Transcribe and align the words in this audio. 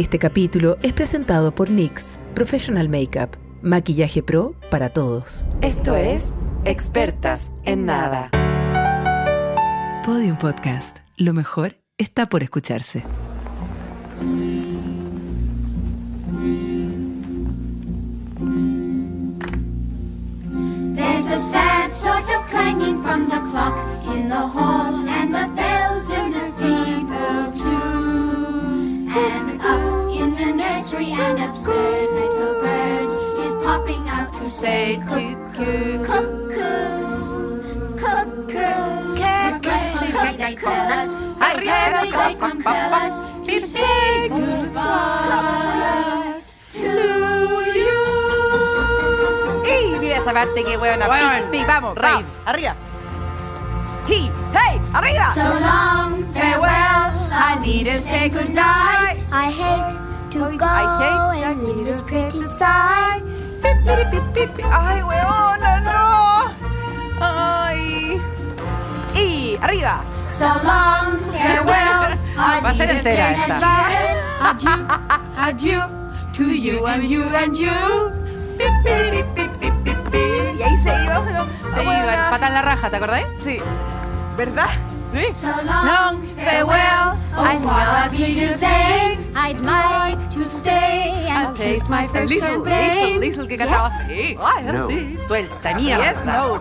Este 0.00 0.18
capítulo 0.18 0.78
es 0.82 0.94
presentado 0.94 1.54
por 1.54 1.68
NYX 1.68 2.18
Professional 2.34 2.88
Makeup, 2.88 3.36
maquillaje 3.60 4.22
pro 4.22 4.54
para 4.70 4.88
todos. 4.88 5.44
Esto 5.60 5.94
es 5.94 6.32
Expertas 6.64 7.52
en 7.66 7.84
Nada. 7.84 8.30
Podium 10.02 10.38
Podcast. 10.38 11.00
Lo 11.18 11.34
mejor 11.34 11.76
está 11.98 12.30
por 12.30 12.42
escucharse. 12.42 13.04
There's 20.96 21.26
a 21.26 21.38
sad 21.38 21.92
sort 21.92 22.24
of 22.30 22.48
clanging 22.50 23.02
from 23.02 23.28
the 23.28 23.38
clock 23.50 23.76
in 24.06 24.30
the 24.30 24.34
hall, 24.34 24.94
and 25.06 25.34
the 25.34 25.59
an 31.20 31.38
absurd 31.38 32.10
little 32.10 32.54
bird 32.62 33.08
is 33.44 33.54
popping 33.64 34.08
out 34.08 34.32
to 34.38 34.48
say 34.50 34.96
cuckoo, 35.08 36.04
cuckoo, 36.04 37.62
cuckoo. 37.96 39.16
They 40.40 40.54
tell 40.56 40.72
us, 40.72 41.12
they 41.38 41.66
hurry, 41.68 42.10
they 42.10 42.34
come 42.40 42.62
tell 42.62 42.94
us 42.94 43.14
to 43.46 43.60
say 43.66 44.28
goodbye 44.28 46.40
to 46.72 46.88
you. 47.76 48.00
Y 49.64 49.98
mira 50.00 50.16
esta 50.16 50.32
parte 50.32 50.64
que 50.64 50.76
huevona. 50.78 51.06
Huevón. 51.08 51.50
Pi, 51.50 51.58
pi, 51.58 51.64
vamos, 51.66 51.94
Rave. 51.96 52.14
vamos, 52.14 52.30
arriba. 52.46 52.74
He, 54.08 54.30
hey, 54.54 54.80
arriba. 54.94 55.32
So 55.34 55.42
long, 55.60 56.24
Farewell, 56.32 57.12
I 57.30 57.58
need 57.62 57.84
to 57.86 58.00
say 58.00 58.28
goodnight. 58.30 59.22
I 59.30 59.50
hate 59.52 59.99
to 60.30 60.38
go 60.56 60.64
I 60.64 60.86
hate 61.02 61.44
and 61.44 61.64
leave 61.64 61.86
this 61.86 62.00
pretty 62.00 62.42
side. 62.42 63.22
Ay, 64.70 65.02
huevona, 65.02 65.72
no. 65.82 66.02
Ay. 67.20 68.20
Y 69.14 69.58
arriba. 69.60 70.04
So 70.30 70.46
long, 70.62 71.18
farewell. 71.34 72.14
Va 72.62 72.70
a 72.70 72.74
ser 72.74 72.90
entera 72.90 73.32
esta. 73.32 73.58
goodbye. 74.54 75.10
Adieu 75.50 75.82
to 76.32 76.44
you 76.44 76.86
and 76.86 77.04
you 77.04 77.24
and 77.34 77.56
you. 77.56 77.70
Y 80.56 80.62
ahí 80.62 80.76
se 80.82 81.04
iba. 81.04 81.18
¿no? 81.18 81.46
Se 81.74 81.82
iba, 81.82 82.30
pata 82.30 82.46
en 82.46 82.54
la 82.54 82.62
raja, 82.62 82.90
¿te 82.90 82.96
acordás? 82.96 83.24
Sí. 83.42 83.60
¿Verdad? 84.36 84.68
Sí. 85.12 85.26
So 85.40 85.48
long, 85.64 86.22
farewell. 86.36 87.18
I 87.36 87.58
know 87.58 87.70
I've 87.70 88.12
to 88.12 88.58
say. 88.58 89.18
I'd 89.34 89.60
like 89.60 90.09
to 90.50 90.58
stay 90.58 91.28
and 91.28 91.56
taste 91.56 91.88
my 91.88 92.06
first 92.08 92.32
Liesl, 92.32 92.46
champagne. 92.46 93.20
Liesl 93.20 93.46
que 93.46 93.56
cantaba 93.56 93.86
así. 93.86 94.36
No. 94.72 94.88
Suelta, 95.26 95.74
mierda. 95.74 96.04
Yes, 96.04 96.24
no. 96.24 96.60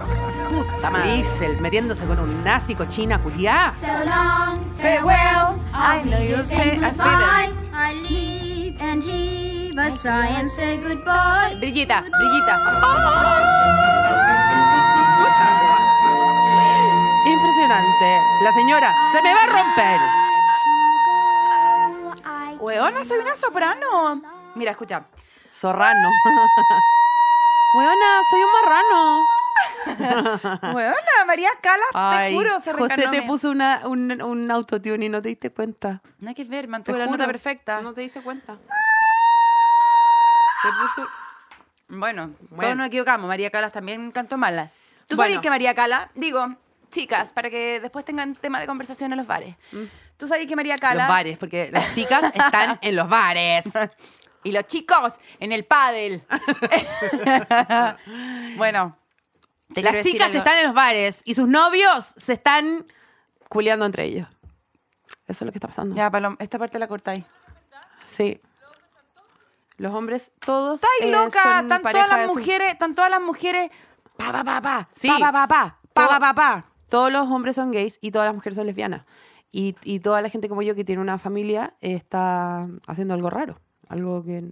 Puta 0.50 0.90
madre. 0.90 1.14
Diesel 1.14 1.62
metiéndose 1.62 2.06
con 2.06 2.20
un 2.20 2.44
nazi 2.44 2.76
cochina 2.76 3.20
culiá. 3.20 3.74
So 3.80 3.88
long, 4.06 4.60
Farewell. 4.80 5.60
I 5.74 6.04
know 6.06 6.20
you'll 6.20 6.44
say 6.44 6.78
goodbye. 6.78 7.50
feel 7.50 7.70
I 7.74 7.94
leave 8.10 8.82
and 8.82 9.04
heave 9.04 9.78
a 9.78 9.92
sigh 9.92 10.28
and 10.40 10.50
say 10.50 10.78
goodbye. 10.78 11.56
Brillita, 11.60 12.02
brillita. 12.02 12.56
Impresionante. 17.26 18.22
La 18.44 18.52
señora 18.52 18.94
se 19.12 19.22
me 19.22 19.34
va 19.34 19.44
a 19.44 19.48
romper. 19.48 20.19
Weona, 22.60 23.04
soy 23.06 23.20
una 23.20 23.36
soprano. 23.36 24.22
Mira, 24.56 24.72
escucha. 24.72 25.06
Zorrano. 25.52 26.10
Weona, 27.78 28.22
soy 28.30 28.42
un 28.44 28.52
marrano. 28.62 29.26
Weona, 30.76 31.26
María 31.28 31.50
Cala, 31.62 31.84
Ay, 31.94 32.32
te 32.32 32.38
juro, 32.38 32.60
se 32.60 32.74
José 32.74 33.08
te 33.10 33.22
puso 33.24 33.50
una, 33.52 33.82
un, 33.86 34.22
un 34.22 34.52
autotune 34.52 35.06
y 35.06 35.10
no 35.10 35.22
te 35.22 35.30
diste 35.30 35.52
cuenta. 35.52 36.02
No 36.20 36.30
hay 36.30 36.36
que 36.36 36.44
ver, 36.46 36.68
mantuve 36.68 36.98
la 36.98 37.06
juro. 37.06 37.18
nota 37.18 37.28
perfecta. 37.28 37.82
No 37.82 37.94
te 37.94 38.02
diste 38.02 38.22
cuenta. 38.22 38.56
Te 40.62 40.70
puso... 40.70 41.08
Bueno, 41.90 42.32
Bueno. 42.50 42.62
todos 42.62 42.76
nos 42.78 42.88
equivocamos. 42.88 43.28
María 43.28 43.50
Calas 43.50 43.72
también 43.74 44.12
cantó 44.12 44.38
mala. 44.38 44.72
¿Tú 45.08 45.16
Bueno. 45.16 45.24
sabías 45.30 45.42
que 45.42 45.50
María 45.50 45.74
Cala, 45.74 46.12
digo, 46.16 46.56
chicas, 46.90 47.34
para 47.34 47.50
que 47.50 47.80
después 47.80 48.06
tengan 48.06 48.36
tema 48.36 48.60
de 48.60 48.68
conversación 48.68 49.12
en 49.12 49.18
los 49.18 49.28
bares. 49.28 49.56
¿Tú 50.18 50.28
sabías 50.28 50.48
que 50.48 50.56
María 50.56 50.78
Cala... 50.78 51.04
Los 51.04 51.10
bares, 51.10 51.38
porque 51.38 51.70
las 51.72 51.96
chicas 51.96 52.24
están 52.34 52.78
en 52.82 52.96
los 52.96 53.10
bares. 53.10 53.66
Y 54.44 54.52
los 54.52 54.66
chicos 54.68 55.20
en 55.40 55.52
el 55.52 55.66
pádel. 55.66 56.24
bueno. 58.58 58.98
te 59.74 59.82
Las 59.82 60.04
chicas 60.04 60.28
algo. 60.28 60.38
están 60.38 60.58
en 60.60 60.64
los 60.64 60.74
bares 60.74 61.22
y 61.26 61.34
sus 61.34 61.48
novios 61.48 62.14
se 62.18 62.34
están 62.34 62.86
culeando 63.50 63.86
entre 63.86 64.06
ellos. 64.06 64.28
Eso 65.28 65.44
es 65.44 65.46
lo 65.46 65.52
que 65.52 65.58
está 65.58 65.68
pasando. 65.68 65.96
Ya, 65.96 66.10
Palom, 66.10 66.36
esta 66.40 66.58
parte 66.58 66.80
la 66.80 66.88
cortáis. 66.88 67.24
Sí. 68.06 68.42
Los 69.78 69.94
hombres 69.94 70.32
todos 70.40 70.82
¡Estáis 70.82 71.02
eh, 71.02 71.12
loca! 71.12 71.62
Están 71.62 71.82
todas 71.82 72.10
las 72.10 72.28
mujeres, 72.28 72.74
están 72.74 72.96
todas 72.96 73.12
las 73.12 73.22
mujeres... 73.22 73.72
Pa, 74.18 74.32
pa, 74.32 74.44
pa, 74.44 74.62
pa. 74.62 74.90
Sí. 74.94 75.08
Pa, 75.08 75.20
pa, 75.20 75.32
pa, 75.32 75.48
pa. 75.48 75.80
Pa, 75.94 76.08
pa, 76.08 76.20
pa, 76.20 76.34
pa. 76.34 76.66
Todos 76.90 77.12
los 77.12 77.30
hombres 77.30 77.56
son 77.56 77.72
gays 77.72 77.98
y 78.02 78.12
todas 78.12 78.28
las 78.28 78.36
mujeres 78.36 78.56
son 78.56 78.66
lesbianas. 78.68 79.06
Y, 79.52 79.76
y 79.84 80.00
toda 80.00 80.22
la 80.22 80.30
gente 80.30 80.48
como 80.50 80.62
yo 80.62 80.76
que 80.76 80.84
tiene 80.84 81.02
una 81.02 81.18
familia 81.18 81.74
está 81.82 82.68
haciendo 82.88 83.14
algo 83.14 83.30
raro. 83.30 83.60
Algo 83.88 84.24
que 84.24 84.44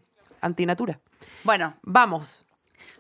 antinatura. 0.41 0.99
Bueno. 1.43 1.75
Vamos. 1.83 2.43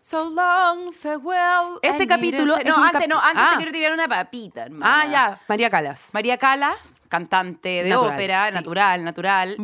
So 0.01 0.29
long, 0.29 0.91
farewell. 0.93 1.79
Este 1.81 2.03
I 2.03 2.07
capítulo 2.07 2.55
es 2.57 2.65
No, 2.65 2.77
un 2.77 2.83
antes 2.83 3.01
cap- 3.01 3.09
no, 3.09 3.19
antes 3.21 3.43
Ah. 3.45 3.49
te 3.51 3.57
quiero 3.57 3.71
tirar 3.71 3.93
una 3.93 4.07
papita, 4.07 4.63
hermana. 4.63 5.01
Ah, 5.01 5.07
ya. 5.07 5.41
María 5.47 5.69
Calas. 5.69 6.09
María 6.13 6.37
Calas, 6.37 6.95
cantante 7.09 7.83
de 7.83 7.89
Natural, 7.89 8.13
ópera, 8.13 8.47
sí. 8.49 8.53
natural, 8.55 9.03
natural. 9.03 9.55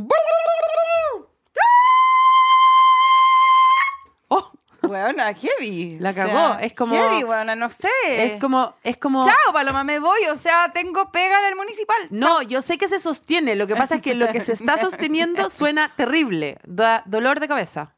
Weona, 4.93 5.33
heavy. 5.33 5.97
La 5.99 6.11
O 6.11 6.13
sea, 6.13 6.25
cagó, 6.27 6.59
es 6.59 6.73
como- 6.73 6.95
Heavy, 6.95 7.23
weona, 7.23 7.55
no 7.55 7.69
sé. 7.69 7.87
es 8.07 8.39
como... 8.39 8.75
Es 8.83 8.97
como 8.97 9.23
Chao, 9.23 9.53
Paloma, 9.53 9.83
me 9.83 9.99
voy. 9.99 10.19
O 10.31 10.35
sea, 10.35 10.71
tengo 10.73 11.11
pega 11.11 11.39
en 11.39 11.45
el 11.45 11.55
municipal. 11.55 11.97
No, 12.11 12.41
yo 12.43 12.61
sé 12.61 12.77
que 12.77 12.87
se 12.87 12.99
sostiene. 12.99 13.55
Lo 13.55 13.67
que 13.67 13.75
pasa 13.75 13.95
es 13.95 14.01
que 14.01 14.15
lo 14.15 14.27
que 14.29 14.41
se 14.41 14.53
está 14.53 14.77
sosteniendo 14.77 15.49
suena 15.49 15.91
terrible. 15.95 16.57
Da 16.65 17.03
dolor 17.05 17.39
de 17.39 17.47
cabeza. 17.47 17.93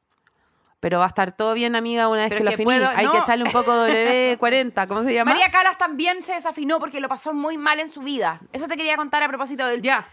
Pero 0.82 1.00
va 1.00 1.06
a 1.06 1.08
estar 1.08 1.32
todo 1.36 1.54
bien, 1.56 1.76
amiga, 1.76 2.08
una 2.10 2.22
vez 2.24 2.30
Pero 2.30 2.40
que 2.40 2.44
lo 2.44 2.50
es 2.52 2.54
que 2.58 2.64
finí. 2.64 2.66
puedo- 2.66 2.90
Hay 2.96 3.06
no. 3.06 3.12
que 3.14 3.18
echarle 3.18 3.44
un 3.46 3.52
poco 3.52 3.72
W40. 3.72 4.88
¿Cómo 4.88 5.04
se 5.04 5.14
llama? 5.14 5.32
María 5.32 5.50
Calas 5.52 5.78
también 5.78 6.24
se 6.24 6.34
desafinó 6.34 6.80
porque 6.80 7.00
lo 7.00 7.10
pasó 7.10 7.34
muy 7.34 7.58
mal 7.58 7.80
en 7.80 7.90
su 7.90 8.02
vida. 8.02 8.40
Eso 8.54 8.68
te 8.68 8.78
quería 8.78 8.96
contar 8.96 9.24
a 9.24 9.28
propósito 9.28 9.66
del... 9.68 9.82
Ya. 9.82 10.08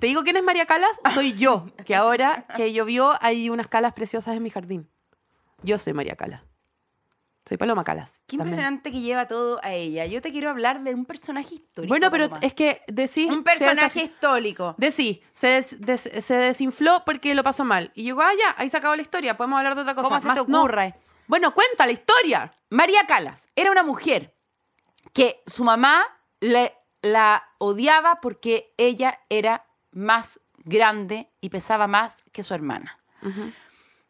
¿Te 0.00 0.06
digo 0.08 0.22
quién 0.22 0.36
es 0.36 0.42
María 0.42 0.66
Calas? 0.66 0.90
Soy 1.14 1.32
yo, 1.34 1.66
que 1.84 1.94
ahora 1.94 2.46
que 2.56 2.72
llovió 2.72 3.14
hay 3.20 3.48
unas 3.50 3.68
calas 3.68 3.92
preciosas 3.94 4.36
en 4.36 4.42
mi 4.42 4.50
jardín. 4.50 4.90
Yo 5.62 5.78
soy 5.78 5.94
María 5.94 6.16
Calas. 6.16 6.42
Soy 7.48 7.56
Paloma 7.58 7.84
Calas. 7.84 8.22
Qué 8.26 8.36
también. 8.36 8.54
impresionante 8.54 8.90
que 8.90 9.00
lleva 9.00 9.28
todo 9.28 9.60
a 9.62 9.72
ella. 9.72 10.04
Yo 10.06 10.20
te 10.20 10.32
quiero 10.32 10.50
hablar 10.50 10.80
de 10.82 10.94
un 10.94 11.04
personaje 11.06 11.54
histórico. 11.54 11.88
Bueno, 11.92 12.10
pero 12.10 12.28
Paloma. 12.28 12.44
es 12.46 12.52
que 12.54 12.82
decís... 12.88 13.30
Un 13.30 13.44
personaje 13.44 14.02
histórico. 14.02 14.74
Decí, 14.78 15.22
se, 15.32 15.46
des- 15.46 15.80
des- 15.80 16.10
se 16.24 16.34
desinfló 16.34 17.04
porque 17.06 17.34
lo 17.36 17.44
pasó 17.44 17.64
mal. 17.64 17.92
Y 17.94 18.02
llegó, 18.02 18.22
ah, 18.22 18.32
ya, 18.36 18.54
ahí 18.58 18.68
se 18.68 18.76
acabó 18.76 18.96
la 18.96 19.02
historia, 19.02 19.36
podemos 19.36 19.58
hablar 19.58 19.76
de 19.76 19.82
otra 19.82 19.94
cosa. 19.94 20.08
¿Cómo 20.08 20.20
se 20.20 20.26
Más 20.26 20.44
te 20.44 20.50
no. 20.50 20.58
ocurre? 20.58 20.96
Bueno, 21.28 21.54
cuenta 21.54 21.86
la 21.86 21.92
historia. 21.92 22.50
María 22.68 23.06
Calas 23.06 23.48
era 23.54 23.70
una 23.70 23.84
mujer 23.84 24.34
que 25.12 25.40
su 25.46 25.62
mamá 25.62 26.02
le, 26.40 26.74
la 27.00 27.44
odiaba 27.58 28.20
porque 28.20 28.74
ella 28.76 29.20
era 29.28 29.65
más 29.96 30.40
grande 30.58 31.30
y 31.40 31.48
pesaba 31.48 31.86
más 31.86 32.22
que 32.30 32.42
su 32.42 32.54
hermana. 32.54 32.98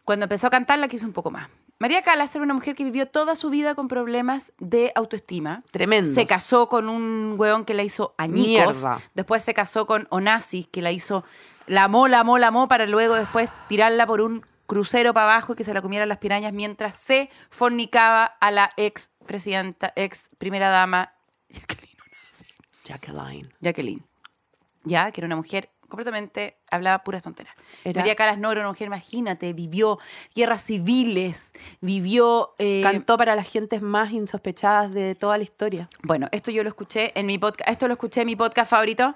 Cuando 0.05 0.25
empezó 0.25 0.49
a 0.49 0.51
cantar 0.51 0.79
la 0.79 0.89
quiso 0.89 1.07
un 1.07 1.13
poco 1.13 1.31
más. 1.31 1.49
María 1.79 2.03
Calas 2.03 2.35
era 2.35 2.43
una 2.43 2.55
mujer 2.55 2.75
que 2.75 2.85
vivió 2.85 3.07
toda 3.07 3.35
su 3.35 3.51
vida 3.51 3.75
con 3.75 3.87
problemas 3.87 4.53
de 4.59 4.93
autoestima. 4.95 5.63
Tremendos. 5.71 6.15
Se 6.15 6.27
casó 6.27 6.69
con 6.69 6.89
un 6.89 7.35
weón 7.37 7.65
que 7.65 7.75
la 7.75 7.83
hizo 7.83 8.15
añicos. 8.17 8.79
Mierda. 8.79 9.01
Después 9.15 9.43
se 9.43 9.53
casó 9.53 9.87
con 9.87 10.07
Onassis, 10.11 10.67
que 10.69 10.81
la 10.81 10.91
hizo, 10.91 11.25
la 11.67 11.85
amó, 11.85 12.09
la 12.09 12.21
amó, 12.21 12.39
la 12.39 12.49
amó, 12.49 12.67
para 12.67 12.87
luego 12.87 13.15
después 13.15 13.51
tirarla 13.69 14.07
por 14.07 14.23
un 14.23 14.45
crucero 14.67 15.13
para 15.13 15.35
abajo 15.35 15.53
y 15.53 15.57
que 15.57 15.65
se 15.65 15.75
la 15.75 15.83
comieran 15.83 16.09
las 16.09 16.19
pirañas 16.19 16.53
mientras 16.53 16.97
se 16.97 17.31
fornicaba 17.51 18.25
a 18.25 18.51
la 18.51 18.71
ex 18.77 19.11
presidenta, 19.27 19.93
ex 19.97 20.31
primera 20.39 20.71
dama, 20.71 21.13
Jacqueline 21.51 21.97
Onassis. 22.01 22.55
Jacqueline. 22.85 23.55
Jacqueline. 23.61 24.05
Ya, 24.85 25.11
que 25.11 25.21
era 25.21 25.27
una 25.27 25.37
mujer 25.37 25.71
completamente, 25.97 26.59
hablaba 26.71 27.03
puras 27.03 27.23
tonteras. 27.23 27.55
Era- 27.85 28.01
María 28.01 28.15
Calas 28.15 28.39
no 28.39 28.53
era 28.53 28.61
una 28.61 28.69
mujer, 28.69 28.87
imagínate, 28.87 29.53
vivió 29.55 29.99
guerras 30.35 30.63
civiles, 30.63 31.53
vivió... 31.81 32.55
eh, 32.59 32.81
Cantó 32.83 33.17
para 33.17 33.35
las 33.35 33.49
gentes 33.51 33.81
más 33.83 34.13
insospechadas 34.13 34.93
de 34.93 35.15
toda 35.15 35.39
la 35.39 35.45
historia. 35.45 35.89
bueno, 36.03 36.29
esto 36.33 36.51
yo 36.51 36.63
lo 36.63 36.69
escuché 36.69 37.19
en 37.19 37.27
mi 37.27 37.39
podcast, 37.39 37.69
esto 37.71 37.89
lo 37.89 37.95
escuché 37.95 38.21
en 38.21 38.27
mi 38.27 38.37
podcast 38.37 38.71
favorito. 38.71 39.15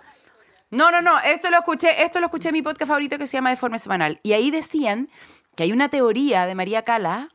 No, 0.70 0.90
no, 0.90 1.02
no, 1.02 1.18
esto 1.20 1.50
lo 1.50 1.58
escuché, 1.58 2.02
esto 2.04 2.20
lo 2.20 2.26
escuché 2.26 2.48
en 2.48 2.54
mi 2.54 2.62
podcast 2.62 2.88
favorito 2.88 3.18
que 3.18 3.26
se 3.26 3.36
llama 3.36 3.50
Deforme 3.50 3.78
Semanal. 3.78 4.20
Y 4.22 4.32
ahí 4.32 4.50
decían 4.50 5.08
que 5.56 5.64
hay 5.64 5.72
una 5.72 5.88
teoría 5.88 6.46
de 6.46 6.54
María 6.54 6.82
Cala 6.84 7.28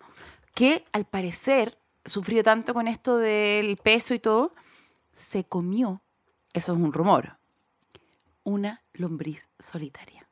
que 0.54 0.86
al 0.94 1.06
parecer 1.06 1.78
sufrió 2.06 2.44
tanto 2.44 2.74
con 2.74 2.88
esto 2.88 3.18
del 3.18 3.76
peso 3.78 4.14
y 4.14 4.20
todo, 4.20 4.54
se 5.16 5.44
comió, 5.44 6.02
eso 6.54 6.72
es 6.74 6.80
un 6.80 6.94
rumor, 6.94 7.38
una 8.44 8.84
lombriz 8.98 9.50
solitaria. 9.60 10.28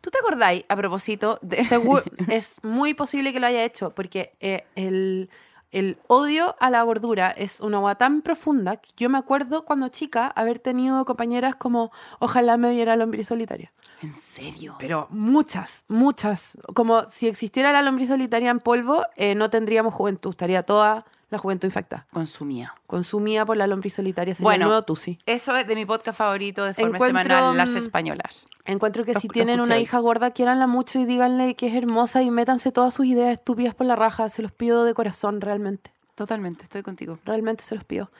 ¿Tú 0.00 0.10
te 0.10 0.18
acordáis 0.18 0.64
a 0.68 0.76
propósito 0.76 1.38
de... 1.42 1.64
Seguro, 1.64 2.04
es 2.28 2.62
muy 2.62 2.94
posible 2.94 3.32
que 3.32 3.40
lo 3.40 3.46
haya 3.46 3.64
hecho, 3.64 3.94
porque 3.94 4.36
eh, 4.40 4.66
el, 4.74 5.30
el 5.70 5.98
odio 6.06 6.56
a 6.60 6.70
la 6.70 6.82
gordura 6.82 7.30
es 7.30 7.60
una 7.60 7.78
agua 7.78 7.96
tan 7.96 8.22
profunda 8.22 8.76
que 8.76 8.90
yo 8.96 9.08
me 9.08 9.18
acuerdo 9.18 9.64
cuando 9.64 9.88
chica 9.88 10.28
haber 10.28 10.58
tenido 10.58 11.04
compañeras 11.04 11.56
como, 11.56 11.90
ojalá 12.18 12.56
me 12.56 12.70
viera 12.70 12.96
lombriz 12.96 13.28
solitaria. 13.28 13.72
¿En 14.02 14.14
serio? 14.14 14.76
Pero 14.78 15.06
muchas, 15.10 15.84
muchas. 15.88 16.58
Como 16.74 17.08
si 17.08 17.28
existiera 17.28 17.72
la 17.72 17.82
lombriz 17.82 18.08
solitaria 18.08 18.50
en 18.50 18.60
polvo, 18.60 19.02
eh, 19.16 19.34
no 19.34 19.50
tendríamos 19.50 19.94
juventud, 19.94 20.30
estaría 20.30 20.62
toda 20.62 21.04
la 21.30 21.38
juventud 21.38 21.66
infectada. 21.66 22.06
Consumía. 22.12 22.74
Consumida 22.86 23.44
por 23.44 23.56
la 23.56 23.66
lombriz 23.66 23.94
solitaria, 23.94 24.34
sería 24.34 24.44
Bueno. 24.44 24.66
nuevo 24.66 24.82
Tusi. 24.82 25.18
Eso 25.26 25.56
es 25.56 25.66
de 25.66 25.74
mi 25.74 25.84
podcast 25.84 26.16
favorito 26.18 26.64
de 26.64 26.74
forma 26.74 26.96
Encuentro, 26.98 27.22
semanal, 27.34 27.56
Las 27.56 27.74
Españolas. 27.74 28.46
Encuentro 28.64 29.04
que 29.04 29.14
Lo- 29.14 29.20
si 29.20 29.28
lo 29.28 29.32
tienen 29.32 29.54
escuché 29.56 29.72
una 29.72 29.80
hija 29.80 29.98
gorda, 29.98 30.30
quieranla 30.30 30.66
mucho 30.66 30.98
y 31.00 31.04
díganle 31.04 31.54
que 31.56 31.66
es 31.66 31.74
hermosa 31.74 32.22
y 32.22 32.30
métanse 32.30 32.70
todas 32.72 32.94
sus 32.94 33.06
ideas 33.06 33.32
estúpidas 33.32 33.74
por 33.74 33.86
la 33.86 33.96
raja. 33.96 34.28
Se 34.28 34.42
los 34.42 34.52
pido 34.52 34.84
de 34.84 34.94
corazón, 34.94 35.40
realmente. 35.40 35.90
Totalmente, 36.14 36.62
estoy 36.62 36.82
contigo. 36.82 37.18
Realmente 37.24 37.64
se 37.64 37.74
los 37.74 37.84
pido. 37.84 38.10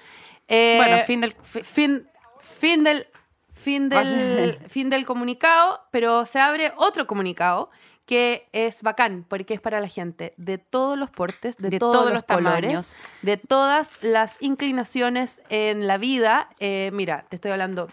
Eh, 0.49 0.75
Bueno, 0.79 1.03
fin 1.07 1.21
del... 1.21 1.35
fi- 1.43 1.63
fin, 1.63 2.09
fin 2.41 2.85
del 2.85 3.07
fin 3.53 3.89
del 3.89 4.59
fin 4.69 4.91
del 4.91 5.07
comunicado, 5.07 5.81
pero 5.91 6.27
se 6.27 6.39
abre 6.39 6.73
otro 6.77 7.07
comunicado 7.07 7.71
que 8.07 8.49
es 8.53 8.83
bacán 8.83 9.25
porque 9.29 9.55
es 9.55 9.61
para 9.61 9.81
la 9.81 9.89
gente 9.89 10.33
de 10.37 10.59
todos 10.59 10.97
los 10.97 11.11
portes, 11.11 11.57
de, 11.59 11.71
De 11.71 11.79
todos, 11.79 11.97
todos 11.97 12.13
los, 12.15 12.25
colores, 12.25 12.61
tamaños. 12.61 12.97
de 13.23 13.37
todas 13.37 13.99
las 14.03 14.41
inclinaciones 14.41 15.41
en 15.51 15.87
la 15.87 15.99
vida. 15.99 16.49
Eh, 16.61 16.91
mira, 16.95 17.27
te 17.29 17.37
estoy 17.37 17.51
hablando 17.51 17.89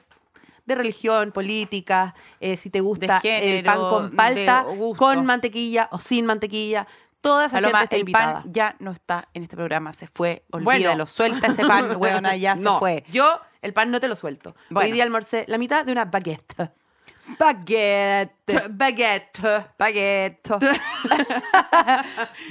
de 0.65 0.75
religión, 0.75 1.31
política, 1.31 2.15
eh, 2.39 2.55
si 2.57 2.69
te 2.69 2.79
gusta 2.79 3.05
el 3.05 3.09
pan 3.09 3.21
género, 3.21 3.89
con 3.89 4.11
palta, 4.11 4.65
con 4.97 5.25
mantequilla 5.25 5.89
o 5.91 5.99
sin 5.99 6.25
mantequilla. 6.25 6.87
Toda 7.19 7.45
esa 7.45 7.57
Paloma, 7.57 7.79
gente 7.79 7.83
está 7.85 7.95
el 7.95 8.01
invitada. 8.01 8.33
pan 8.43 8.53
ya 8.53 8.75
no 8.79 8.91
está 8.91 9.29
en 9.33 9.43
este 9.43 9.55
programa, 9.55 9.93
se 9.93 10.07
fue, 10.07 10.43
Bueno. 10.49 10.69
olvídalo, 10.69 11.07
suelta 11.07 11.47
ese 11.47 11.65
pan, 11.65 11.95
weona, 11.97 12.35
ya 12.35 12.55
no, 12.55 12.73
se 12.73 12.79
fue. 12.79 13.03
Yo 13.09 13.39
el 13.61 13.73
pan 13.73 13.91
no 13.91 13.99
te 14.01 14.07
lo 14.09 14.15
suelto. 14.15 14.55
Bueno. 14.69 14.85
Hoy 14.87 14.91
día 14.91 15.03
almorcé 15.05 15.45
la 15.47 15.57
mitad 15.57 15.85
de 15.85 15.91
una 15.93 16.05
baguette. 16.05 16.69
Baguette. 17.39 18.69
Baguette. 18.69 19.41
Baguette. 19.77 20.49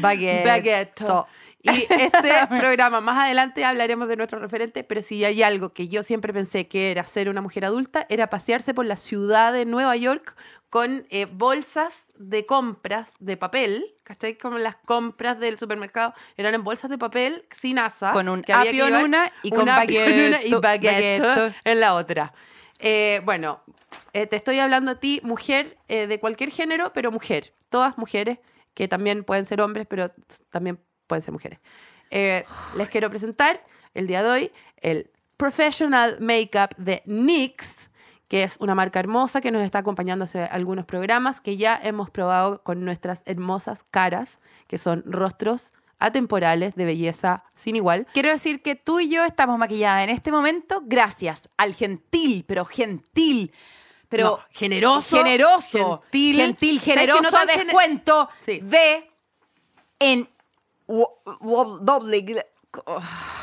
Baguette. 0.00 0.44
Baguette. 0.44 1.04
Y 1.62 1.86
este 1.88 2.32
programa, 2.58 3.00
más 3.00 3.24
adelante 3.24 3.64
hablaremos 3.64 4.08
de 4.08 4.16
nuestro 4.16 4.40
referente, 4.40 4.82
pero 4.82 5.00
si 5.00 5.24
hay 5.24 5.44
algo 5.44 5.72
que 5.72 5.86
yo 5.86 6.02
siempre 6.02 6.32
pensé 6.32 6.66
que 6.66 6.90
era 6.90 7.04
ser 7.04 7.28
una 7.28 7.40
mujer 7.40 7.64
adulta, 7.64 8.04
era 8.08 8.28
pasearse 8.28 8.74
por 8.74 8.84
la 8.84 8.96
ciudad 8.96 9.52
de 9.52 9.64
Nueva 9.64 9.94
York 9.94 10.36
con 10.70 11.06
eh, 11.10 11.26
bolsas 11.26 12.10
de 12.18 12.46
compras 12.46 13.14
de 13.20 13.36
papel, 13.36 13.94
¿cachai? 14.02 14.36
Como 14.36 14.58
las 14.58 14.74
compras 14.74 15.38
del 15.38 15.56
supermercado 15.56 16.14
eran 16.36 16.54
en 16.54 16.64
bolsas 16.64 16.90
de 16.90 16.98
papel 16.98 17.46
sin 17.52 17.78
asa. 17.78 18.10
Con 18.10 18.28
un 18.28 18.42
que 18.42 18.52
apio 18.52 18.88
en 18.88 18.96
una 18.96 19.30
y 19.44 19.50
con 19.50 19.62
una 19.62 19.84
y 19.84 19.86
baguette, 19.86 20.60
baguette 20.60 21.22
baguette. 21.22 21.54
en 21.62 21.80
la 21.80 21.94
otra. 21.94 22.34
Eh, 22.80 23.20
bueno, 23.24 23.62
eh, 24.12 24.26
te 24.26 24.36
estoy 24.36 24.58
hablando 24.58 24.92
a 24.92 24.94
ti, 24.96 25.20
mujer 25.22 25.78
eh, 25.88 26.06
de 26.06 26.20
cualquier 26.20 26.50
género, 26.50 26.92
pero 26.92 27.10
mujer. 27.10 27.54
Todas 27.68 27.98
mujeres, 27.98 28.38
que 28.74 28.88
también 28.88 29.24
pueden 29.24 29.44
ser 29.44 29.60
hombres, 29.60 29.86
pero 29.88 30.10
también 30.50 30.78
pueden 31.06 31.22
ser 31.22 31.32
mujeres. 31.32 31.60
Eh, 32.10 32.44
les 32.76 32.88
quiero 32.88 33.08
presentar 33.10 33.64
el 33.94 34.06
día 34.06 34.22
de 34.22 34.30
hoy 34.30 34.52
el 34.76 35.10
Professional 35.36 36.18
Makeup 36.20 36.76
de 36.76 37.02
NYX, 37.06 37.90
que 38.28 38.44
es 38.44 38.56
una 38.60 38.74
marca 38.74 39.00
hermosa 39.00 39.40
que 39.40 39.50
nos 39.50 39.62
está 39.62 39.78
acompañando 39.78 40.24
hace 40.24 40.44
algunos 40.44 40.86
programas 40.86 41.40
que 41.40 41.56
ya 41.56 41.78
hemos 41.82 42.10
probado 42.10 42.62
con 42.62 42.84
nuestras 42.84 43.22
hermosas 43.26 43.84
caras, 43.90 44.40
que 44.68 44.78
son 44.78 45.02
rostros 45.06 45.72
atemporales 46.02 46.74
de 46.74 46.84
belleza 46.84 47.44
sin 47.54 47.76
igual. 47.76 48.06
Quiero 48.12 48.30
decir 48.30 48.60
que 48.60 48.74
tú 48.74 49.00
y 49.00 49.08
yo 49.08 49.24
estamos 49.24 49.58
maquilladas 49.58 50.04
en 50.04 50.10
este 50.10 50.32
momento 50.32 50.82
gracias 50.84 51.48
al 51.56 51.74
gentil, 51.74 52.44
pero 52.46 52.64
gentil, 52.64 53.52
pero 54.12 54.24
No, 54.24 54.40
generoso, 54.50 55.16
generoso, 55.16 56.02
gentil. 56.12 56.36
gentil, 56.36 56.80
¿Sabes 56.80 56.84
que 56.84 56.90
generoso 57.00 57.22
no 57.22 57.46
descuento 57.46 58.28
Sí. 58.44 58.60
de 58.62 59.10
en 59.98 60.28
doble. 60.86 62.44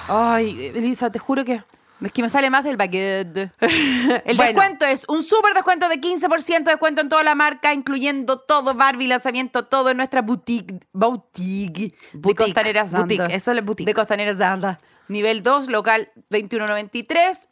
Ay, 0.07 0.71
Elisa, 0.75 1.11
te 1.11 1.19
juro 1.19 1.43
que... 1.43 1.61
Es 2.01 2.13
que 2.13 2.21
me 2.21 2.29
sale 2.29 2.49
más 2.49 2.65
el 2.65 2.77
baguette. 2.77 3.51
El 3.59 4.37
Bueno. 4.37 4.43
descuento 4.53 4.85
es 4.85 5.03
un 5.09 5.21
súper 5.21 5.53
descuento 5.53 5.89
de 5.89 5.99
15% 5.99 6.63
de 6.63 6.71
descuento 6.71 7.01
en 7.01 7.09
toda 7.09 7.23
la 7.25 7.35
marca, 7.35 7.73
incluyendo 7.73 8.39
todo 8.39 8.73
Barbie, 8.73 9.07
lanzamiento, 9.07 9.65
todo 9.65 9.89
en 9.89 9.97
nuestra 9.97 10.21
boutique. 10.21 10.79
Boutique. 10.93 11.93
de 12.13 12.19
Boutique, 12.19 12.45
Costanera 12.45 12.83
Santa. 12.87 12.99
boutique, 12.99 13.35
eso 13.35 13.51
es 13.51 13.65
boutique. 13.65 13.85
De 13.87 13.93
Costanera 13.93 14.33
Santa. 14.33 14.79
Nivel 15.09 15.43
2, 15.43 15.67
local 15.67 16.09
2193. 16.29 17.49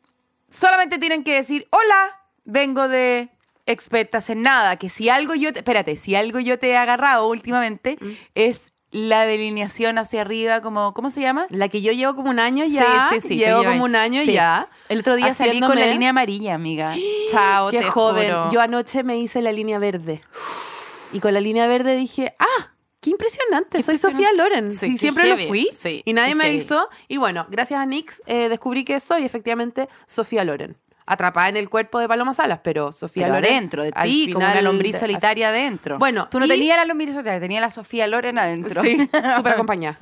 Solamente 0.50 0.98
tienen 0.98 1.26
que 1.26 1.34
decir, 1.36 1.68
hola, 1.72 2.18
vengo 2.48 2.88
de 2.88 3.30
expertas 3.68 4.30
en 4.32 4.42
nada. 4.42 4.78
Que 4.78 4.90
si 4.90 5.10
algo 5.10 5.36
yo 5.36 5.54
te... 5.54 5.60
Espérate, 5.60 5.96
si 5.98 6.16
algo 6.16 6.40
yo 6.40 6.58
te 6.58 6.70
he 6.70 6.78
agarrado 6.78 7.28
últimamente 7.28 7.98
Mm. 8.02 8.12
es 8.36 8.74
la 8.92 9.26
delineación 9.26 9.98
hacia 9.98 10.22
arriba, 10.22 10.62
como, 10.62 10.94
¿cómo 10.94 11.10
se 11.10 11.20
llama? 11.20 11.46
La 11.50 11.68
que 11.68 11.82
yo 11.82 11.92
llevo 11.92 12.16
como 12.16 12.30
un 12.30 12.40
año 12.40 12.64
ya. 12.66 13.10
Sí, 13.12 13.20
sí, 13.22 13.28
sí. 13.28 13.36
Llevo 13.38 13.64
como 13.66 13.84
un 13.84 13.96
año 13.98 14.22
Sí. 14.24 14.32
ya. 14.32 14.70
El 14.88 15.00
otro 15.00 15.18
día 15.18 15.34
salí 15.34 15.60
con 15.60 15.78
la 15.78 15.88
línea 15.88 16.12
amarilla, 16.12 16.54
amiga. 16.56 16.96
Chao, 17.32 17.70
Qué 17.70 17.80
te 17.80 17.84
joven. 17.92 18.26
juro. 18.32 18.50
Yo 18.52 18.62
anoche 18.62 19.04
me 19.04 19.18
hice 19.20 19.42
la 19.42 19.52
línea 19.52 19.78
verde. 19.78 20.22
Y 21.14 21.22
con 21.22 21.34
la 21.34 21.40
línea 21.40 21.68
verde 21.68 21.96
dije, 21.96 22.36
ah, 22.38 22.72
qué 23.00 23.12
impresionante. 23.12 23.82
Soy 23.82 23.96
impresionante. 23.96 24.24
Sofía 24.26 24.34
Loren. 24.44 24.72
Sí, 24.74 24.78
Sí, 24.88 24.92
qué 24.94 24.98
siempre 24.98 25.24
heavy. 25.26 25.44
lo 25.44 25.48
fui. 25.48 25.70
Sí, 25.74 26.02
y 26.04 26.12
nadie 26.14 26.30
qué 26.30 26.36
me 26.36 26.44
heavy. 26.46 26.58
avisó. 26.58 26.90
Y 27.08 27.16
bueno, 27.18 27.46
gracias 27.50 27.80
a 27.80 27.86
Nix 27.86 28.22
eh, 28.26 28.50
descubrí 28.50 28.84
que 28.84 29.00
soy 29.00 29.24
efectivamente 29.24 29.88
Sofía 30.06 30.44
Loren. 30.44 30.76
Atrapada 31.10 31.48
en 31.50 31.58
el 31.58 31.70
cuerpo 31.70 32.00
de 32.00 32.08
Paloma 32.08 32.34
Salas, 32.34 32.60
pero 32.64 32.92
Sofía 32.92 33.24
Pero 33.28 33.36
Loren. 33.36 33.52
adentro 33.56 33.84
de 33.84 33.92
al 33.96 34.08
ti, 34.08 34.32
como 34.34 34.46
una 34.46 34.62
lombriz 34.62 35.00
solitaria 35.00 35.50
adentro. 35.50 35.98
Bueno, 35.98 36.28
tú 36.30 36.38
no 36.40 36.46
y- 36.46 36.50
tenías 36.50 36.78
la 36.78 36.86
lombriz 36.86 37.14
solitaria, 37.14 37.40
tenía 37.40 37.62
la 37.62 37.72
Sofía 37.72 38.08
Loren 38.08 38.38
adentro. 38.38 38.82
Sí, 38.82 38.98
súper 39.38 39.54
acompañada. 39.54 39.98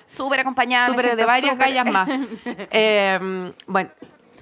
súper 0.06 0.40
acompañada. 0.40 0.88
Súper 0.88 1.16
de 1.16 1.24
varias 1.24 1.52
súper- 1.52 1.66
gallas 1.68 1.90
más. 1.92 2.08
Eh, 2.70 3.50
bueno, 3.66 3.90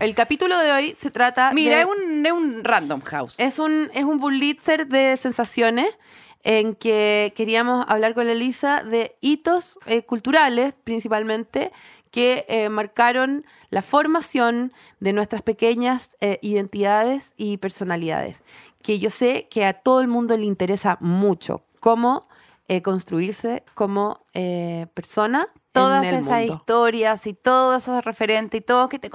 el 0.01 0.15
capítulo 0.15 0.59
de 0.59 0.73
hoy 0.73 0.95
se 0.97 1.11
trata 1.11 1.53
Mira, 1.53 1.77
de... 1.77 1.83
es 1.83 1.87
un, 1.89 2.27
es 2.27 2.33
un 2.33 2.65
random 2.65 3.01
house. 3.03 3.35
Es 3.39 3.59
un, 3.59 3.91
es 3.95 4.05
un 4.05 4.19
Pulitzer 4.21 4.87
de 4.87 5.17
sensaciones 5.17 5.87
en 6.45 6.75
que 6.75 7.33
queríamos 7.37 7.85
hablar 7.89 8.15
con 8.15 8.29
Elisa 8.29 8.83
de 8.85 9.17
hitos 9.21 9.79
eh, 9.87 10.03
culturales, 10.03 10.73
principalmente, 10.85 11.73
que 12.11 12.47
eh, 12.49 12.69
marcaron 12.69 13.45
la 13.71 13.83
formación 13.83 14.73
de 15.01 15.13
nuestras 15.13 15.43
pequeñas 15.43 16.17
eh, 16.21 16.39
identidades 16.43 17.33
y 17.37 17.59
personalidades. 17.59 18.45
Que 18.83 18.99
yo 18.99 19.11
sé 19.11 19.49
que 19.51 19.65
a 19.67 19.73
todo 19.75 20.01
el 20.01 20.09
mundo 20.09 20.37
le 20.37 20.45
interesa 20.45 20.99
mucho 21.01 21.63
cómo 21.81 22.29
eh, 22.69 22.83
construirse 22.83 23.65
como 23.75 24.27
eh, 24.35 24.87
persona. 24.93 25.49
Todas 25.73 26.05
en 26.07 26.15
el 26.15 26.21
esas 26.21 26.41
mundo. 26.41 26.55
historias 26.55 27.27
y 27.27 27.33
todos 27.33 27.83
esos 27.83 28.05
referentes 28.05 28.61
y 28.61 28.63
todos 28.63 28.89
que 28.89 28.99
te 28.99 29.11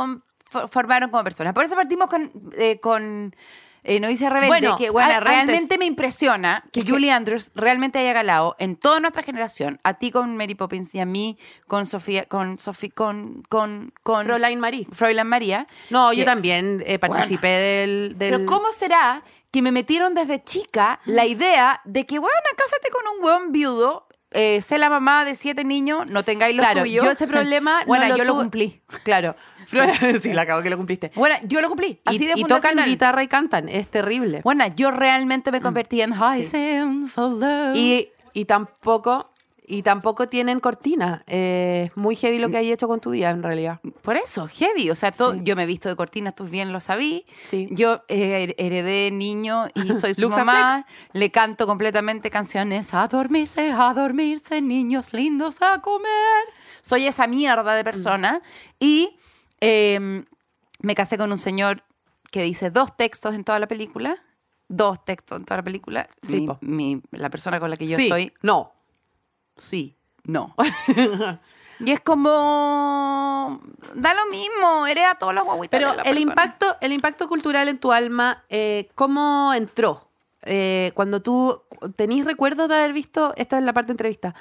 formaron 0.70 1.12
como 1.12 1.24
persona. 1.24 1.54
Por 1.54 1.66
eso 1.66 1.76
partimos 1.76 2.08
con, 2.08 2.32
eh, 2.58 2.80
con 2.80 3.36
eh, 3.84 4.00
No 4.00 4.08
dice 4.08 4.30
Rebelde, 4.30 4.48
Bueno, 4.48 4.78
que 4.78 4.90
bueno, 4.90 5.20
realmente 5.20 5.78
me 5.78 5.86
impresiona 5.86 6.64
que 6.72 6.84
Julie 6.86 7.12
Andrews 7.12 7.52
realmente 7.56 8.00
haya 8.00 8.14
galado 8.14 8.56
en 8.60 8.76
toda 8.76 9.00
nuestra 9.00 9.24
generación, 9.24 9.80
a 9.84 9.96
ti 9.96 10.12
con 10.12 10.36
Mary 10.38 10.56
Poppins 10.56 10.94
y 10.96 11.00
a 11.00 11.06
mí 11.06 11.38
con 11.68 11.86
Sofía, 11.86 12.26
con 12.26 12.58
Sofía, 12.58 12.92
con, 12.96 13.44
con, 13.50 13.94
con 14.04 14.26
Fräulein 14.26 14.60
Marie. 14.60 14.88
Fräulein 14.92 15.28
María. 15.28 15.68
No, 15.90 16.14
yo 16.14 16.26
también 16.26 16.84
eh, 16.86 17.00
participé 17.00 17.48
del, 17.48 18.16
del- 18.18 18.34
Pero 18.34 18.46
¿cómo 18.46 18.68
será 18.78 19.24
que 19.52 19.62
me 19.62 19.72
metieron 19.72 20.16
desde 20.16 20.44
chica 20.44 21.00
la 21.06 21.26
idea 21.26 21.80
de 21.86 22.06
que, 22.08 22.18
bueno, 22.18 22.36
cásate 22.58 22.90
con 22.90 23.02
un 23.18 23.24
hueón 23.24 23.52
viudo, 23.52 24.08
eh, 24.34 24.62
sé 24.62 24.78
la 24.78 24.90
mamá 24.90 25.26
de 25.26 25.36
siete 25.36 25.64
niños, 25.64 26.10
no 26.10 26.24
tengáis 26.24 26.56
los 26.56 26.66
Claro, 26.66 26.82
tuyos? 26.82 27.06
yo 27.06 27.12
ese 27.12 27.28
problema 27.28 27.80
no 27.82 27.88
bueno, 27.88 28.08
lo 28.10 28.18
yo 28.18 28.24
lo 28.26 28.36
cumplí. 28.36 28.82
Claro. 29.04 29.36
sí, 30.22 30.34
la 30.34 30.44
acabo 30.44 30.62
que 30.62 30.70
lo 30.70 30.78
cumpliste. 30.78 31.12
Bueno, 31.16 31.36
yo 31.44 31.62
lo 31.62 31.68
cumplí. 31.70 32.00
Así 32.06 32.24
y, 32.24 32.28
de 32.28 32.34
y 32.36 32.44
tocan 32.44 32.78
guitarra 32.86 33.24
y 33.24 33.28
cantan, 33.28 33.70
es 33.70 33.88
terrible. 33.88 34.42
Bueno, 34.44 34.66
yo 34.76 34.92
realmente 34.92 35.52
me 35.52 35.62
convertí 35.62 36.02
en 36.02 36.14
High 36.14 36.48
Love. 37.16 37.76
Y, 37.76 38.10
y 38.34 38.46
tampoco, 38.46 39.32
Y 39.66 39.82
tampoco 39.84 40.28
tienen 40.28 40.60
cortina. 40.60 41.24
Eh, 41.28 41.86
Es 41.88 41.98
muy 41.98 42.16
heavy 42.16 42.38
lo 42.40 42.50
que 42.50 42.58
hay 42.58 42.72
hecho 42.72 42.88
con 42.88 43.00
tu 43.00 43.12
vida, 43.12 43.30
en 43.30 43.42
realidad. 43.44 43.80
Por 44.02 44.18
eso, 44.18 44.48
heavy. 44.48 44.90
O 44.90 44.96
sea, 44.96 45.12
todo, 45.12 45.34
Sí. 45.34 45.40
yo 45.44 45.56
me 45.56 45.64
he 45.64 45.66
visto 45.66 45.88
de 45.90 45.96
cortinas, 45.96 46.36
tú 46.36 46.44
bien 46.46 46.72
lo 46.74 46.80
sabí. 46.80 47.26
Sí. 47.46 47.68
Yo 47.72 48.04
eh, 48.10 48.44
her- 48.50 48.56
heredé 48.58 49.10
niño 49.12 49.66
y 49.74 49.94
soy 50.00 50.14
su 50.16 50.30
mamá. 50.30 50.86
Le 51.14 51.32
canto 51.32 51.66
completamente 51.66 52.30
canciones. 52.30 52.94
A 52.94 53.08
dormirse, 53.08 53.72
a 53.72 53.94
dormirse, 53.94 54.62
niños 54.62 55.14
lindos 55.14 55.62
a 55.62 55.80
comer. 55.82 56.44
Soy 56.82 57.06
esa 57.08 57.28
mierda 57.28 57.74
de 57.76 57.84
persona. 57.84 58.42
Y 58.80 59.16
eh, 59.62 60.24
me 60.80 60.96
casé 60.96 61.18
con 61.18 61.32
un 61.32 61.40
señor 61.40 61.84
que 62.32 62.44
dice 62.44 62.70
dos 62.70 62.98
textos 62.98 63.34
en 63.36 63.44
toda 63.44 63.60
la 63.60 63.68
película. 63.68 64.18
Dos 64.68 65.04
textos 65.06 65.38
en 65.40 65.46
toda 65.46 65.58
la 65.58 65.64
película. 65.64 66.08
Mi- 66.24 66.48
mi- 66.62 67.02
la 67.12 67.30
persona 67.30 67.60
con 67.60 67.70
la 67.70 67.78
que 67.78 67.88
yo 67.88 67.96
sí, 67.96 68.04
estoy 68.04 68.34
no. 68.42 68.74
Sí, 69.58 69.96
no. 70.24 70.56
y 71.80 71.92
es 71.92 72.00
como. 72.02 73.62
Da 73.96 74.14
lo 74.14 74.26
mismo, 74.32 74.88
hereda 74.88 75.16
todos 75.16 75.34
los 75.34 75.44
guaguitas. 75.44 75.80
Pero 75.80 75.92
de 75.92 75.98
la 75.98 76.02
el 76.04 76.16
persona. 76.16 76.32
impacto, 76.32 76.78
el 76.82 76.94
impacto 76.94 77.28
cultural 77.28 77.68
en 77.68 77.78
tu 77.78 77.92
alma, 77.92 78.44
eh, 78.50 78.90
¿cómo 78.96 79.54
entró? 79.54 80.10
Eh, 80.46 80.92
cuando 80.94 81.22
tú 81.22 81.62
tenís 81.96 82.26
recuerdos 82.26 82.68
de 82.68 82.76
haber 82.76 82.94
visto, 82.94 83.34
esta 83.38 83.58
es 83.58 83.64
la 83.64 83.74
parte 83.74 83.88
de 83.88 83.94
entrevista. 83.94 84.36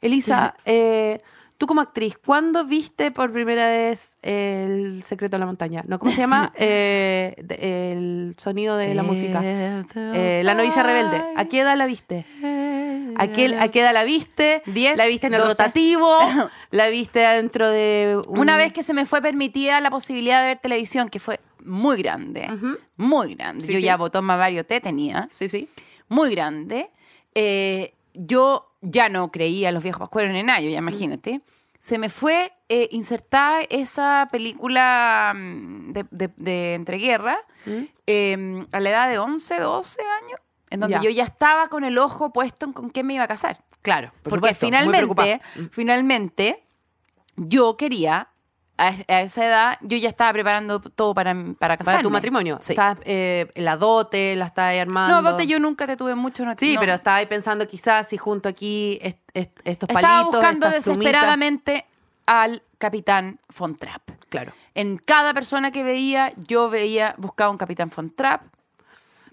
Elisa, 0.00 0.54
eh, 0.64 1.20
tú 1.58 1.66
como 1.66 1.80
actriz, 1.80 2.16
¿cuándo 2.24 2.64
viste 2.64 3.10
por 3.10 3.32
primera 3.32 3.66
vez 3.66 4.16
El 4.22 5.02
secreto 5.04 5.36
de 5.36 5.40
la 5.40 5.46
montaña? 5.46 5.82
¿No? 5.86 5.98
¿Cómo 5.98 6.10
se 6.12 6.18
llama? 6.18 6.52
Eh, 6.56 7.34
de- 7.42 7.92
el 7.92 8.34
sonido 8.38 8.76
de 8.76 8.94
la 8.94 9.02
música. 9.02 9.42
La 9.42 10.54
novicia 10.54 10.82
rebelde. 10.82 11.22
¿A 11.36 11.44
qué 11.46 11.60
edad 11.60 11.76
la 11.76 11.86
viste? 11.86 12.24
¿A 13.20 13.28
qué, 13.28 13.56
a 13.58 13.68
qué 13.68 13.80
edad 13.80 13.92
la 13.92 14.04
viste? 14.04 14.62
Diez, 14.66 14.96
¿La 14.96 15.06
viste 15.06 15.26
en 15.28 15.34
el 15.34 15.42
rotativo? 15.42 16.18
¿La 16.70 16.88
viste 16.88 17.20
dentro 17.20 17.68
de 17.68 18.20
un- 18.28 18.38
Una 18.40 18.56
vez 18.56 18.72
que 18.72 18.82
se 18.82 18.94
me 18.94 19.06
fue 19.06 19.20
permitida 19.22 19.80
la 19.80 19.90
posibilidad 19.90 20.40
de 20.42 20.48
ver 20.48 20.58
televisión, 20.58 21.08
que 21.08 21.20
fue 21.20 21.38
muy 21.64 21.98
grande, 22.02 22.48
muy 22.96 23.34
grande. 23.34 23.66
Sí, 23.66 23.72
yo 23.74 23.78
sí. 23.78 23.84
ya 23.84 23.96
botón 23.96 24.24
Mario 24.24 24.64
T 24.64 24.80
tenía, 24.80 25.28
Sí, 25.30 25.48
sí. 25.48 25.68
muy 26.08 26.30
grande. 26.30 26.90
Eh, 27.34 27.94
yo 28.14 28.72
ya 28.80 29.08
no 29.08 29.30
creía 29.30 29.68
en 29.68 29.74
los 29.74 29.82
viejos 29.82 30.00
pascueros 30.00 30.32
ni 30.32 30.42
nada, 30.42 30.60
yo 30.60 30.70
ya 30.70 30.78
imagínate. 30.78 31.42
Se 31.78 31.98
me 31.98 32.08
fue 32.10 32.52
eh, 32.68 32.88
insertada 32.92 33.60
esa 33.70 34.28
película 34.32 35.32
mm, 35.34 35.92
de, 35.92 36.04
de- 36.10 36.30
de 36.36 36.74
entreguerra 36.74 37.38
eh, 38.06 38.64
a 38.72 38.80
la 38.80 38.90
edad 38.90 39.08
de 39.10 39.18
11, 39.18 39.60
12 39.60 40.00
años, 40.22 40.40
en 40.70 40.80
donde 40.80 40.96
Ya. 40.96 41.02
yo 41.02 41.10
ya 41.10 41.24
estaba 41.24 41.68
con 41.68 41.84
el 41.84 41.98
ojo 41.98 42.32
puesto 42.32 42.66
en 42.66 42.72
con 42.72 42.90
quién 42.90 43.06
me 43.06 43.14
iba 43.14 43.24
a 43.24 43.28
casar. 43.28 43.62
Claro, 43.82 44.12
por 44.22 44.30
Porque 44.40 44.54
supuesto, 44.54 44.84
muy 44.84 44.94
preocupada. 44.96 45.40
finalmente, 45.70 45.70
finalmente, 45.72 46.64
yo 47.36 47.76
quería, 47.76 48.28
a, 48.76 48.88
es- 48.88 49.04
a 49.08 49.20
esa 49.22 49.46
edad, 49.46 49.78
yo 49.82 49.96
ya 49.96 50.08
estaba 50.08 50.32
preparando 50.32 50.80
todo 50.80 51.14
para, 51.14 51.34
para 51.58 51.76
casarme. 51.76 51.96
Para 51.96 52.02
tu 52.02 52.10
matrimonio. 52.10 52.58
Sí. 52.60 52.74
Eh, 53.04 53.50
la 53.56 53.76
dote, 53.76 54.36
la 54.36 54.46
estás 54.46 54.74
armando. 54.78 55.20
No, 55.22 55.30
dote 55.30 55.46
yo 55.46 55.58
nunca 55.58 55.86
te 55.86 55.96
tuve 55.96 56.14
mucho. 56.14 56.44
No, 56.44 56.52
Sí, 56.58 56.74
no. 56.74 56.80
pero 56.80 56.94
estaba 56.94 57.16
ahí 57.18 57.26
pensando 57.26 57.66
quizás 57.66 58.08
si 58.08 58.16
junto 58.16 58.48
aquí 58.48 58.98
est- 59.02 59.18
est- 59.34 59.58
estos 59.64 59.88
Estaba 59.88 60.00
palitos, 60.08 60.32
buscando 60.32 60.66
estas 60.66 60.84
plumitas. 60.84 61.04
desesperadamente 61.12 61.86
al 62.26 62.62
capitán 62.78 63.38
Von 63.58 63.76
Trapp. 63.76 64.10
Claro. 64.28 64.52
En 64.74 64.96
cada 64.98 65.34
persona 65.34 65.70
que 65.72 65.82
veía, 65.82 66.32
yo 66.36 66.70
veía, 66.70 67.14
buscaba 67.18 67.50
un 67.50 67.58
capitán 67.58 67.90
Von 67.94 68.10
Trapp. 68.10 68.42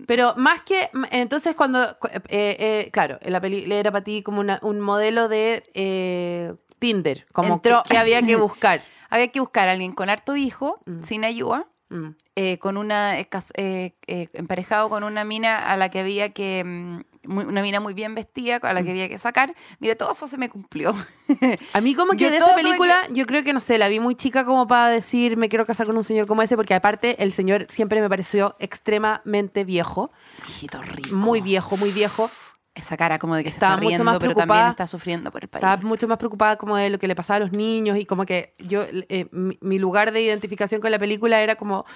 Pero 0.05 0.33
más 0.37 0.61
que, 0.61 0.89
entonces 1.11 1.55
cuando, 1.55 1.97
cu- 1.99 2.07
eh, 2.29 2.55
eh, 2.59 2.89
claro, 2.91 3.17
la 3.23 3.41
peli 3.41 3.71
era 3.71 3.91
para 3.91 4.03
ti 4.03 4.21
como 4.21 4.39
una- 4.41 4.59
un 4.61 4.79
modelo 4.79 5.27
de 5.27 5.63
eh, 5.73 6.53
Tinder, 6.79 7.25
como 7.33 7.55
Entró- 7.59 7.81
que, 7.83 7.89
que 7.91 7.97
había 7.97 8.21
que 8.21 8.35
buscar. 8.35 8.81
Había 9.09 9.29
que 9.29 9.39
buscar 9.39 9.69
a 9.69 9.71
alguien 9.71 9.93
con 9.93 10.09
harto 10.09 10.35
hijo, 10.35 10.81
sin 11.01 11.23
ayuda, 11.23 11.65
Mm. 11.89 12.09
eh, 12.35 12.57
con 12.59 12.75
una 12.75 13.17
eh, 13.17 14.27
emparejado 14.33 14.89
con 14.89 15.05
una 15.05 15.23
mina 15.23 15.71
a 15.71 15.77
la 15.77 15.87
que 15.89 15.99
había 16.01 16.33
que 16.33 16.61
mm, 16.65 16.99
muy- 17.27 17.45
una 17.45 17.61
mina 17.61 17.79
muy 17.79 17.93
bien 17.93 18.15
vestida 18.15 18.57
a 18.61 18.73
la 18.73 18.81
Mm. 18.81 18.85
que 18.85 18.91
había 18.91 19.09
que 19.09 19.17
sacar 19.17 19.53
mire 19.79 19.95
todo 19.95 20.11
eso 20.13 20.27
se 20.27 20.37
me 20.37 20.49
cumplió 20.49 20.93
A 21.73 21.81
mí 21.81 21.93
como 21.95 22.13
que 22.13 22.19
Yo 22.25 22.29
de 22.31 22.37
esa 22.37 22.55
película, 22.55 23.01
yo 23.11 23.25
creo 23.25 23.43
que, 23.43 23.53
no 23.53 23.59
sé, 23.59 23.77
la 23.77 23.87
vi 23.89 23.99
muy 23.99 24.15
chica 24.15 24.45
como 24.45 24.65
para 24.67 24.89
decir 24.89 25.37
me 25.37 25.49
quiero 25.49 25.65
casar 25.65 25.85
con 25.85 25.97
un 25.97 26.03
señor 26.03 26.27
como 26.27 26.41
ese, 26.41 26.55
porque 26.55 26.73
aparte 26.73 27.21
el 27.21 27.31
señor 27.31 27.67
siempre 27.69 28.01
me 28.01 28.09
pareció 28.09 28.55
extremadamente 28.59 29.63
viejo, 29.65 30.09
Hijito 30.47 30.81
rico. 30.81 31.15
muy 31.15 31.41
viejo, 31.41 31.77
muy 31.77 31.91
viejo. 31.91 32.29
esa 32.75 32.95
cara 32.95 33.17
como 33.17 33.35
de 33.35 33.41
que 33.43 33.49
Estaba 33.49 33.71
se 33.71 33.75
está 33.75 33.83
mucho 33.83 33.89
riendo 33.89 34.03
más 34.03 34.19
pero 34.19 34.35
también 34.35 34.67
está 34.67 34.85
sufriendo 34.85 35.31
por 35.31 35.43
el 35.43 35.49
país 35.49 35.63
Estaba 35.63 35.81
mucho 35.81 36.07
más 36.07 36.19
preocupada 36.19 36.57
como 36.57 36.75
de 36.77 36.91
lo 36.91 36.99
que 36.99 37.07
le 37.07 37.15
pasaba 37.15 37.37
a 37.37 37.39
los 37.39 37.51
niños 37.51 37.97
y 37.97 38.05
como 38.05 38.23
que 38.27 38.53
yo, 38.59 38.83
eh, 39.09 39.27
mi, 39.31 39.57
mi 39.61 39.79
lugar 39.79 40.11
de 40.11 40.21
identificación 40.21 40.79
con 40.79 40.91
la 40.91 40.99
película 40.99 41.41
era 41.41 41.55
como, 41.55 41.85
"L- 41.87 41.95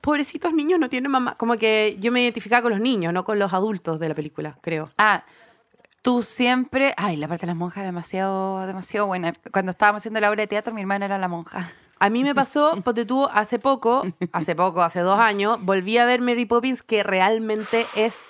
pobrecitos 0.00 0.52
niños 0.54 0.80
no 0.80 0.88
tienen 0.88 1.10
mamá. 1.10 1.34
Como 1.36 1.56
que 1.56 1.96
yo 2.00 2.12
me 2.12 2.22
identificaba 2.22 2.62
con 2.62 2.72
los 2.72 2.80
niños, 2.80 3.12
no 3.12 3.24
con 3.24 3.38
los 3.38 3.52
adultos 3.52 4.00
de 4.00 4.08
la 4.08 4.14
película, 4.14 4.58
creo. 4.60 4.90
ah 4.98 5.24
tú 6.02 6.22
siempre 6.22 6.94
ay 6.96 7.16
la 7.16 7.26
parte 7.26 7.42
de 7.42 7.48
las 7.48 7.56
monjas 7.56 7.78
era 7.78 7.88
demasiado 7.88 8.64
demasiado 8.64 9.08
buena 9.08 9.32
cuando 9.50 9.72
estábamos 9.72 10.02
haciendo 10.02 10.20
la 10.20 10.30
obra 10.30 10.42
de 10.42 10.46
teatro 10.46 10.72
mi 10.72 10.82
hermana 10.82 11.06
era 11.06 11.18
la 11.18 11.26
monja 11.26 11.72
A 11.98 12.10
mí 12.10 12.22
me 12.22 12.34
pasó, 12.34 12.78
porque 12.84 13.04
tú 13.04 13.26
hace 13.32 13.58
poco, 13.58 14.04
hace 14.32 14.54
poco, 14.54 14.82
hace 14.82 15.00
dos 15.00 15.18
años, 15.18 15.58
volví 15.62 15.98
a 15.98 16.04
ver 16.04 16.20
Mary 16.20 16.46
Poppins, 16.46 16.82
que 16.82 17.02
realmente 17.02 17.84
es... 17.96 18.24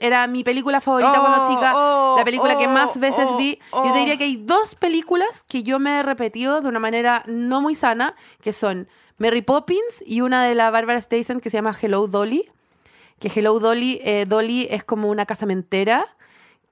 Era 0.00 0.26
mi 0.26 0.42
película 0.42 0.80
favorita 0.80 1.14
Oh, 1.16 1.20
cuando 1.20 1.48
chica, 1.48 1.72
oh, 1.76 2.16
la 2.18 2.24
película 2.24 2.58
que 2.58 2.66
oh, 2.66 2.70
más 2.70 2.98
veces 2.98 3.26
oh, 3.28 3.36
vi. 3.36 3.56
Yo 3.72 3.78
oh. 3.78 3.92
te 3.92 3.98
diría 4.00 4.16
que 4.16 4.24
hay 4.24 4.36
dos 4.36 4.74
películas 4.74 5.44
que 5.48 5.62
yo 5.62 5.78
me 5.78 6.00
he 6.00 6.02
repetido 6.02 6.60
de 6.60 6.68
una 6.68 6.80
manera 6.80 7.22
no 7.28 7.60
muy 7.60 7.76
sana, 7.76 8.16
que 8.42 8.52
son 8.52 8.88
Mary 9.18 9.42
Poppins 9.42 10.02
y 10.04 10.20
una 10.20 10.44
de 10.44 10.54
la 10.54 10.70
Barbara 10.70 11.00
Streisand 11.00 11.40
que 11.40 11.50
se 11.50 11.56
llama 11.56 11.76
Hello 11.80 12.06
Dolly. 12.06 12.44
Que 13.18 13.30
Hello 13.34 13.58
Dolly, 13.58 14.00
eh, 14.04 14.26
Dolly 14.26 14.68
es 14.70 14.84
como 14.84 15.08
una 15.08 15.24
casamentera 15.24 16.16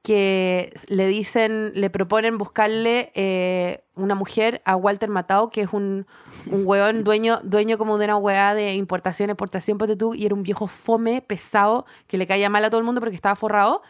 que 0.02 0.74
le 0.88 1.08
dicen, 1.08 1.72
le 1.74 1.88
proponen 1.88 2.36
buscarle 2.36 3.10
eh, 3.14 3.82
una 3.94 4.14
mujer 4.14 4.60
a 4.66 4.76
Walter 4.76 5.08
Matthau, 5.08 5.48
que 5.48 5.62
es 5.62 5.72
un, 5.72 6.06
un 6.50 6.66
weón 6.66 7.04
dueño, 7.04 7.40
dueño 7.42 7.78
como 7.78 7.96
de 7.96 8.04
una 8.04 8.18
weá 8.18 8.54
de 8.54 8.74
importación, 8.74 9.30
exportación, 9.30 9.78
ponte 9.78 9.96
tú, 9.96 10.14
y 10.14 10.26
era 10.26 10.34
un 10.34 10.42
viejo 10.42 10.66
fome, 10.66 11.22
pesado, 11.22 11.86
que 12.06 12.18
le 12.18 12.26
caía 12.26 12.50
mal 12.50 12.62
a 12.66 12.68
todo 12.68 12.80
el 12.80 12.84
mundo 12.84 13.00
porque 13.00 13.16
estaba 13.16 13.34
forrado. 13.34 13.80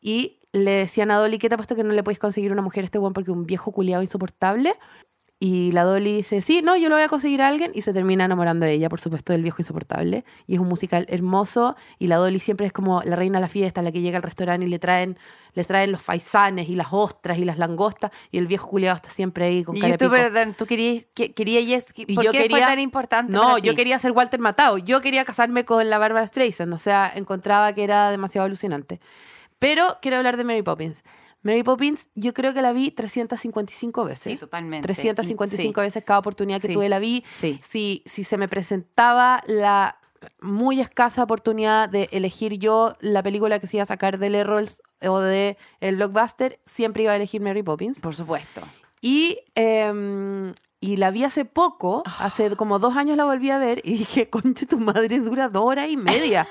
Y 0.00 0.38
le 0.52 0.70
decían 0.70 1.10
a 1.10 1.18
Dolly, 1.18 1.38
¿qué 1.38 1.50
te 1.50 1.56
ha 1.56 1.58
puesto 1.58 1.76
que 1.76 1.84
no 1.84 1.92
le 1.92 2.02
puedes 2.02 2.18
conseguir 2.18 2.50
una 2.50 2.62
mujer 2.62 2.84
a 2.84 2.86
este 2.86 2.98
weón 2.98 3.12
porque 3.12 3.30
es 3.30 3.36
un 3.36 3.44
viejo 3.44 3.70
culiado 3.70 4.02
insoportable? 4.02 4.74
Y 5.40 5.70
la 5.70 5.84
Dolly 5.84 6.16
dice, 6.16 6.40
sí, 6.40 6.62
no, 6.64 6.76
yo 6.76 6.88
lo 6.88 6.96
voy 6.96 7.04
a 7.04 7.08
conseguir 7.08 7.42
a 7.42 7.46
alguien. 7.48 7.70
Y 7.72 7.82
se 7.82 7.92
termina 7.92 8.24
enamorando 8.24 8.66
de 8.66 8.72
ella, 8.72 8.88
por 8.88 9.00
supuesto, 9.00 9.32
del 9.32 9.42
viejo 9.44 9.58
insoportable. 9.60 10.24
Y 10.48 10.54
es 10.54 10.60
un 10.60 10.66
musical 10.66 11.06
hermoso. 11.08 11.76
Y 12.00 12.08
la 12.08 12.16
Dolly 12.16 12.40
siempre 12.40 12.66
es 12.66 12.72
como 12.72 13.02
la 13.04 13.14
reina 13.14 13.38
de 13.38 13.42
la 13.42 13.48
fiesta, 13.48 13.80
la 13.82 13.92
que 13.92 14.00
llega 14.00 14.16
al 14.16 14.24
restaurante 14.24 14.66
y 14.66 14.68
le 14.68 14.80
traen, 14.80 15.16
le 15.54 15.64
traen 15.64 15.92
los 15.92 16.02
faisanes 16.02 16.68
y 16.68 16.74
las 16.74 16.88
ostras 16.90 17.38
y 17.38 17.44
las 17.44 17.56
langostas. 17.56 18.10
Y 18.32 18.38
el 18.38 18.48
viejo 18.48 18.68
culiado 18.68 18.96
está 18.96 19.10
siempre 19.10 19.44
ahí 19.44 19.62
con 19.62 19.76
cara 19.78 19.94
y 19.94 19.96
tú 19.96 20.10
perdón 20.10 20.54
tú 20.58 20.66
querías 20.66 21.06
que- 21.14 21.32
querías 21.32 21.94
Y 21.96 22.16
¿por 22.16 22.24
yo 22.24 22.32
qué 22.32 22.38
fue 22.40 22.48
quería- 22.48 22.66
tan 22.66 22.80
importante 22.80 23.32
No, 23.32 23.42
para 23.42 23.58
yo 23.58 23.70
ti? 23.72 23.76
quería 23.76 23.98
ser 24.00 24.10
Walter 24.10 24.40
Matthau. 24.40 24.78
Yo 24.78 25.00
quería 25.00 25.24
casarme 25.24 25.64
con 25.64 25.88
la 25.88 25.98
Barbara 25.98 26.26
Streisand. 26.26 26.72
O 26.74 26.78
sea, 26.78 27.12
encontraba 27.14 27.72
que 27.74 27.84
era 27.84 28.10
demasiado 28.10 28.44
alucinante. 28.46 29.00
Pero 29.60 29.98
quiero 30.02 30.16
hablar 30.18 30.36
de 30.36 30.42
Mary 30.44 30.62
Poppins. 30.62 31.02
Mary 31.48 31.62
Poppins, 31.62 32.08
yo 32.14 32.34
creo 32.34 32.52
que 32.52 32.60
la 32.62 32.72
vi 32.72 32.90
355 32.90 34.04
veces. 34.04 34.32
Sí, 34.32 34.36
totalmente. 34.36 34.84
355 34.86 35.80
Sí. 35.80 35.84
veces 35.86 36.04
cada 36.04 36.18
oportunidad 36.20 36.60
que 36.60 36.66
Sí. 36.68 36.74
tuve 36.74 36.88
la 36.90 36.98
vi. 36.98 37.24
Sí. 37.32 37.58
Si, 37.62 38.02
si 38.04 38.22
se 38.22 38.36
me 38.36 38.48
presentaba 38.48 39.42
la 39.46 39.98
muy 40.40 40.80
escasa 40.80 41.22
oportunidad 41.22 41.88
de 41.88 42.08
elegir 42.12 42.58
yo 42.58 42.94
la 43.00 43.22
película 43.22 43.60
que 43.60 43.66
se 43.66 43.76
iba 43.78 43.84
a 43.84 43.86
sacar 43.86 44.18
del 44.18 44.34
Errols 44.34 44.82
o 45.02 45.20
de 45.20 45.56
el 45.80 45.96
blockbuster, 45.96 46.60
siempre 46.66 47.04
iba 47.04 47.12
a 47.12 47.16
elegir 47.16 47.40
Mary 47.40 47.62
Poppins. 47.62 48.00
por 48.00 48.14
supuesto 48.16 48.60
Y, 49.00 49.38
em, 49.54 50.54
y 50.80 50.96
la 50.96 51.10
vi 51.10 51.24
hace 51.24 51.44
poco, 51.44 52.02
Ah. 52.06 52.26
hace 52.26 52.54
como 52.56 52.78
dos 52.78 52.96
años 52.96 53.16
la 53.16 53.24
volví 53.24 53.50
a 53.50 53.58
ver 53.58 53.80
y 53.84 53.98
dije, 53.98 54.28
conche, 54.30 54.66
tu 54.66 54.78
madre 54.78 55.18
dura 55.18 55.48
dos 55.48 55.64
horas 55.64 55.88
y 55.88 55.96
media. 55.96 56.46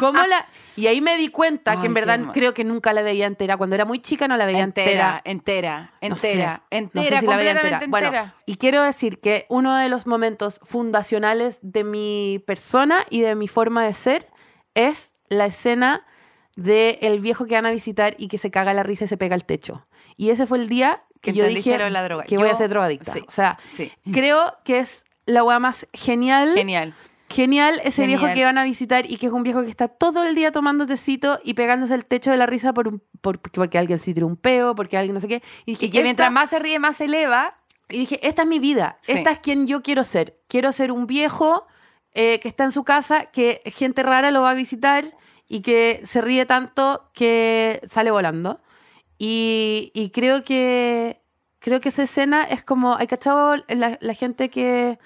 ¿Cómo 0.00 0.18
la...? 0.26 0.46
Y 0.76 0.86
ahí 0.86 1.00
me 1.00 1.16
di 1.16 1.28
cuenta 1.28 1.80
que 1.80 1.86
en 1.88 1.94
verdad 1.94 2.20
creo 2.32 2.54
que 2.54 2.62
nunca 2.62 2.92
la 2.92 3.02
veía 3.02 3.26
entera. 3.26 3.56
Cuando 3.56 3.74
era 3.74 3.84
muy 3.84 3.98
chica 3.98 4.28
no 4.28 4.36
la 4.36 4.46
veía 4.46 4.62
entera. 4.62 5.20
entera 5.24 5.92
entera 6.00 6.08
No 6.08 6.14
sé, 6.16 6.32
entera 6.32 6.62
no 6.70 7.02
sé 7.02 7.08
entera 7.08 7.20
si 7.20 7.26
la 7.26 7.36
veía 7.36 7.52
completamente 7.54 7.84
entera. 7.84 7.90
Bueno, 7.90 8.06
entera. 8.06 8.34
y 8.46 8.54
quiero 8.56 8.82
decir 8.84 9.18
que 9.18 9.46
uno 9.48 9.74
de 9.76 9.88
los 9.88 10.06
momentos 10.06 10.60
fundacionales 10.62 11.58
de 11.62 11.82
mi 11.82 12.42
persona 12.46 13.04
y 13.10 13.22
de 13.22 13.34
mi 13.34 13.48
forma 13.48 13.84
de 13.84 13.94
ser 13.94 14.28
es 14.74 15.12
la 15.28 15.46
escena 15.46 16.06
de 16.54 16.98
el 17.02 17.18
viejo 17.20 17.46
que 17.46 17.54
van 17.56 17.66
a 17.66 17.70
visitar 17.72 18.14
y 18.18 18.28
que 18.28 18.38
se 18.38 18.50
caga 18.52 18.72
la 18.72 18.82
risa 18.84 19.04
y 19.04 19.08
se 19.08 19.16
pega 19.16 19.34
al 19.34 19.44
techo. 19.44 19.86
Y 20.16 20.30
ese 20.30 20.46
fue 20.46 20.58
el 20.58 20.68
día 20.68 21.02
que, 21.20 21.32
yo 21.32 21.46
dije 21.46 21.76
lo 21.78 21.84
de 21.84 21.90
la 21.90 22.02
droga. 22.04 22.24
que 22.24 22.36
voy 22.38 22.48
a 22.48 22.52
Yo- 22.52 22.58
ser 22.58 22.68
drogadicta. 22.70 23.12
sí, 23.12 23.22
o 23.26 23.30
sea, 23.30 23.58
sí. 23.70 23.92
creo 24.12 24.56
que 24.64 24.78
es 24.80 25.04
la 25.26 25.44
weá 25.44 25.58
más 25.58 25.86
genial 25.92 26.52
genial 26.54 26.94
Genial 27.30 27.78
ese 27.84 28.00
Genial. 28.02 28.20
viejo 28.20 28.34
que 28.34 28.44
van 28.44 28.56
a 28.56 28.64
visitar 28.64 29.04
y 29.10 29.18
que 29.18 29.26
es 29.26 29.32
un 29.32 29.42
viejo 29.42 29.62
que 29.62 29.68
está 29.68 29.86
todo 29.88 30.24
el 30.26 30.34
día 30.34 30.50
tomando 30.50 30.86
tecito 30.86 31.38
y 31.44 31.52
pegándose 31.52 31.92
el 31.94 32.06
techo 32.06 32.30
de 32.30 32.38
la 32.38 32.46
risa 32.46 32.72
por 32.72 32.88
un, 32.88 33.02
por, 33.20 33.38
porque 33.38 33.76
alguien 33.76 33.98
se 33.98 34.14
tiró 34.14 34.26
un 34.26 34.36
peo, 34.38 34.74
porque 34.74 34.96
alguien 34.96 35.12
no 35.12 35.20
sé 35.20 35.28
qué. 35.28 35.42
Y 35.66 35.72
dije, 35.72 35.86
Y 35.86 35.90
que 35.90 36.02
mientras 36.02 36.32
más 36.32 36.48
se 36.48 36.58
ríe, 36.58 36.78
más 36.78 36.96
se 36.96 37.04
eleva. 37.04 37.58
y 37.90 37.98
dije, 37.98 38.18
esta 38.26 38.42
es 38.42 38.48
mi 38.48 38.58
vida, 38.58 38.96
Sí. 39.02 39.12
esta 39.12 39.30
es 39.32 39.40
quien 39.40 39.66
yo 39.66 39.82
quiero 39.82 40.04
ser. 40.04 40.38
Quiero 40.48 40.72
ser 40.72 40.90
un 40.90 41.06
viejo 41.06 41.66
eh, 42.14 42.40
que 42.40 42.48
está 42.48 42.64
en 42.64 42.72
su 42.72 42.82
casa, 42.84 43.26
que 43.26 43.60
gente 43.66 44.02
rara 44.02 44.30
lo 44.30 44.40
va 44.40 44.50
a 44.50 44.54
visitar 44.54 45.14
y 45.46 45.60
que 45.60 46.00
se 46.06 46.22
ríe 46.22 46.46
tanto 46.46 47.10
que 47.12 47.82
sale 47.90 48.10
volando. 48.10 48.58
Y, 49.18 49.90
y 49.94 50.10
creo 50.10 50.44
que 50.44 51.20
creo 51.60 51.80
que 51.80 51.88
esa 51.88 52.04
escena 52.04 52.44
es 52.44 52.64
como, 52.64 52.96
¿hay 52.96 53.06
cachado 53.06 53.56
la, 53.68 53.98
la 54.00 54.14
gente 54.14 54.48
que... 54.48 54.98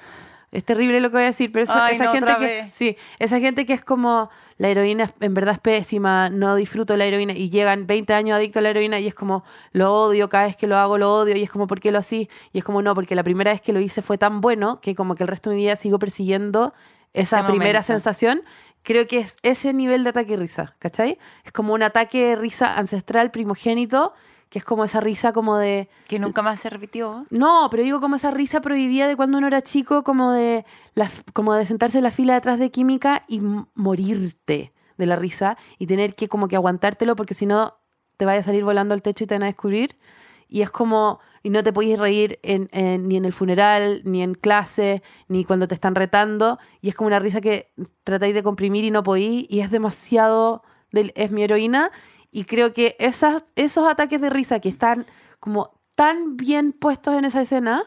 Es 0.52 0.64
terrible 0.64 1.00
lo 1.00 1.09
que 1.09 1.16
voy 1.16 1.23
a 1.23 1.28
decir, 1.28 1.50
pero 1.50 1.64
esa, 1.64 1.87
Ay, 1.87 1.95
esa 1.95 2.04
no, 2.04 2.12
gente 2.12 2.37
que... 2.38 2.69
Sí, 2.73 2.95
esa 3.19 3.40
gente 3.40 3.64
que 3.64 3.73
es 3.73 3.83
como, 3.83 4.28
la 4.59 4.69
heroína 4.69 5.11
en 5.21 5.33
verdad 5.33 5.54
es 5.54 5.61
pésima, 5.61 6.28
no 6.28 6.57
disfruto 6.57 6.95
la 6.99 7.07
heroína 7.07 7.33
y 7.33 7.49
llegan 7.49 7.87
20 7.87 8.12
años 8.12 8.37
adictos 8.37 8.59
a 8.61 8.62
la 8.64 8.69
heroína 8.69 9.00
y 9.00 9.07
es 9.07 9.14
como, 9.14 9.45
lo 9.73 9.95
odio, 9.95 10.28
cada 10.28 10.45
vez 10.45 10.57
que 10.57 10.66
lo 10.66 10.76
hago 10.76 10.99
lo 10.99 11.11
odio 11.11 11.35
y 11.38 11.42
es 11.42 11.49
como, 11.50 11.66
¿por 11.66 11.81
qué 11.81 11.90
lo 11.90 11.97
así? 11.97 12.28
Y 12.52 12.59
es 12.59 12.64
como, 12.64 12.83
no, 12.83 12.95
porque 12.95 13.14
la 13.14 13.23
primera 13.25 13.50
vez 13.50 13.62
que 13.62 13.73
lo 13.73 13.81
hice 13.81 14.02
fue 14.02 14.19
tan 14.19 14.42
bueno 14.42 14.78
que 14.83 14.95
como 14.95 15.14
que 15.14 15.23
el 15.25 15.28
resto 15.28 15.49
de 15.49 15.57
mi 15.57 15.62
vida 15.62 15.75
sigo 15.75 15.99
persiguiendo 15.99 16.75
esa 17.14 17.38
Ese 17.38 17.47
primera 17.49 17.78
momento. 17.81 17.87
sensación. 17.87 18.42
Creo 18.82 19.06
que 19.06 19.18
es 19.18 19.36
ese 19.42 19.72
nivel 19.72 20.04
de 20.04 20.10
ataque 20.10 20.32
de 20.32 20.38
risa, 20.38 20.76
¿cachai? 20.78 21.18
Es 21.44 21.52
como 21.52 21.74
un 21.74 21.82
ataque 21.82 22.26
de 22.26 22.36
risa 22.36 22.76
ancestral 22.76 23.30
primogénito, 23.30 24.12
que 24.48 24.58
es 24.58 24.64
como 24.64 24.84
esa 24.84 25.00
risa 25.00 25.32
como 25.32 25.56
de... 25.56 25.88
Que 26.08 26.18
nunca 26.18 26.42
más 26.42 26.60
se 26.60 26.68
repitió. 26.68 27.24
No, 27.30 27.68
pero 27.70 27.82
digo 27.82 28.00
como 28.00 28.16
esa 28.16 28.30
risa 28.30 28.60
prohibida 28.60 29.08
de 29.08 29.16
cuando 29.16 29.38
uno 29.38 29.46
era 29.46 29.62
chico, 29.62 30.02
como 30.02 30.32
de, 30.32 30.66
la, 30.94 31.08
como 31.32 31.54
de 31.54 31.64
sentarse 31.64 31.98
en 31.98 32.04
la 32.04 32.10
fila 32.10 32.34
detrás 32.34 32.58
de 32.58 32.70
química 32.70 33.24
y 33.28 33.40
morirte 33.74 34.72
de 34.98 35.06
la 35.06 35.16
risa 35.16 35.56
y 35.78 35.86
tener 35.86 36.14
que 36.14 36.28
como 36.28 36.48
que 36.48 36.56
aguantártelo 36.56 37.16
porque 37.16 37.34
si 37.34 37.46
no 37.46 37.78
te 38.16 38.26
vaya 38.26 38.40
a 38.40 38.44
salir 38.44 38.62
volando 38.62 38.94
al 38.94 39.02
techo 39.02 39.24
y 39.24 39.26
te 39.26 39.34
van 39.34 39.44
a 39.44 39.46
descubrir. 39.46 39.96
Y 40.54 40.61
es 40.61 40.71
como, 40.71 41.21
y 41.42 41.49
no 41.49 41.62
te 41.62 41.73
podéis 41.73 41.99
reír 41.99 42.38
ni 42.44 43.16
en 43.16 43.25
el 43.25 43.32
funeral, 43.32 44.02
ni 44.04 44.23
en 44.23 44.35
clase, 44.35 45.02
ni 45.28 45.47
cuando 45.47 45.66
te 45.66 45.73
están 45.73 45.94
retando. 45.94 46.59
Y 46.82 46.90
es 46.90 46.94
como 46.94 47.06
una 47.06 47.21
risa 47.21 47.40
que 47.40 47.73
tratáis 48.04 48.35
de 48.35 48.42
comprimir 48.42 48.85
y 48.85 48.90
no 48.90 49.02
podéis. 49.02 49.47
Y 49.49 49.61
es 49.61 49.71
demasiado, 49.71 50.62
es 50.92 51.30
mi 51.30 51.42
heroína. 51.42 51.90
Y 52.30 52.44
creo 52.44 52.75
que 52.75 52.97
esos 52.99 53.88
ataques 53.88 54.21
de 54.21 54.28
risa 54.28 54.61
que 54.61 54.68
están 54.68 55.06
como 55.40 55.80
tan 55.94 56.37
bien 56.37 56.73
puestos 56.73 57.14
en 57.14 57.25
esa 57.25 57.40
escena 57.40 57.85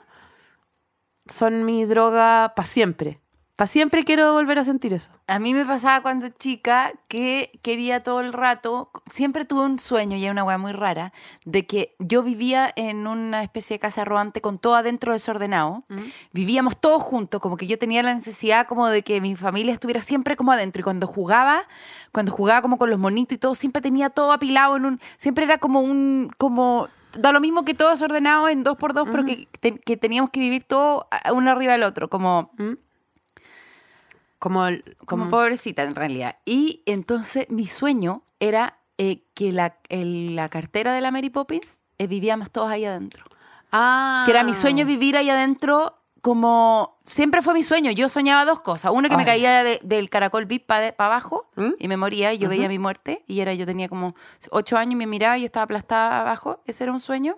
son 1.28 1.66
mi 1.66 1.86
droga 1.86 2.54
para 2.56 2.68
siempre. 2.68 3.22
Para 3.56 3.68
siempre 3.70 4.04
quiero 4.04 4.34
volver 4.34 4.60
a 4.60 4.66
sentir 4.66 4.92
eso. 4.92 5.12
A 5.28 5.40
mí 5.40 5.54
me 5.54 5.64
pasaba 5.66 6.02
cuando 6.02 6.28
chica 6.28 6.92
que 7.08 7.58
quería 7.62 8.02
todo 8.04 8.20
el 8.20 8.34
rato, 8.34 8.92
siempre 9.10 9.46
tuve 9.46 9.62
un 9.62 9.80
sueño, 9.80 10.18
y 10.18 10.26
es 10.26 10.32
una 10.32 10.44
weá 10.44 10.58
muy 10.58 10.74
rara, 10.74 11.14
de 11.46 11.66
que 11.66 11.96
yo 12.00 12.22
vivía 12.22 12.70
en 12.76 13.08
una 13.08 13.44
especie 13.44 13.76
de 13.76 13.80
casa 13.80 14.04
rodante 14.04 14.42
con 14.42 14.60
todo 14.60 14.76
adentro 14.76 15.14
desordenado. 15.14 15.86
Vivíamos 16.34 16.76
todos 16.78 17.02
juntos, 17.02 17.40
como 17.40 17.56
que 17.56 17.66
yo 17.66 17.80
tenía 17.80 18.04
la 18.04 18.14
necesidad 18.14 18.68
como 18.68 18.90
de 18.90 19.04
que 19.04 19.22
mi 19.22 19.38
familia 19.38 19.72
estuviera 19.72 20.02
siempre 20.02 20.36
como 20.36 20.52
adentro. 20.52 20.82
Y 20.82 20.84
cuando 20.84 21.08
jugaba, 21.08 21.64
cuando 22.12 22.34
jugaba 22.34 22.62
como 22.62 22.78
con 22.78 22.90
los 22.90 23.00
monitos 23.00 23.36
y 23.36 23.38
todo, 23.38 23.56
siempre 23.56 23.82
tenía 23.82 24.10
todo 24.10 24.34
apilado 24.34 24.76
en 24.76 24.86
un, 24.86 25.00
siempre 25.18 25.46
era 25.46 25.60
como 25.60 25.80
un, 25.80 26.30
como 26.38 26.90
da 27.18 27.32
lo 27.32 27.40
mismo 27.40 27.64
que 27.64 27.74
todo 27.74 27.92
desordenado 27.92 28.50
en 28.50 28.66
dos 28.66 28.76
por 28.76 28.92
dos, 28.94 29.08
pero 29.10 29.24
que, 29.24 29.48
te- 29.62 29.80
que 29.80 29.96
teníamos 29.96 30.30
que 30.32 30.42
vivir 30.42 30.64
todo 30.64 31.08
uno 31.34 31.52
arriba 31.52 31.72
del 31.72 31.84
otro, 31.84 32.10
como 32.10 32.52
Como, 34.40 34.66
como 35.06 35.30
pobrecita 35.30 35.84
en 35.84 35.96
realidad. 35.96 36.38
Y 36.46 36.84
entonces 36.86 37.48
mi 37.50 37.66
sueño 37.68 38.24
era 38.40 38.80
eh, 38.98 39.24
que 39.34 39.52
la, 39.52 39.78
el- 39.90 40.36
la 40.36 40.50
cartera 40.50 40.94
de 40.94 41.02
la 41.02 41.12
Mary 41.12 41.30
Poppins 41.30 41.80
eh, 41.98 42.08
vivíamos 42.08 42.52
todos 42.52 42.70
ahí 42.70 42.86
adentro. 42.86 43.24
Ah. 43.72 44.24
Que 44.26 44.32
era 44.32 44.44
mi 44.44 44.54
sueño 44.54 44.86
vivir 44.86 45.18
ahí 45.18 45.30
adentro 45.30 45.98
como... 46.22 46.98
Siempre 47.06 47.42
fue 47.42 47.54
mi 47.54 47.62
sueño. 47.64 47.92
Yo 47.92 48.10
soñaba 48.10 48.46
dos 48.46 48.60
cosas. 48.62 48.92
Una 48.92 49.10
que 49.10 49.18
me 49.18 49.26
caía 49.26 49.64
de- 49.64 49.80
del 49.84 50.10
caracol 50.10 50.46
VIP 50.46 50.66
para 50.66 50.94
abajo 50.98 51.50
¿Mm? 51.56 51.72
y 51.80 51.88
me 51.88 51.98
moría 51.98 52.34
y 52.34 52.38
yo 52.38 52.50
veía 52.50 52.68
mi 52.68 52.80
muerte. 52.80 53.24
Y 53.28 53.42
era 53.42 53.54
yo 53.54 53.66
tenía 53.66 53.88
como 53.90 54.16
ocho 54.52 54.78
años 54.78 54.94
y 54.94 54.96
me 54.98 55.08
miraba 55.08 55.38
y 55.38 55.42
yo 55.42 55.46
estaba 55.46 55.64
aplastada 55.66 56.20
abajo. 56.22 56.62
Ese 56.66 56.84
era 56.84 56.94
un 56.94 57.00
sueño. 57.00 57.38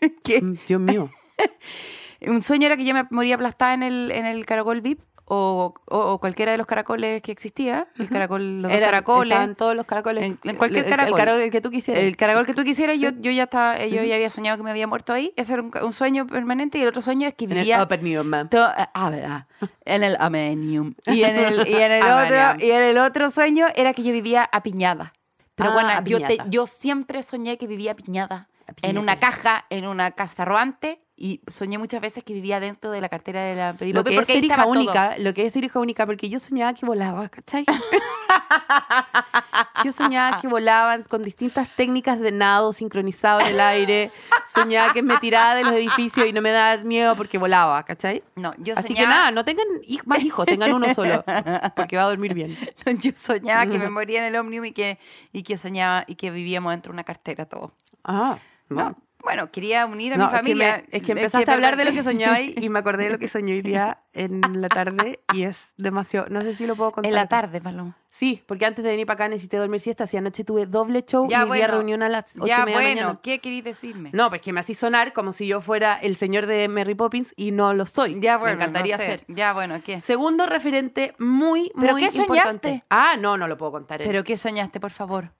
Dios 0.68 0.80
mío. 0.80 1.08
un 2.26 2.42
sueño 2.42 2.66
era 2.66 2.76
que 2.76 2.84
yo 2.84 2.94
me 2.94 3.06
moría 3.10 3.34
aplastada 3.34 3.74
en 3.74 3.82
el, 3.82 4.10
en 4.10 4.24
el 4.26 4.46
caracol 4.46 4.80
VIP 4.80 5.00
o, 5.28 5.74
o- 5.86 5.98
o 6.12 6.18
cualquiera 6.20 6.52
de 6.52 6.58
los 6.58 6.66
caracoles 6.66 7.20
que 7.20 7.32
existía. 7.32 7.88
El 7.98 8.08
caracol, 8.08 8.60
los 8.62 8.70
Era- 8.72 8.86
caracoles. 8.86 9.32
estaban 9.32 9.56
todos 9.56 9.74
los 9.74 9.84
caracoles. 9.84 10.24
En- 10.24 10.38
en 10.44 10.56
cualquier 10.56 10.84
El- 10.84 10.90
caracol. 10.90 11.12
El, 11.12 11.16
caracol 11.18 11.42
el 11.42 11.50
que 11.50 11.60
tú 11.60 11.70
quisieras. 11.70 12.04
El 12.04 12.16
caracol 12.16 12.46
que 12.46 12.54
tú 12.54 12.62
quisieras, 12.62 12.98
yo, 13.00 13.10
yo 13.18 13.30
ya 13.32 13.42
estaba, 13.44 13.84
yo 13.84 14.02
ya 14.04 14.14
había 14.14 14.30
soñado 14.30 14.56
que 14.56 14.62
me 14.62 14.70
había 14.70 14.86
muerto 14.86 15.12
ahí. 15.12 15.32
Ese 15.36 15.54
era 15.54 15.62
un, 15.62 15.72
un 15.82 15.92
sueño 15.92 16.26
permanente 16.28 16.78
y 16.78 16.82
el 16.82 16.88
otro 16.88 17.02
sueño 17.02 17.26
es 17.26 17.34
que 17.34 17.44
en 17.46 17.52
el 17.52 17.58
vivía 17.58 17.86
Newman. 18.00 18.48
to- 18.50 18.58
ah, 18.94 19.10
verdad. 19.10 19.46
en 19.84 20.04
el 20.04 20.16
Amenium. 20.20 20.94
Y 21.06 21.24
en 21.24 21.36
el, 21.36 21.66
y 21.68 21.74
en 21.74 21.92
el 21.92 22.02
Amenium. 22.02 22.52
otro, 22.54 22.64
y 22.66 22.70
en 22.70 22.82
el 22.82 22.98
otro 22.98 23.30
sueño 23.30 23.66
era 23.74 23.92
que 23.94 24.02
yo 24.04 24.12
vivía 24.12 24.48
apiñada. 24.52 25.12
Pero 25.56 25.70
Ah, 25.70 25.72
bueno, 25.72 25.90
yo, 26.04 26.18
te- 26.24 26.38
yo 26.50 26.66
siempre 26.66 27.22
soñé 27.22 27.56
que 27.58 27.66
vivía 27.66 27.92
apiñada. 27.92 28.48
En 28.82 28.98
una 28.98 29.18
caja, 29.18 29.64
en 29.70 29.86
una 29.86 30.10
casa 30.10 30.44
rodante, 30.44 30.98
y 31.16 31.40
soñé 31.48 31.78
muchas 31.78 32.02
veces 32.02 32.22
que 32.22 32.34
vivía 32.34 32.60
dentro 32.60 32.90
de 32.90 33.00
la 33.00 33.08
cartera 33.08 33.42
de 33.42 33.54
la 33.54 33.72
Lo 33.72 33.78
Penelope, 33.78 34.10
que 34.10 34.14
es 34.14 34.20
porque 34.20 34.32
ser 34.34 34.44
hija 34.44 34.62
todo. 34.62 34.68
única, 34.68 35.14
lo 35.18 35.32
que 35.32 35.46
es 35.46 35.52
ser 35.52 35.64
hija 35.64 35.80
única, 35.80 36.04
porque 36.04 36.28
yo 36.28 36.38
soñaba 36.38 36.74
que 36.74 36.84
volaba, 36.84 37.28
¿cachai? 37.30 37.64
yo 39.84 39.92
soñaba 39.92 40.38
que 40.40 40.48
volaban 40.48 41.04
con 41.04 41.24
distintas 41.24 41.68
técnicas 41.74 42.20
de 42.20 42.32
nado 42.32 42.74
sincronizado 42.74 43.40
en 43.40 43.46
el 43.46 43.60
aire. 43.60 44.10
Soñaba 44.46 44.92
que 44.92 45.02
me 45.02 45.16
tiraba 45.16 45.54
de 45.54 45.64
los 45.64 45.72
edificios 45.72 46.26
y 46.26 46.32
no 46.34 46.42
me 46.42 46.50
daba 46.50 46.82
miedo 46.84 47.16
porque 47.16 47.38
volaba, 47.38 47.82
¿cachai? 47.84 48.22
No, 48.34 48.50
yo 48.58 48.74
Así 48.76 48.88
soñaba, 48.88 49.08
que 49.08 49.14
nada, 49.16 49.30
no 49.30 49.44
tengan 49.44 49.66
más 50.04 50.22
hijos, 50.22 50.44
tengan 50.44 50.74
uno 50.74 50.92
solo, 50.94 51.24
porque 51.76 51.96
va 51.96 52.02
a 52.02 52.08
dormir 52.08 52.34
bien. 52.34 52.54
yo 52.98 53.12
soñaba 53.14 53.64
que 53.66 53.78
me 53.78 53.88
moría 53.96 54.18
en 54.18 54.24
el 54.24 54.36
Omnium 54.36 54.66
y 54.66 54.72
que, 54.72 54.98
y 55.32 55.44
que 55.44 55.56
soñaba 55.56 56.04
y 56.06 56.16
que 56.16 56.30
vivíamos 56.30 56.72
dentro 56.72 56.90
de 56.90 56.96
una 56.96 57.04
cartera 57.04 57.46
todo. 57.46 57.72
Ah, 58.04 58.36
No, 58.68 58.96
bueno, 59.22 59.50
quería 59.50 59.86
unir 59.86 60.14
a 60.14 60.16
No, 60.18 60.24
mi 60.26 60.30
que 60.30 60.36
familia. 60.36 60.84
me- 60.88 60.96
es 60.96 61.02
que 61.02 61.12
empezaste 61.12 61.50
a 61.50 61.54
hablar 61.54 61.76
de 61.76 61.84
lo 61.84 61.92
que 61.92 62.02
soñaba 62.04 62.40
y 62.40 62.68
me 62.68 62.78
acordé 62.78 63.04
de 63.04 63.10
lo 63.10 63.18
que 63.18 63.28
soñé 63.28 63.54
hoy 63.54 63.62
día 63.62 64.00
en 64.12 64.40
la 64.60 64.68
tarde 64.68 65.18
y 65.34 65.42
es 65.42 65.72
demasiado, 65.76 66.26
no 66.30 66.40
sé 66.42 66.54
si 66.54 66.64
lo 66.66 66.76
puedo 66.76 66.92
contar. 66.92 67.10
En 67.10 67.14
la 67.16 67.26
tarde, 67.26 67.60
Paloma. 67.60 67.96
Sí, 68.08 68.42
porque 68.46 68.64
antes 68.64 68.82
de 68.84 68.90
venir 68.92 69.04
para 69.04 69.14
acá 69.14 69.28
necesité 69.28 69.56
dormir 69.58 69.80
siesta. 69.80 70.06
Si 70.06 70.16
anoche 70.16 70.42
tuve 70.44 70.64
doble 70.66 71.02
show 71.04 71.26
Ya, 71.28 71.42
y 71.42 71.46
bueno. 71.46 71.66
reunión 71.66 72.02
a 72.02 72.08
las 72.08 72.34
8 72.36 72.46
Ya, 72.46 72.64
media 72.64 72.78
bueno, 72.78 73.00
mañana. 73.02 73.20
¿qué 73.22 73.40
queréis 73.40 73.64
decirme? 73.64 74.10
No, 74.14 74.28
pues 74.30 74.40
que 74.40 74.52
me 74.52 74.60
así 74.60 74.74
sonar 74.74 75.12
como 75.12 75.32
si 75.32 75.46
yo 75.48 75.60
fuera 75.60 75.96
el 75.96 76.14
señor 76.16 76.46
de 76.46 76.68
Mary 76.68 76.94
Poppins 76.94 77.34
y 77.36 77.50
no 77.50 77.74
lo 77.74 77.84
soy. 77.84 78.18
ya, 78.20 78.38
bueno, 78.38 78.56
me 78.58 78.62
encantaría 78.62 78.96
no 78.96 79.02
sé. 79.02 79.08
ser. 79.10 79.24
Ya, 79.28 79.52
bueno, 79.52 79.80
¿qué? 79.84 80.00
Segundo 80.00 80.46
referente 80.46 81.14
muy, 81.18 81.72
¿Pero 81.78 81.92
muy 81.94 82.00
qué 82.08 82.16
importante. 82.16 82.68
soñaste? 82.68 82.84
Ah, 82.90 83.16
no, 83.18 83.36
no 83.36 83.48
lo 83.48 83.56
puedo 83.58 83.72
contar. 83.72 84.00
¿Pero 84.02 84.22
qué 84.24 84.36
soñaste, 84.38 84.78
por 84.80 84.92
favor? 84.92 85.32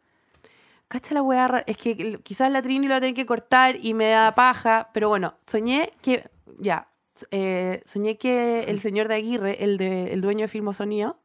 Cacha 0.89 1.15
la 1.15 1.23
weá, 1.23 1.65
es 1.67 1.77
que 1.77 2.19
quizás 2.23 2.51
la 2.51 2.63
Trini 2.63 2.87
lo 2.87 2.93
va 2.93 2.97
a 2.99 3.01
tener 3.01 3.15
que 3.15 3.27
cortar 3.27 3.77
y 3.83 3.93
me 3.95 4.09
da 4.09 4.35
paja, 4.35 4.91
pero 4.95 5.09
bueno, 5.09 5.35
soñé 5.47 5.93
que, 6.01 6.29
ya, 6.59 6.89
eh, 7.33 7.83
soñé 7.85 8.19
que 8.19 8.61
el 8.69 8.79
señor 8.81 9.09
de 9.09 9.17
Aguirre, 9.17 9.65
el, 9.65 9.79
de, 9.79 10.13
el 10.13 10.21
dueño 10.21 10.43
de 10.43 10.49
Filmo 10.49 10.73
Sonido, 10.73 11.19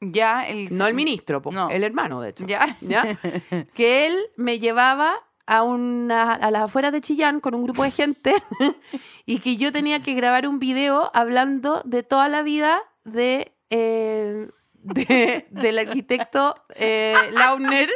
Ya, 0.00 0.48
el... 0.48 0.76
no 0.76 0.86
el 0.88 0.94
ministro, 0.94 1.40
po, 1.42 1.52
No. 1.52 1.70
el 1.70 1.84
hermano, 1.84 2.20
de 2.20 2.30
hecho. 2.30 2.44
Ya. 2.46 2.76
¿ya? 2.80 3.04
que 3.74 4.06
él 4.06 4.16
me 4.36 4.58
llevaba 4.58 5.14
a, 5.46 5.62
una, 5.62 6.32
a 6.34 6.50
las 6.50 6.62
afueras 6.62 6.90
de 6.92 7.00
Chillán 7.00 7.38
con 7.40 7.54
un 7.54 7.62
grupo 7.64 7.82
de 7.84 7.90
gente 7.92 8.34
y 9.26 9.38
que 9.38 9.56
yo 9.56 9.72
tenía 9.72 10.02
que 10.02 10.14
grabar 10.14 10.46
un 10.48 10.58
video 10.58 11.10
hablando 11.14 11.82
de 11.84 12.02
toda 12.02 12.28
la 12.28 12.42
vida 12.42 12.80
de, 13.04 13.52
eh, 13.70 14.48
de- 14.82 15.46
del 15.50 15.78
arquitecto 15.78 16.54
eh, 16.74 17.14
Launer. 17.32 17.88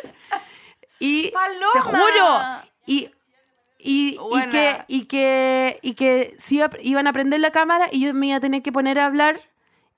Y 1.05 1.31
te 1.31 1.33
¡Paloma! 1.33 1.83
juro, 1.83 2.71
y, 2.87 3.11
y, 3.79 4.17
y 4.19 4.49
que, 4.51 4.85
y, 4.87 5.05
que, 5.07 5.79
y 5.83 5.95
que 5.95 6.37
iba- 6.51 6.71
iban 6.81 7.07
a 7.09 7.13
prender 7.13 7.41
la 7.41 7.51
cámara 7.51 7.89
y 7.91 8.01
yo 8.05 8.15
me 8.15 8.29
iba 8.29 8.37
a 8.37 8.41
tener 8.41 8.63
que 8.63 8.71
poner 8.71 8.99
a 9.01 9.07
hablar 9.07 9.41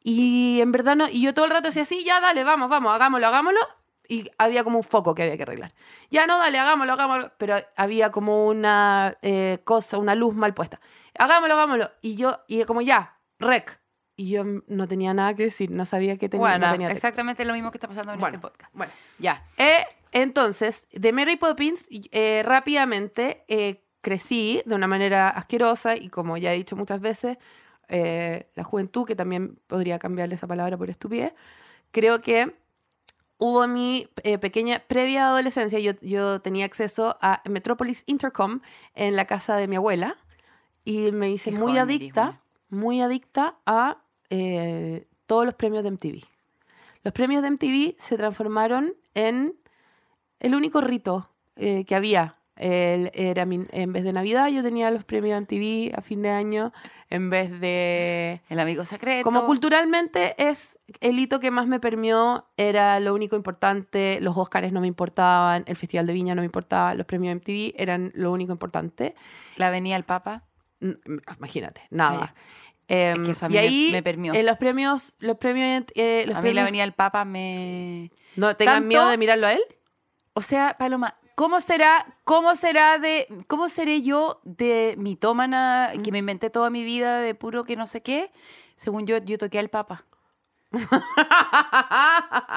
y 0.02 0.60
en 0.62 0.72
verdad 0.72 0.96
no, 0.96 1.08
y 1.08 1.20
yo 1.22 1.34
todo 1.34 1.44
el 1.44 1.50
rato 1.50 1.68
decía, 1.68 1.84
sí, 1.84 2.04
ya 2.04 2.20
dale, 2.20 2.42
vamos, 2.44 2.68
vamos, 2.70 2.92
hagámoslo, 2.94 3.26
hagámoslo. 3.26 3.60
Y 4.06 4.30
había 4.36 4.64
como 4.64 4.76
un 4.78 4.84
foco 4.84 5.14
que 5.14 5.22
había 5.22 5.36
que 5.38 5.44
arreglar. 5.44 5.72
Ya 6.10 6.26
no, 6.26 6.36
dale, 6.38 6.58
hagámoslo, 6.58 6.92
hagámoslo. 6.92 7.32
Pero 7.38 7.56
había 7.74 8.12
como 8.12 8.46
una 8.46 9.16
eh, 9.22 9.60
cosa, 9.64 9.96
una 9.96 10.14
luz 10.14 10.34
mal 10.34 10.52
puesta. 10.52 10.78
Hagámoslo, 11.18 11.54
hagámoslo. 11.54 11.90
Y 12.02 12.14
yo, 12.16 12.38
y 12.46 12.64
como 12.64 12.82
ya, 12.82 13.18
rec. 13.38 13.80
Y 14.14 14.28
yo 14.28 14.44
no 14.66 14.86
tenía 14.88 15.14
nada 15.14 15.32
que 15.34 15.44
decir, 15.44 15.70
no 15.70 15.86
sabía 15.86 16.18
que 16.18 16.28
tenía, 16.28 16.46
Bueno, 16.48 16.66
no 16.66 16.72
tenía 16.72 16.90
exactamente 16.90 17.46
lo 17.46 17.54
mismo 17.54 17.70
que 17.70 17.78
está 17.78 17.88
pasando 17.88 18.12
en 18.12 18.20
Bueno, 18.20 18.36
este 18.36 18.46
podcast. 18.46 18.70
bueno. 18.74 18.92
Ya. 19.18 19.42
Eh, 19.56 19.86
entonces, 20.14 20.88
de 20.92 21.12
Mary 21.12 21.36
Poppins, 21.36 21.88
eh, 21.90 22.42
rápidamente 22.44 23.44
eh, 23.48 23.84
crecí 24.00 24.62
de 24.64 24.74
una 24.76 24.86
manera 24.86 25.28
asquerosa 25.28 25.96
y 25.96 26.08
como 26.08 26.36
ya 26.36 26.52
he 26.52 26.56
dicho 26.56 26.76
muchas 26.76 27.00
veces, 27.00 27.36
eh, 27.88 28.48
la 28.54 28.62
juventud, 28.62 29.04
que 29.04 29.16
también 29.16 29.58
podría 29.66 29.98
cambiarle 29.98 30.36
esa 30.36 30.46
palabra 30.46 30.78
por 30.78 30.88
estupidez, 30.88 31.34
creo 31.90 32.22
que 32.22 32.54
hubo 33.38 33.66
mi 33.66 34.08
eh, 34.22 34.38
pequeña, 34.38 34.84
previa 34.86 35.28
adolescencia, 35.28 35.78
yo, 35.80 35.92
yo 36.00 36.40
tenía 36.40 36.64
acceso 36.64 37.18
a 37.20 37.42
Metropolis 37.48 38.04
Intercom 38.06 38.60
en 38.94 39.16
la 39.16 39.24
casa 39.24 39.56
de 39.56 39.66
mi 39.66 39.76
abuela 39.76 40.16
y 40.84 41.10
me 41.12 41.30
hice 41.30 41.50
Qué 41.50 41.56
muy 41.56 41.72
joven 41.72 41.82
adicta, 41.82 42.40
muy 42.68 43.00
adicta 43.00 43.56
a 43.66 43.98
eh, 44.30 45.08
todos 45.26 45.44
los 45.44 45.54
premios 45.54 45.82
de 45.82 45.90
MTV. 45.90 46.22
Los 47.02 47.12
premios 47.12 47.42
de 47.42 47.50
MTV 47.50 47.96
se 47.98 48.16
transformaron 48.16 48.94
en 49.14 49.58
el 50.46 50.54
único 50.54 50.80
rito 50.80 51.30
eh, 51.56 51.84
que 51.84 51.94
había. 51.94 52.36
El- 52.56 53.10
era 53.14 53.46
mi- 53.46 53.66
en 53.72 53.92
vez 53.92 54.04
de 54.04 54.12
Navidad, 54.12 54.46
yo 54.48 54.62
tenía 54.62 54.88
los 54.92 55.02
premios 55.02 55.36
MTV 55.40 55.92
a 55.98 56.00
fin 56.02 56.22
de 56.22 56.30
año. 56.30 56.72
En 57.10 57.28
vez 57.28 57.50
de. 57.60 58.42
El 58.48 58.60
amigo 58.60 58.84
secreto. 58.84 59.24
Como 59.24 59.44
culturalmente 59.46 60.34
es 60.38 60.78
el 61.00 61.18
hito 61.18 61.40
que 61.40 61.50
más 61.50 61.66
me 61.66 61.80
permeó, 61.80 62.46
era 62.56 63.00
lo 63.00 63.12
único 63.12 63.34
importante. 63.34 64.18
Los 64.20 64.36
Oscars 64.36 64.70
no 64.72 64.80
me 64.80 64.86
importaban, 64.86 65.64
el 65.66 65.74
Festival 65.74 66.06
de 66.06 66.12
Viña 66.12 66.34
no 66.36 66.42
me 66.42 66.46
importaba, 66.46 66.94
los 66.94 67.06
premios 67.06 67.34
MTV 67.34 67.74
eran 67.76 68.12
lo 68.14 68.30
único 68.30 68.52
importante. 68.52 69.16
La 69.56 69.70
venía 69.70 69.96
el 69.96 70.04
Papa. 70.04 70.44
N- 70.80 70.98
Imagínate, 71.38 71.82
nada. 71.90 72.34
Ah, 72.36 72.40
Es 72.86 73.16
Em, 73.16 73.24
que 73.24 73.30
eso 73.32 73.46
a 73.46 73.48
mí 73.48 73.54
y 73.54 73.58
ahí, 73.58 73.88
me 73.92 74.02
permeó. 74.02 74.34
en 74.34 74.44
los 74.46 74.58
premios, 74.58 75.14
los 75.18 75.38
premios, 75.38 75.84
eh, 75.96 76.24
los 76.28 76.36
a 76.36 76.42
mí 76.42 76.48
la 76.48 76.60
premios- 76.60 76.64
venía 76.66 76.84
el 76.84 76.92
Papa 76.92 77.24
me... 77.24 78.12
no 78.36 78.54
tengan 78.56 78.86
miedo 78.86 79.08
de 79.08 79.16
mirarlo 79.18 79.46
a 79.46 79.54
él. 79.54 79.62
O 80.34 80.40
sea, 80.42 80.74
Paloma, 80.78 81.14
¿cómo 81.36 81.60
será, 81.60 82.06
cómo 82.24 82.56
será 82.56 82.98
de, 82.98 83.28
cómo 83.46 83.68
seré 83.68 84.02
yo 84.02 84.40
de 84.44 84.94
mitómana 84.98 85.92
que 86.02 86.10
me 86.12 86.18
inventé 86.18 86.50
toda 86.50 86.70
mi 86.70 86.82
vida 86.84 87.20
de 87.20 87.34
puro 87.36 87.64
que 87.64 87.76
no 87.76 87.86
sé 87.86 88.02
qué? 88.02 88.32
Según 88.76 89.06
yo, 89.06 89.18
yo 89.18 89.38
toqué 89.38 89.58
al 89.60 89.68
Papa. 89.70 90.04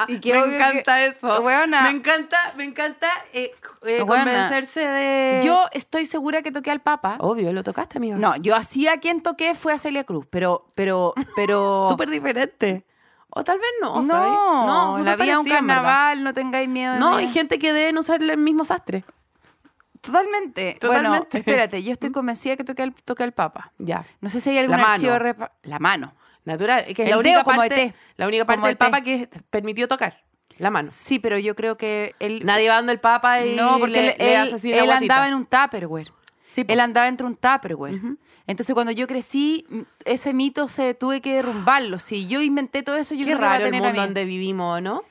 Y 0.07 0.19
que 0.19 0.33
me 0.33 0.39
obvio 0.41 0.51
que- 0.51 0.57
encanta 0.57 1.05
eso. 1.05 1.41
Weona. 1.41 1.83
Me 1.83 1.89
encanta, 1.91 2.37
me 2.55 2.63
encanta 2.63 3.07
eh, 3.33 3.51
eh, 3.85 3.99
convencerse 4.05 4.87
de. 4.87 5.41
Yo 5.45 5.65
estoy 5.71 6.05
segura 6.05 6.41
que 6.41 6.51
toqué 6.51 6.71
al 6.71 6.81
Papa. 6.81 7.17
Obvio, 7.19 7.51
lo 7.53 7.63
tocaste, 7.63 7.97
amigo. 7.99 8.17
No, 8.17 8.35
yo 8.37 8.55
así 8.55 8.87
a 8.87 8.97
quien 8.99 9.21
toqué 9.21 9.53
fue 9.53 9.73
a 9.73 9.77
Celia 9.77 10.03
Cruz, 10.03 10.25
pero, 10.29 10.67
pero, 10.75 11.13
pero. 11.35 11.87
Súper 11.91 12.09
diferente. 12.09 12.85
O 13.29 13.43
tal 13.43 13.57
vez 13.59 13.69
no. 13.81 14.01
no, 14.01 14.05
¿sabes? 14.07 14.31
no 14.31 14.99
la 15.03 15.15
vida 15.15 15.33
es 15.33 15.37
un 15.37 15.45
carnaval, 15.47 16.23
no 16.23 16.33
tengáis 16.33 16.67
miedo. 16.69 16.93
de 16.93 16.99
No, 16.99 17.11
mí. 17.11 17.17
hay 17.23 17.29
gente 17.29 17.59
que 17.59 17.73
deben 17.73 17.97
usar 17.97 18.21
el 18.23 18.37
mismo 18.37 18.63
sastre. 18.65 19.03
Totalmente. 20.01 20.77
Totalmente. 20.79 21.09
Bueno, 21.09 21.27
espérate, 21.31 21.83
yo 21.83 21.91
estoy 21.91 22.11
convencida 22.13 22.55
que 22.55 22.63
toqué 22.63 22.83
al, 22.83 22.93
toqué 22.93 23.23
al 23.23 23.33
Papa. 23.33 23.73
Ya. 23.77 24.05
No 24.21 24.29
sé 24.29 24.39
si 24.39 24.49
hay 24.51 24.59
algún 24.59 24.77
La 24.77 24.83
mano. 24.83 24.93
archivo. 24.93 25.13
repa- 25.15 25.51
La 25.63 25.79
mano. 25.79 26.13
Natural. 26.45 26.85
Que 26.85 26.91
es 26.91 26.99
El 26.99 27.09
la 27.09 27.17
única 27.17 27.43
parte, 27.43 27.93
la 28.15 28.27
única 28.27 28.45
parte 28.45 28.67
del. 28.67 28.77
Papa 28.77 29.01
que 29.01 29.29
permitió 29.49 29.87
tocar. 29.87 30.23
La 30.59 30.71
mano. 30.71 30.89
Sí, 30.91 31.19
pero 31.19 31.37
yo 31.37 31.55
creo 31.55 31.77
que 31.77 32.15
él. 32.19 32.41
Nadie 32.45 32.69
va 32.69 32.75
dando 32.75 32.91
el 32.93 32.99
Papa 32.99 33.41
y 33.41 33.55
no, 33.55 33.77
porque 33.79 33.91
le, 33.91 34.09
él, 34.11 34.15
le 34.19 34.33
él- 34.33 34.39
hace 34.47 34.55
así 34.55 34.69
la 34.71 34.77
él 34.77 34.85
guatita. 34.85 35.13
andaba 35.15 35.27
en 35.27 35.33
un 35.35 35.45
Tupperware. 35.45 36.13
Sí. 36.49 36.65
Él 36.67 36.79
andaba 36.79 37.07
entre 37.07 37.27
un 37.27 37.35
Tupperware. 37.35 37.99
Entonces, 38.47 38.73
cuando 38.73 38.91
yo 38.91 39.07
crecí, 39.07 39.65
ese 40.05 40.33
mito 40.33 40.67
se 40.67 40.93
tuve 40.93 41.21
que 41.21 41.35
derrumbarlo. 41.35 41.99
Si 41.99 42.27
yo 42.27 42.41
inventé 42.41 42.83
todo 42.83 42.95
eso, 42.95 43.13
yo 43.15 43.25
Qué 43.25 43.31
creo 43.31 43.39
que 43.39 43.45
va 43.45 43.51
a 43.55 43.59
raro 43.59 43.67
el 43.67 43.81
mundo 43.81 44.01
donde 44.01 44.25
vivimos, 44.25 44.81
¿no? 44.81 45.03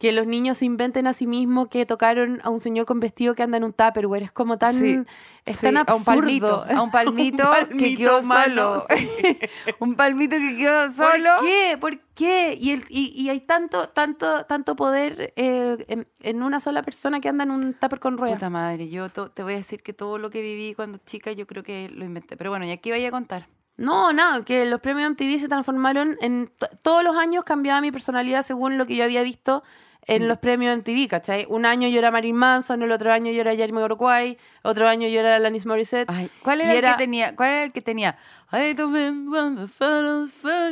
Que 0.00 0.12
los 0.12 0.26
niños 0.26 0.56
se 0.56 0.64
inventen 0.64 1.06
a 1.06 1.12
sí 1.12 1.26
mismos 1.26 1.68
que 1.68 1.84
tocaron 1.84 2.40
a 2.42 2.48
un 2.48 2.58
señor 2.58 2.86
con 2.86 3.00
vestido 3.00 3.34
que 3.34 3.42
anda 3.42 3.58
en 3.58 3.64
un 3.64 3.74
Tupperware. 3.74 4.22
Es 4.22 4.32
como 4.32 4.56
tan, 4.56 4.72
Sí, 4.72 4.98
es 5.44 5.56
sí, 5.56 5.66
tan 5.66 5.76
a 5.76 5.80
absurdo. 5.82 5.98
un 5.98 6.04
palmito, 6.06 6.64
a 6.74 6.82
un 6.82 6.90
palmito, 6.90 7.50
Un 7.70 7.76
que 7.78 7.96
quedó 7.96 8.22
solo. 8.22 8.86
un 9.78 9.94
palmito 9.96 10.36
que 10.38 10.56
quedó 10.56 10.90
solo. 10.90 11.30
¿Por 11.38 11.46
qué? 11.46 11.76
¿Por 11.78 11.98
qué? 12.14 12.56
Y, 12.58 12.70
el, 12.70 12.84
y, 12.88 13.12
y 13.14 13.28
hay 13.28 13.40
tanto, 13.42 13.90
tanto, 13.90 14.44
tanto 14.46 14.74
poder 14.74 15.34
eh, 15.36 15.84
en, 15.88 16.08
en 16.20 16.42
una 16.42 16.60
sola 16.60 16.82
persona 16.82 17.20
que 17.20 17.28
anda 17.28 17.44
en 17.44 17.50
un 17.50 17.74
tupper 17.74 18.00
con 18.00 18.16
ruedas. 18.16 18.38
Puta 18.38 18.48
madre, 18.48 18.88
yo 18.88 19.10
te 19.10 19.42
voy 19.42 19.52
a 19.52 19.56
decir 19.56 19.82
que 19.82 19.92
todo 19.92 20.16
lo 20.16 20.30
que 20.30 20.40
viví 20.40 20.72
cuando 20.74 20.96
chica 21.04 21.32
yo 21.32 21.46
creo 21.46 21.62
que 21.62 21.90
lo 21.90 22.06
inventé. 22.06 22.38
Pero 22.38 22.48
bueno, 22.48 22.64
y 22.66 22.70
aquí 22.70 22.90
vaya 22.90 23.08
a 23.08 23.10
contar. 23.10 23.48
No, 23.76 24.12
nada, 24.14 24.44
que 24.44 24.64
los 24.66 24.80
premios 24.80 25.10
MTV 25.10 25.40
se 25.40 25.48
transformaron 25.48 26.16
en... 26.20 26.48
to- 26.58 26.68
Todos 26.82 27.04
los 27.04 27.16
años 27.16 27.44
cambiaba 27.44 27.80
mi 27.82 27.90
personalidad 27.90 28.42
según 28.44 28.76
lo 28.76 28.86
que 28.86 28.96
yo 28.96 29.04
había 29.04 29.22
visto 29.22 29.62
en 30.06 30.28
los 30.28 30.38
premios 30.38 30.76
MTV, 30.76 31.08
¿cachai? 31.08 31.46
Un 31.48 31.66
año 31.66 31.88
yo 31.88 31.98
era 31.98 32.10
Marilyn 32.10 32.36
Manson, 32.36 32.82
el 32.82 32.92
otro 32.92 33.12
año 33.12 33.30
yo 33.32 33.40
era 33.40 33.52
Jeremy 33.52 33.78
Jamiroquai, 33.78 34.38
otro 34.62 34.88
año 34.88 35.08
yo 35.08 35.20
era 35.20 35.36
Alanis 35.36 35.66
Morissette. 35.66 36.10
Ay, 36.10 36.30
¿cuál 36.42 36.60
era, 36.60 36.72
el 36.74 36.80
que 36.80 36.98
tenía? 36.98 37.36
¿Cuál 37.36 37.48
era 37.50 37.62
el 37.64 37.72
que 37.72 37.80
tenía? 37.80 38.16
I 38.52 38.74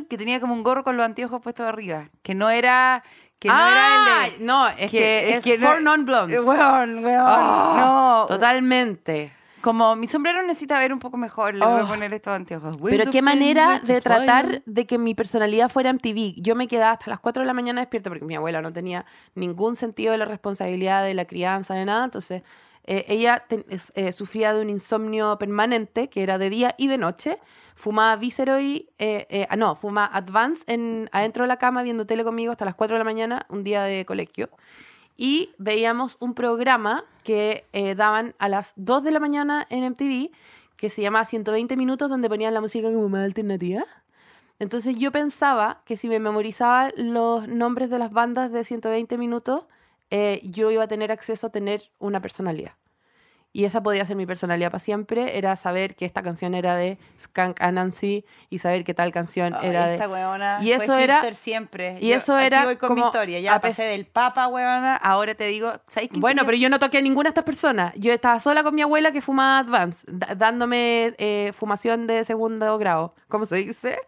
que 0.09 0.19
tenía 0.19 0.41
como 0.41 0.55
un 0.55 0.63
gorro 0.63 0.83
con 0.85 0.97
los 0.97 1.07
anteojos 1.07 1.41
puestos 1.41 1.67
arriba, 1.67 2.09
que 2.23 2.35
no 2.35 2.51
era 2.51 3.05
que 3.39 3.49
no 3.49 3.55
Ah, 3.57 3.71
era 3.71 4.27
el 4.27 4.39
de 4.41 4.45
no, 4.45 4.69
es 4.69 4.91
que, 4.91 5.35
es 5.35 5.45
que 5.45 5.59
For 5.59 5.81
Non-Blondes. 5.81 6.37
Eh, 6.37 6.41
Weón, 6.41 7.05
weón, 7.05 7.25
Oh, 7.25 7.77
no. 7.77 8.27
Totalmente. 8.27 9.33
Como 9.61 9.97
mi 9.97 10.07
sombrero 10.07 10.43
necesita 10.47 10.79
ver 10.79 10.93
un 10.93 10.99
poco 10.99 11.17
mejor, 11.17 11.55
le 11.55 11.65
voy 11.65 11.81
a 11.81 11.85
Oh. 11.85 11.89
poner 11.89 12.13
estos 12.15 12.33
anteojos. 12.35 12.77
Pero 12.83 13.11
qué 13.11 13.23
manera 13.23 13.81
de 13.81 14.01
tratar 14.01 14.63
de 14.65 14.87
que 14.87 14.99
mi 14.99 15.15
personalidad 15.15 15.69
fuera 15.69 15.91
MTV. 15.93 16.35
Yo 16.41 16.55
me 16.55 16.69
quedaba 16.69 16.93
hasta 16.93 17.11
las 17.11 17.21
4 17.21 17.43
de 17.43 17.47
la 17.47 17.55
mañana 17.55 17.81
despierta 17.81 18.11
porque 18.11 18.25
mi 18.25 18.35
abuela 18.37 18.63
no 18.63 18.73
tenía 18.73 19.05
ningún 19.35 19.77
sentido 19.77 20.13
de 20.13 20.19
la 20.19 20.25
responsabilidad 20.27 21.03
de 21.05 21.15
la 21.15 21.25
crianza, 21.25 21.75
de 21.75 21.85
nada. 21.85 22.05
Entonces, 22.05 22.43
eh, 22.85 23.05
ella 23.09 23.45
ten- 23.49 23.67
es- 23.69 23.93
eh, 23.97 24.13
sufría 24.13 24.55
de 24.55 24.63
un 24.63 24.71
insomnio 24.71 25.37
permanente, 25.39 26.09
que 26.09 26.23
era 26.23 26.39
de 26.39 26.49
día 26.51 26.75
y 26.79 26.87
de 26.89 26.97
noche. 26.97 27.39
Fumaba 27.75 28.17
Viceroy, 28.17 28.89
eh, 28.99 29.27
eh, 29.29 29.47
ah, 29.51 29.57
no, 29.57 29.77
fumaba 29.77 30.07
Advance 30.17 30.65
en, 30.69 31.09
adentro 31.13 31.45
de 31.45 31.49
la 31.49 31.59
cama 31.59 31.83
viendo 31.83 32.07
tele 32.07 32.25
conmigo 32.25 32.53
hasta 32.53 32.65
las 32.65 32.75
4 32.75 32.95
de 32.95 32.99
la 32.99 33.05
mañana, 33.05 33.45
un 33.51 33.63
día 33.65 33.83
de 33.83 34.05
colegio. 34.07 34.49
Y 35.21 35.51
veíamos 35.59 36.17
un 36.21 36.33
programa 36.33 37.05
que 37.25 37.67
eh, 37.73 37.97
daban 37.97 38.37
a 38.39 38.49
las 38.49 38.73
2 38.77 39.03
de 39.03 39.11
la 39.11 39.19
mañana 39.19 39.67
en 39.69 39.83
MTV, 39.85 40.31
que 40.77 40.89
se 40.89 41.03
llamaba 41.03 41.25
120 41.25 41.77
minutos, 41.77 42.09
donde 42.09 42.29
ponían 42.29 42.55
la 42.55 42.61
música 42.61 42.91
como 42.93 43.09
más 43.09 43.25
alternativa. 43.25 43.85
Entonces 44.61 44.97
yo 44.97 45.11
pensaba 45.11 45.83
que 45.85 45.97
si 45.97 46.09
me 46.09 46.21
memorizaba 46.21 46.91
los 46.97 47.49
nombres 47.49 47.91
de 47.91 47.99
las 47.99 48.13
bandas 48.13 48.53
de 48.53 48.63
120 48.63 49.19
minutos, 49.19 49.67
eh, 50.11 50.41
yo 50.45 50.71
iba 50.71 50.85
a 50.85 50.89
tener 50.89 51.11
acceso 51.11 51.49
a 51.49 51.51
tener 51.51 51.91
una 51.99 52.23
personalidad. 52.23 52.73
Y 53.53 53.65
esa 53.65 53.83
podía 53.83 54.05
ser 54.05 54.17
mi 54.17 54.27
personalidad 54.27 54.71
para 54.71 54.79
siempre, 54.79 55.39
era 55.39 55.57
saber 55.57 55.97
que 55.97 56.05
esta 56.05 56.23
canción 56.23 56.55
era 56.55 56.77
de 56.77 56.99
Skank 57.19 57.61
Anansi 57.63 58.25
y 58.51 58.59
saber 58.59 58.85
que 58.85 58.93
tal 58.93 59.11
canción 59.11 59.55
era 59.63 59.87
de... 59.87 59.97
huevona 60.07 60.59
Y 60.63 60.73
eso 60.73 60.97
era- 60.97 61.23
siempre. 61.33 61.99
y 62.01 62.13
eso 62.13 62.39
era 62.39 62.67
voy 62.67 62.77
con 62.77 62.91
mi 62.91 62.97
como 62.97 63.07
historia. 63.07 63.41
Ya 63.41 63.59
pasé 63.61 63.85
del 63.85 64.05
papa, 64.07 64.49
huevona. 64.49 64.97
Ahora 64.97 65.35
te 65.35 65.45
digo, 65.45 65.73
¿sabes 65.87 66.11
qué? 66.13 66.21
Bueno, 66.21 66.43
pero 66.45 66.57
yo 66.59 66.69
no 66.69 66.79
toqué 66.79 66.99
a 66.99 67.03
ninguna 67.03 67.29
de 67.29 67.31
estas 67.31 67.45
personas. 67.45 67.93
Yo 67.97 68.13
estaba 68.13 68.39
sola 68.39 68.63
con 68.63 68.75
mi 68.75 68.83
abuela 68.83 69.13
que 69.13 69.23
fumaba 69.23 69.59
Advance, 69.59 70.05
dándome 70.37 71.15
eh, 71.19 71.53
fumación 71.57 72.07
de 72.07 72.25
segundo 72.25 72.77
grado. 72.79 73.15
¿Cómo 73.29 73.47
se 73.47 73.57
dice? 73.57 73.99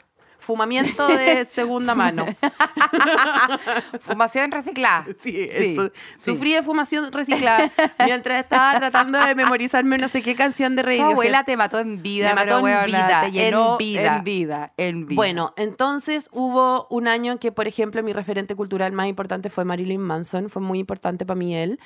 Fumamiento 0.50 1.06
de 1.06 1.44
segunda 1.54 1.94
mano. 1.94 2.26
Fumación 4.00 4.50
reciclada. 4.50 5.06
Sí, 5.20 5.48
Sí, 5.50 5.76
sí. 5.76 5.90
Sufrí 6.18 6.54
de 6.54 6.62
fumación 6.62 7.12
reciclada 7.12 7.70
mientras 8.04 8.40
estaba 8.42 8.78
tratando 8.78 9.18
de 9.24 9.34
memorizarme 9.34 9.96
no 9.98 10.08
sé 10.08 10.22
qué 10.22 10.34
canción 10.34 10.74
de 10.74 10.82
Tu 10.82 10.88
Radiohead. 10.88 11.12
abuela 11.12 11.44
te 11.44 11.56
mató 11.56 11.78
en 11.78 12.02
vida, 12.02 12.30
Me 12.30 12.34
mató 12.46 12.66
en 12.66 12.86
vida, 12.86 13.20
te 13.22 13.30
llenó 13.32 13.72
en 13.72 13.78
vida. 13.78 14.16
en 14.16 14.24
vida, 14.24 14.72
en 14.76 15.06
vida. 15.06 15.16
Bueno, 15.16 15.54
entonces 15.56 16.28
hubo 16.32 16.86
un 16.90 17.06
año 17.06 17.32
en 17.32 17.38
que, 17.38 17.52
por 17.52 17.68
ejemplo, 17.68 18.02
mi 18.02 18.12
referente 18.12 18.56
cultural 18.56 18.90
más 18.92 19.06
importante 19.06 19.50
fue 19.50 19.64
Marilyn 19.64 20.00
Manson. 20.00 20.50
Fue 20.50 20.62
muy 20.62 20.78
importante 20.80 21.24
para 21.26 21.38
mí 21.38 21.54
él. 21.54 21.78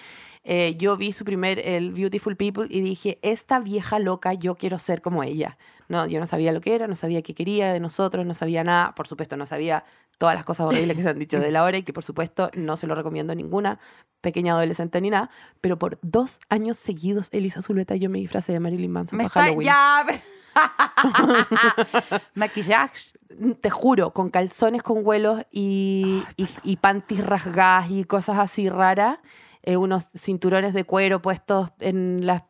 Eh, 0.45 0.77
yo 0.77 0.97
vi 0.97 1.13
su 1.13 1.25
primer, 1.25 1.59
el 1.59 1.93
Beautiful 1.93 2.37
People, 2.37 2.67
y 2.69 2.81
dije, 2.81 3.19
esta 3.23 3.59
vieja 3.59 3.99
loca, 3.99 4.35
yo 4.35 4.57
quiero 4.57 4.79
ser 4.79 5.01
como 5.01 5.23
ella. 5.23 5.57
No, 5.89 6.07
yo 6.07 6.21
no 6.21 6.27
sabía 6.27 6.53
lo 6.53 6.61
que 6.61 6.75
era, 6.75 6.87
no 6.87 6.97
sabía 6.97 7.23
qué 7.23 7.35
quería 7.35 7.73
de 7.73 7.81
nosotros, 7.81 8.25
no 8.27 8.35
sabía 8.35 8.63
nada. 8.63 8.95
Por 8.95 9.07
supuesto, 9.07 9.37
no 9.37 9.47
sabía 9.47 9.85
todas 10.19 10.35
las 10.35 10.45
cosas 10.45 10.67
horribles 10.67 10.97
que 10.97 11.03
se 11.03 11.09
han 11.09 11.19
dicho 11.19 11.41
de 11.41 11.51
la 11.51 11.65
hora 11.65 11.79
y 11.79 11.83
que, 11.83 11.93
por 11.93 12.05
supuesto, 12.05 12.51
no 12.55 12.77
se 12.77 12.87
lo 12.87 12.95
recomiendo 12.95 13.33
a 13.33 13.37
ninguna 13.37 13.79
pequeña 14.21 14.53
adolescente 14.53 15.01
ni 15.01 15.11
nada. 15.11 15.31
Pero 15.61 15.79
por 15.79 15.99
dos 16.03 16.41
años 16.49 16.77
seguidos, 16.77 17.29
Elisa 17.33 17.63
Zuleta, 17.63 17.97
yo 17.97 18.11
me 18.11 18.19
disfracé 18.19 18.53
de 18.53 18.61
Marilyn 18.61 18.93
Manson 18.93 19.19
me 19.19 19.29
para 19.29 19.29
está 19.29 19.41
Halloween. 19.41 19.67
ya. 19.67 20.07
Maquillaje. 22.35 23.13
te 23.61 23.71
juro, 23.71 24.13
con 24.13 24.29
calzones 24.31 24.83
con 24.83 25.03
vuelos 25.03 25.43
y, 25.51 26.23
y, 26.37 26.49
y 26.63 26.77
panties 26.77 27.27
rasgadas 27.27 27.91
y 27.91 28.05
cosas 28.05 28.39
así 28.39 28.69
raras, 28.69 29.19
eh, 29.65 29.77
unos 29.77 30.11
cinturones 30.15 30.73
de 30.75 30.85
cuero 30.85 31.21
puestos 31.21 31.71
en 31.81 32.27
los 32.27 32.41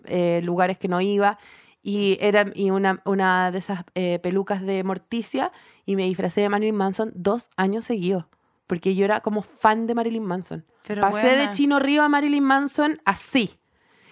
lugares 0.42 0.78
que 0.78 0.88
no 0.88 1.00
iba 1.00 1.38
y, 1.84 2.16
era, 2.20 2.46
y 2.54 2.70
una, 2.70 3.02
una 3.04 3.50
de 3.50 3.58
esas 3.58 3.84
eh, 3.94 4.18
pelucas 4.22 4.62
de 4.62 4.82
Morticia 4.82 5.52
y 5.84 5.96
me 5.96 6.04
disfracé 6.04 6.40
de 6.40 6.48
Marilyn 6.48 6.74
Manson 6.74 7.12
dos 7.14 7.50
años 7.58 7.84
seguidos. 7.84 8.24
Porque 8.66 8.94
yo 8.94 9.04
era 9.04 9.20
como 9.20 9.42
fan 9.42 9.86
de 9.86 9.94
Marilyn 9.94 10.24
Manson. 10.24 10.64
Pero 10.86 11.02
Pasé 11.02 11.28
buena. 11.28 11.48
de 11.48 11.54
Chino 11.54 11.78
Río 11.78 12.02
a 12.02 12.08
Marilyn 12.08 12.42
Manson 12.42 12.98
así. 13.04 13.60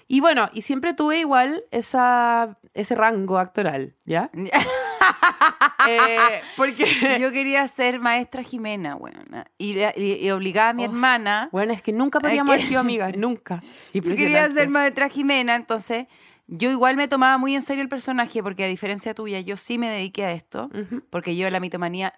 Y 0.06 0.20
bueno, 0.20 0.50
y 0.52 0.60
siempre 0.60 0.92
tuve 0.92 1.20
igual 1.20 1.64
esa, 1.70 2.58
ese 2.74 2.94
rango 2.94 3.38
actoral, 3.38 3.96
¿ya? 4.04 4.30
Eh, 5.88 6.16
porque. 6.56 7.18
Yo 7.20 7.32
quería 7.32 7.66
ser 7.68 7.98
maestra 8.00 8.42
Jimena, 8.42 8.96
weona. 8.96 9.44
Y, 9.58 9.74
la- 9.74 9.92
y- 9.96 10.24
y 10.24 10.30
obligaba 10.30 10.70
a 10.70 10.72
mi 10.74 10.84
hermana. 10.84 11.48
Bueno, 11.52 11.72
es 11.72 11.82
que 11.82 11.92
nunca 11.92 12.20
podríamos 12.20 12.50
que- 12.50 12.54
haber 12.60 12.68
sido 12.68 12.80
amigas, 12.86 13.16
nunca. 13.16 13.62
Yo 13.92 14.02
quería 14.02 14.48
ser 14.50 14.68
maestra 14.68 15.08
Jimena, 15.08 15.54
entonces 15.56 16.06
yo 16.46 16.70
igual 16.70 16.96
me 16.96 17.08
tomaba 17.08 17.38
muy 17.38 17.54
en 17.54 17.62
serio 17.62 17.82
el 17.82 17.88
personaje, 17.88 18.42
porque 18.42 18.64
a 18.64 18.68
diferencia 18.68 19.14
tuya, 19.14 19.40
yo 19.40 19.56
sí 19.56 19.78
me 19.78 19.88
dediqué 19.88 20.24
a 20.24 20.32
esto, 20.32 20.68
porque 21.10 21.36
yo 21.36 21.48
la 21.50 21.60
mitomanía 21.60 22.12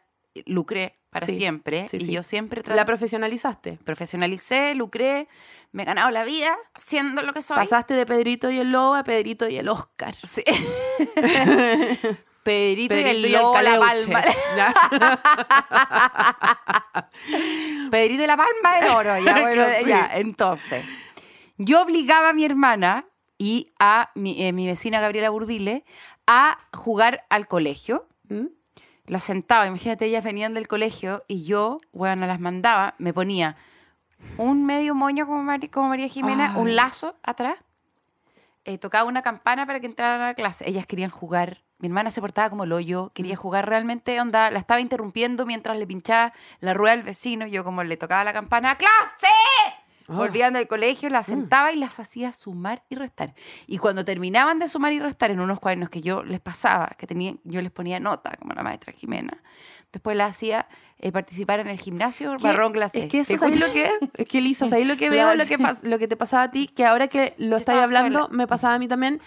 lucré 0.46 0.98
para 1.11 1.26
Sí, 1.26 1.37
siempre. 1.37 1.87
sí, 1.88 1.98
y 1.98 2.07
sí. 2.07 2.12
yo 2.12 2.24
siempre 2.24 2.61
La 2.74 2.85
profesionalizaste. 2.85 3.78
profesionalicé, 3.85 4.74
lucré, 4.74 5.28
me 5.70 5.83
he 5.85 5.87
ganado 5.87 6.11
la 6.11 6.24
vida 6.24 6.57
haciendo 6.74 7.22
lo 7.22 7.33
que 7.33 7.40
soy. 7.42 7.54
Pasaste 7.57 7.94
de 7.94 8.04
Pedrito 8.04 8.50
y 8.50 8.59
el 8.59 8.72
Lobo 8.72 8.94
a 8.96 9.04
Pedrito 9.04 9.48
y 9.48 9.57
el 9.57 9.68
Oscar. 9.68 10.16
Sí. 10.24 10.42
Pedrito, 12.44 12.94
y 12.94 12.98
el 12.98 13.22
Pedrito 13.22 13.62
la 13.62 13.78
palma. 13.80 14.22
Pedrito 17.90 18.22
y 18.22 18.26
la 18.26 18.37
palma 18.37 18.76
del 18.80 18.90
oro. 18.90 19.18
Ya, 19.18 19.33
bueno, 19.40 19.64
Sí. 19.83 19.88
ya. 19.88 20.11
Entonces, 20.14 20.85
yo 21.59 21.83
obligaba 21.83 22.30
a 22.30 22.33
mi 22.33 22.44
hermana 22.44 23.07
y 23.38 23.72
a 23.78 24.11
mi, 24.14 24.42
eh, 24.42 24.52
mi 24.52 24.66
vecina 24.66 25.00
Gabriela 25.00 25.30
Burdile 25.30 25.85
a 26.26 26.59
jugar 26.72 27.24
al 27.30 27.46
colegio. 27.48 28.07
¿Mm? 28.28 28.46
Las 29.07 29.24
sentaba, 29.24 29.66
imagínate, 29.66 30.07
ellas 30.07 30.24
venían 30.24 30.54
del 30.54 30.66
colegio 30.68 31.24
y 31.28 31.44
yo, 31.44 31.80
bueno, 31.92 32.26
las 32.26 32.40
mandaba, 32.40 32.94
me 32.98 33.12
ponía 33.12 33.57
un 34.38 34.64
medio 34.64 34.94
moño 34.94 35.26
como, 35.26 35.42
María 35.42 36.09
Jimena, 36.09 36.52
Ay. 36.54 36.61
un 36.61 36.74
lazo 36.76 37.16
atrás, 37.22 37.59
eh, 38.64 38.78
tocaba 38.78 39.04
una 39.07 39.20
campana 39.20 39.66
para 39.66 39.80
que 39.80 39.87
entraran 39.87 40.22
a 40.22 40.26
la 40.28 40.35
clase. 40.35 40.66
Ellas 40.68 40.87
querían 40.87 41.11
jugar. 41.11 41.62
Mi 41.84 41.88
hermana 41.88 42.10
se 42.10 42.22
portaba 42.22 42.48
como 42.48 42.64
lo 42.64 42.80
yo, 42.80 43.04
Mm. 43.04 43.10
quería 43.10 43.36
jugar 43.36 43.68
realmente, 43.68 44.18
onda, 44.18 44.50
la 44.50 44.58
estaba 44.58 44.80
interrumpiendo 44.80 45.44
mientras 45.44 45.76
le 45.76 45.86
pinchaba 45.86 46.32
la 46.60 46.72
rueda 46.72 46.94
al 46.94 47.02
vecino. 47.02 47.46
Yo 47.46 47.62
como 47.62 47.84
le 47.84 47.98
tocaba 47.98 48.24
la 48.24 48.32
campana, 48.32 48.78
¡clase! 48.78 49.26
Mm. 50.08 50.16
Volvían 50.16 50.54
del 50.54 50.66
colegio, 50.66 51.10
las 51.10 51.26
sentaba 51.26 51.72
y 51.72 51.76
las 51.76 52.00
hacía 52.00 52.32
sumar 52.32 52.82
y 52.88 52.94
restar. 52.94 53.34
Y 53.66 53.76
cuando 53.76 54.02
terminaban 54.02 54.58
de 54.60 54.68
sumar 54.68 54.94
y 54.94 54.98
restar 54.98 55.30
en 55.30 55.40
unos 55.40 55.60
cuadernos 55.60 55.90
que 55.90 56.00
yo 56.00 56.22
les 56.22 56.40
pasaba, 56.40 56.88
que 56.98 57.06
tenían, 57.06 57.38
yo 57.44 57.60
les 57.60 57.70
ponía 57.70 58.00
nota, 58.00 58.30
como 58.38 58.54
la 58.54 58.62
maestra 58.62 58.90
Jimena, 58.94 59.36
después 59.92 60.16
las 60.16 60.30
hacía 60.30 60.66
eh, 61.00 61.12
participar 61.12 61.60
en 61.60 61.68
el 61.68 61.78
gimnasio 61.78 62.38
marrón 62.40 62.72
glacé. 62.72 63.00
Es 63.04 63.10
que 63.10 63.18
eso, 63.20 63.34
¿Te 63.34 63.38
¿sabes 63.38 63.60
escuchas? 63.60 63.68
lo 63.68 63.74
que 63.74 63.84
es? 64.06 64.10
Es 64.20 64.26
que, 64.28 64.40
Lisa, 64.40 64.68
¿sabes 64.70 64.86
lo 64.86 64.96
que 64.96 65.10
La 65.10 65.16
veo? 65.16 65.34
Lo 65.34 65.44
que, 65.44 65.58
lo 65.82 65.98
que 65.98 66.08
te 66.08 66.16
pasaba 66.16 66.44
a 66.44 66.50
ti, 66.50 66.66
que 66.66 66.86
ahora 66.86 67.08
que 67.08 67.34
lo 67.36 67.56
estás 67.58 67.74
estaba 67.76 67.82
hablando, 67.84 68.24
sola. 68.24 68.34
me 68.34 68.46
pasaba 68.46 68.72
a 68.74 68.78
mí 68.78 68.88
también. 68.88 69.20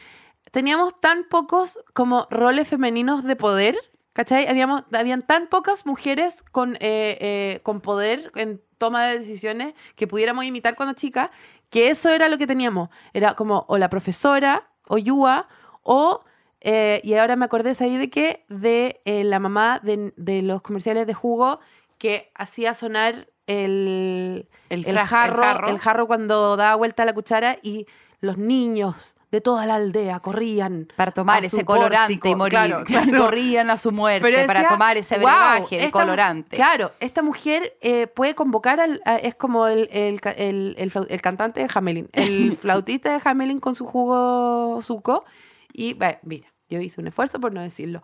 Teníamos 0.52 1.00
tan 1.00 1.26
pocos 1.26 1.80
como 1.94 2.28
roles 2.30 2.68
femeninos 2.68 3.24
de 3.24 3.36
poder, 3.36 3.76
¿cachai? 4.14 4.48
Habíamos, 4.48 4.84
habían 4.94 5.22
tan 5.26 5.48
pocas 5.48 5.86
mujeres 5.86 6.44
con, 6.52 6.76
eh, 6.76 7.18
eh, 7.22 7.60
con 7.64 7.82
poder 7.82 8.32
en 8.36 8.62
toma 8.78 9.06
de 9.06 9.18
decisiones 9.20 9.74
que 9.96 10.08
pudiéramos 10.08 10.46
imitar 10.46 10.76
cuando 10.76 10.94
chicas, 10.94 11.30
que 11.70 11.90
eso 11.90 12.10
era 12.10 12.30
lo 12.30 12.38
que 12.38 12.48
teníamos. 12.48 12.90
Era 13.14 13.34
como 13.36 13.66
o 13.68 13.78
la 13.78 13.90
profesora, 13.90 14.70
o 14.88 14.98
Yua, 14.98 15.48
o... 15.84 16.24
eh, 16.62 17.02
y 17.04 17.14
ahora 17.16 17.36
me 17.36 17.46
acordé, 17.46 17.76
¿sabes 17.76 18.00
de 18.00 18.10
qué? 18.10 18.46
De 18.50 19.02
eh, 19.06 19.24
la 19.24 19.40
mamá 19.40 19.80
de, 19.84 20.14
de 20.16 20.42
los 20.44 20.62
comerciales 20.62 21.06
de 21.08 21.14
jugo 21.14 21.60
que 21.98 22.32
hacía 22.36 22.74
sonar 22.74 23.28
el, 23.48 24.48
El 24.70 24.80
el, 24.80 24.84
fra- 24.86 25.02
el 25.02 25.08
jarro, 25.08 25.44
jarro. 25.44 25.68
el 25.70 25.80
jarro 25.80 26.08
cuando 26.08 26.56
daba 26.56 26.76
vuelta 26.76 27.04
la 27.06 27.14
cuchara 27.14 27.58
y 27.62 27.86
los 28.22 28.38
niños 28.38 29.16
de 29.30 29.42
toda 29.42 29.66
la 29.66 29.76
aldea 29.76 30.20
corrían 30.22 30.88
Para 30.96 31.12
tomar 31.12 31.44
a 31.44 31.50
su 31.50 31.58
ese 31.58 31.66
colorante 31.66 32.30
y 32.30 32.36
morir. 32.36 32.52
Claro, 32.60 32.84
claro. 32.86 33.18
Corrían 33.26 33.70
a 33.70 33.76
su 33.78 33.92
muerte 33.92 34.46
para 34.46 34.70
tomar 34.70 34.96
ese 34.98 35.20
"Guau, 35.20 35.52
brebaje, 35.54 35.80
el 35.80 35.86
esta- 35.86 36.00
colorante. 36.00 36.56
Claro, 36.56 36.94
esta 37.02 37.22
mujer 37.22 37.78
eh, 37.82 38.08
puede 38.08 38.36
convocar 38.36 38.80
al. 38.80 39.02
a- 39.06 39.18
es 39.18 39.36
como 39.36 39.68
el, 39.68 39.90
el, 39.92 40.22
el- 40.38 40.76
el 40.78 40.92
el 41.10 41.22
cantante 41.22 41.60
de 41.60 41.70
Hamelin, 41.74 42.10
el 42.14 42.56
flautista 42.62 43.12
de 43.12 43.22
Hamelin 43.24 43.60
con 43.60 43.76
su 43.76 43.86
jugo 43.86 44.82
suco. 44.82 45.26
Y, 45.74 45.94
bueno, 45.94 46.18
mira, 46.24 46.48
yo 46.70 46.80
hice 46.80 47.02
un 47.02 47.08
esfuerzo 47.08 47.40
por 47.40 47.54
no 47.54 47.62
decirlo. 47.62 48.02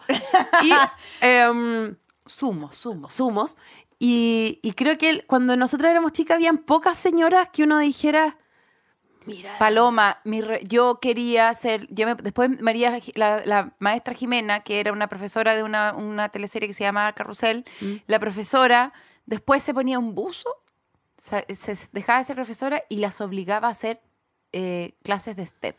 Y. 0.62 0.71
em, 1.21 1.95
Sumo, 2.25 2.71
sumo. 2.71 3.09
sumos. 3.09 3.57
Y, 3.99 4.59
y 4.62 4.71
creo 4.73 4.97
que 4.97 5.09
el- 5.09 5.25
cuando 5.25 5.55
nosotros 5.55 5.89
éramos 5.89 6.12
chicas, 6.12 6.36
habían 6.36 6.57
pocas 6.57 6.97
señoras 6.97 7.47
que 7.51 7.63
uno 7.63 7.79
dijera. 7.79 8.38
Mira. 9.25 9.57
Paloma, 9.57 10.19
mi 10.23 10.41
re- 10.41 10.62
yo 10.63 10.99
quería 10.99 11.53
ser, 11.53 11.88
yo 11.89 12.05
me- 12.07 12.15
después 12.15 12.62
María, 12.62 12.99
la, 13.15 13.41
la 13.45 13.73
maestra 13.79 14.13
Jimena, 14.13 14.62
que 14.62 14.79
era 14.79 14.91
una 14.91 15.07
profesora 15.07 15.55
de 15.55 15.63
una, 15.63 15.93
una 15.93 16.29
teleserie 16.29 16.67
que 16.67 16.73
se 16.73 16.83
llama 16.83 17.12
Carrusel, 17.13 17.65
Mm. 17.81 17.93
la 18.07 18.19
profesora 18.19 18.93
después 19.25 19.63
se 19.63 19.73
ponía 19.73 19.99
un 19.99 20.13
buzo, 20.15 20.49
se, 21.17 21.45
se 21.55 21.77
dejaba 21.93 22.19
de 22.19 22.25
ser 22.25 22.36
profesora 22.36 22.83
y 22.89 22.97
las 22.97 23.21
obligaba 23.21 23.67
a 23.69 23.71
hacer 23.71 24.01
eh, 24.51 24.93
clases 25.03 25.36
de 25.36 25.45
step. 25.45 25.77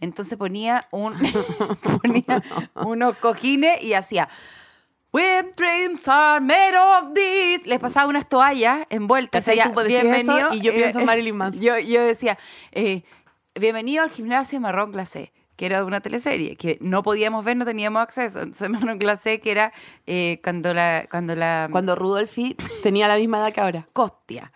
Entonces 0.00 0.36
ponía 0.38 0.88
un 0.90 1.14
ponía 2.02 2.42
unos 2.74 3.16
cojines 3.18 3.82
y 3.82 3.94
hacía 3.94 4.28
When 5.10 5.52
dreams 5.56 6.06
are 6.06 6.38
made 6.40 6.76
of 6.76 7.14
this. 7.14 7.66
Les 7.66 7.78
pasaba 7.78 8.06
unas 8.08 8.28
toallas 8.28 8.86
envueltas. 8.90 9.46
Bienvenido. 9.46 10.38
eso 10.38 10.54
y 10.54 10.60
yo 10.60 10.72
pienso 10.72 11.00
en 11.00 11.06
Marilyn 11.06 11.36
Manson. 11.36 11.62
Yo, 11.62 11.78
yo 11.78 12.04
decía, 12.04 12.38
eh, 12.72 13.04
bienvenido 13.58 14.04
al 14.04 14.10
gimnasio 14.10 14.60
Marrón 14.60 14.92
Glacé, 14.92 15.32
que 15.56 15.64
era 15.64 15.78
de 15.78 15.84
una 15.86 16.02
teleserie, 16.02 16.56
que 16.56 16.76
no 16.82 17.02
podíamos 17.02 17.42
ver, 17.42 17.56
no 17.56 17.64
teníamos 17.64 18.02
acceso. 18.02 18.40
Entonces 18.40 18.68
Marrón 18.70 18.98
Glacé, 18.98 19.40
que 19.40 19.50
era 19.50 19.72
eh, 20.06 20.40
cuando 20.44 20.74
la, 20.74 21.06
cuando 21.10 21.34
la 21.34 21.68
Cuando 21.72 21.96
Rudolfi 21.96 22.54
tenía 22.82 23.08
la 23.08 23.16
misma 23.16 23.38
edad 23.38 23.52
que 23.52 23.60
ahora. 23.62 23.88
Costia. 23.94 24.52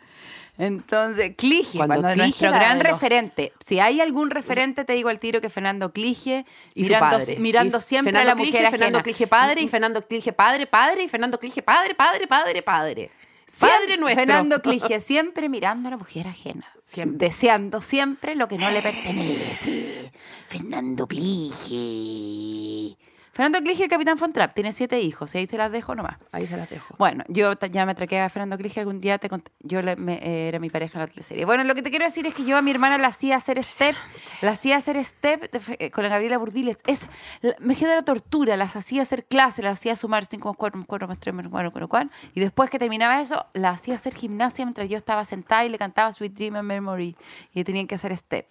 Entonces, 0.58 1.32
Clige, 1.36 1.78
Cuando 1.78 1.94
cuando, 2.00 2.08
Clige 2.08 2.18
nuestro 2.44 2.50
gran 2.50 2.78
los- 2.78 2.86
referente. 2.86 3.52
Si 3.66 3.80
hay 3.80 4.00
algún 4.00 4.30
referente, 4.30 4.84
te 4.84 4.92
digo 4.92 5.08
al 5.08 5.18
tiro 5.18 5.40
que 5.40 5.48
Fernando 5.48 5.92
Clige, 5.92 6.44
Y 6.74 6.82
mirando, 6.82 7.20
su 7.20 7.26
padre. 7.26 7.38
mirando 7.40 7.78
Y 7.78 7.80
siempre 7.80 8.12
Fernando 8.12 8.30
a 8.30 8.34
la 8.34 8.36
mujer 8.36 8.50
Clige, 8.52 8.66
ajena. 8.66 8.70
Fernando 8.78 9.02
Clige 9.02 9.26
padre 9.26 9.60
y 9.62 9.68
Fernando 9.68 10.06
Clige 10.06 10.32
padre, 10.32 10.66
padre 10.66 11.02
y 11.04 11.08
Fernando 11.08 11.40
Clige 11.40 11.62
padre, 11.62 11.94
padre, 11.94 12.26
padre, 12.26 12.62
padre. 12.62 13.10
Padre 13.58 13.96
nuestro. 13.96 14.20
Fernando 14.20 14.60
Clige, 14.62 15.00
siempre 15.00 15.48
mirando 15.48 15.88
a 15.88 15.92
la 15.92 15.96
mujer 15.96 16.28
ajena. 16.28 16.66
Siempre. 16.86 17.26
Deseando 17.28 17.80
siempre 17.80 18.34
lo 18.34 18.46
que 18.46 18.58
no 18.58 18.70
le 18.70 18.82
pertenece. 18.82 20.10
Fernando 20.48 21.06
Clige. 21.06 22.96
Fernando 23.34 23.60
Clige, 23.60 23.84
el 23.84 23.88
capitán 23.88 24.18
Fontrap, 24.18 24.52
tiene 24.54 24.74
siete 24.74 25.00
hijos, 25.00 25.34
y 25.34 25.38
ahí 25.38 25.46
se 25.46 25.56
las 25.56 25.72
dejo 25.72 25.94
nomás. 25.94 26.18
Ahí 26.32 26.46
se 26.46 26.54
las 26.54 26.68
dejo. 26.68 26.94
Bueno, 26.98 27.24
yo 27.28 27.54
ya 27.70 27.86
me 27.86 27.92
atraqué 27.92 28.20
a 28.20 28.28
Fernando 28.28 28.58
Clige 28.58 28.80
algún 28.80 29.00
día, 29.00 29.16
te 29.16 29.30
conté- 29.30 29.50
yo 29.60 29.80
le- 29.80 29.96
me- 29.96 30.16
eh, 30.22 30.48
era 30.48 30.58
mi 30.58 30.68
pareja 30.68 30.98
en 30.98 31.06
la 31.06 31.06
teleserie. 31.06 31.46
Bueno, 31.46 31.64
lo 31.64 31.74
que 31.74 31.80
te 31.80 31.88
quiero 31.88 32.04
decir 32.04 32.26
es 32.26 32.34
que 32.34 32.44
yo 32.44 32.58
a 32.58 32.62
mi 32.62 32.70
hermana 32.70 32.98
la 32.98 33.08
hacía 33.08 33.36
hacer 33.36 33.62
step, 33.64 33.96
la 34.42 34.50
hacía 34.50 34.76
hacer 34.76 35.02
step 35.02 35.50
de 35.50 35.76
eh, 35.78 35.90
con 35.90 36.04
la 36.04 36.10
Gabriela 36.10 36.36
Burdiles. 36.36 36.76
Es, 36.86 37.08
la- 37.40 37.54
me 37.58 37.74
queda 37.74 37.94
la 37.94 38.02
tortura, 38.02 38.54
las 38.58 38.76
hacía 38.76 39.00
hacer 39.00 39.24
clase, 39.24 39.62
las 39.62 39.78
hacía 39.78 39.96
sumar 39.96 40.26
5 40.26 40.48
más 40.50 40.56
4 40.58 40.78
más 40.78 40.86
4 40.86 41.08
más 41.08 41.18
3 41.18 41.34
más 41.34 41.46
4 41.48 41.70
más 41.80 41.88
4, 41.88 42.10
y 42.34 42.40
después 42.40 42.68
que 42.68 42.78
terminaba 42.78 43.18
eso, 43.18 43.46
la 43.54 43.70
hacía 43.70 43.94
hacer 43.94 44.14
gimnasia 44.14 44.66
mientras 44.66 44.90
yo 44.90 44.98
estaba 44.98 45.24
sentada 45.24 45.64
y 45.64 45.70
le 45.70 45.78
cantaba 45.78 46.12
Sweet 46.12 46.34
Dream 46.34 46.56
and 46.56 46.68
Memory, 46.68 47.16
y 47.54 47.64
tenían 47.64 47.86
que 47.86 47.94
hacer 47.94 48.14
step. 48.14 48.46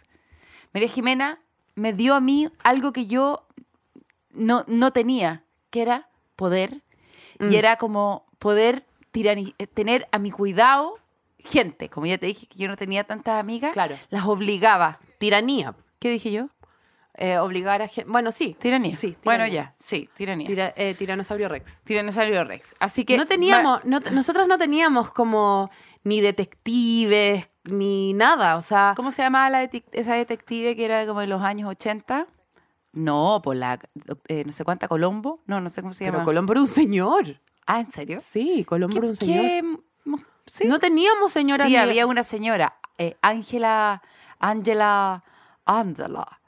María 0.73 0.89
Jimena 0.89 1.39
me 1.75 1.93
dio 1.93 2.15
a 2.15 2.19
mí 2.19 2.49
algo 2.63 2.91
que 2.93 3.05
yo 3.05 3.45
no, 4.33 4.63
no 4.67 4.91
tenía, 4.91 5.43
que 5.69 5.81
era 5.81 6.09
poder. 6.35 6.81
Mm. 7.39 7.51
Y 7.51 7.55
era 7.55 7.75
como 7.77 8.25
poder 8.39 8.85
eh, 9.13 9.67
tener 9.67 10.07
a 10.11 10.19
mi 10.19 10.31
cuidado 10.31 10.95
gente. 11.39 11.89
Como 11.89 12.05
ya 12.05 12.17
te 12.17 12.27
dije 12.27 12.47
que 12.47 12.57
yo 12.57 12.67
no 12.67 12.77
tenía 12.77 13.03
tantas 13.03 13.39
amigas, 13.39 13.73
Claro. 13.73 13.97
las 14.09 14.25
obligaba. 14.25 14.99
Tiranía. 15.19 15.75
¿Qué 15.99 16.09
dije 16.09 16.31
yo? 16.31 16.47
Eh, 17.15 17.37
obligar 17.37 17.81
a 17.81 17.87
gente. 17.87 18.09
Bueno, 18.09 18.31
sí. 18.31 18.55
Tiranía. 18.59 18.95
Sí, 18.95 19.15
Bueno, 19.23 19.45
ya, 19.45 19.75
sí, 19.77 20.09
tiranía. 20.15 20.47
Tira- 20.47 20.73
eh, 20.77 20.95
tiranosaurio 20.95 21.49
Rex. 21.49 21.81
Tiranosaurio 21.83 22.43
Rex. 22.45 22.73
Así 22.79 23.03
que. 23.05 23.17
no 23.17 23.25
teníamos, 23.25 23.83
no, 23.85 23.99
nosotros 24.11 24.47
no 24.47 24.57
teníamos 24.57 25.11
como 25.11 25.69
ni 26.03 26.21
detectives, 26.21 27.49
ni 27.65 28.13
nada. 28.13 28.55
O 28.57 28.61
sea, 28.61 28.93
¿Cómo 28.95 29.11
se 29.11 29.21
llamaba 29.21 29.49
la 29.49 29.63
esa 29.91 30.15
detective 30.15 30.75
que 30.75 30.85
era 30.85 31.05
como 31.05 31.19
de 31.19 31.27
los 31.27 31.41
años 31.43 31.69
80? 31.69 32.27
No, 32.93 33.41
por 33.43 33.55
la. 33.55 33.79
eh, 34.27 34.43
no 34.45 34.51
sé 34.51 34.65
cuánta, 34.65 34.87
Colombo. 34.87 35.39
No, 35.45 35.61
no 35.61 35.69
sé 35.69 35.81
cómo 35.81 35.93
se 35.93 36.03
pero 36.05 36.13
llama. 36.17 36.25
Colombo 36.25 36.51
era 36.53 36.61
un 36.61 36.67
señor. 36.67 37.39
ah, 37.65 37.79
¿en 37.79 37.89
serio? 37.91 38.19
Sí, 38.23 38.65
Colombo 38.65 38.97
era 38.97 39.07
un 39.07 39.15
¿Qué- 39.15 39.25
señor. 39.25 39.41
qué 39.43 40.23
sí? 40.45 40.67
No 40.67 40.79
teníamos 40.79 41.31
señora 41.31 41.65
Sí, 41.65 41.71
ni- 41.71 41.77
había 41.77 42.05
una 42.05 42.23
señora, 42.23 42.75
eh, 42.97 43.15
Ángela, 43.21 44.01
Ángela, 44.39 45.23
Ángela. 45.65 46.39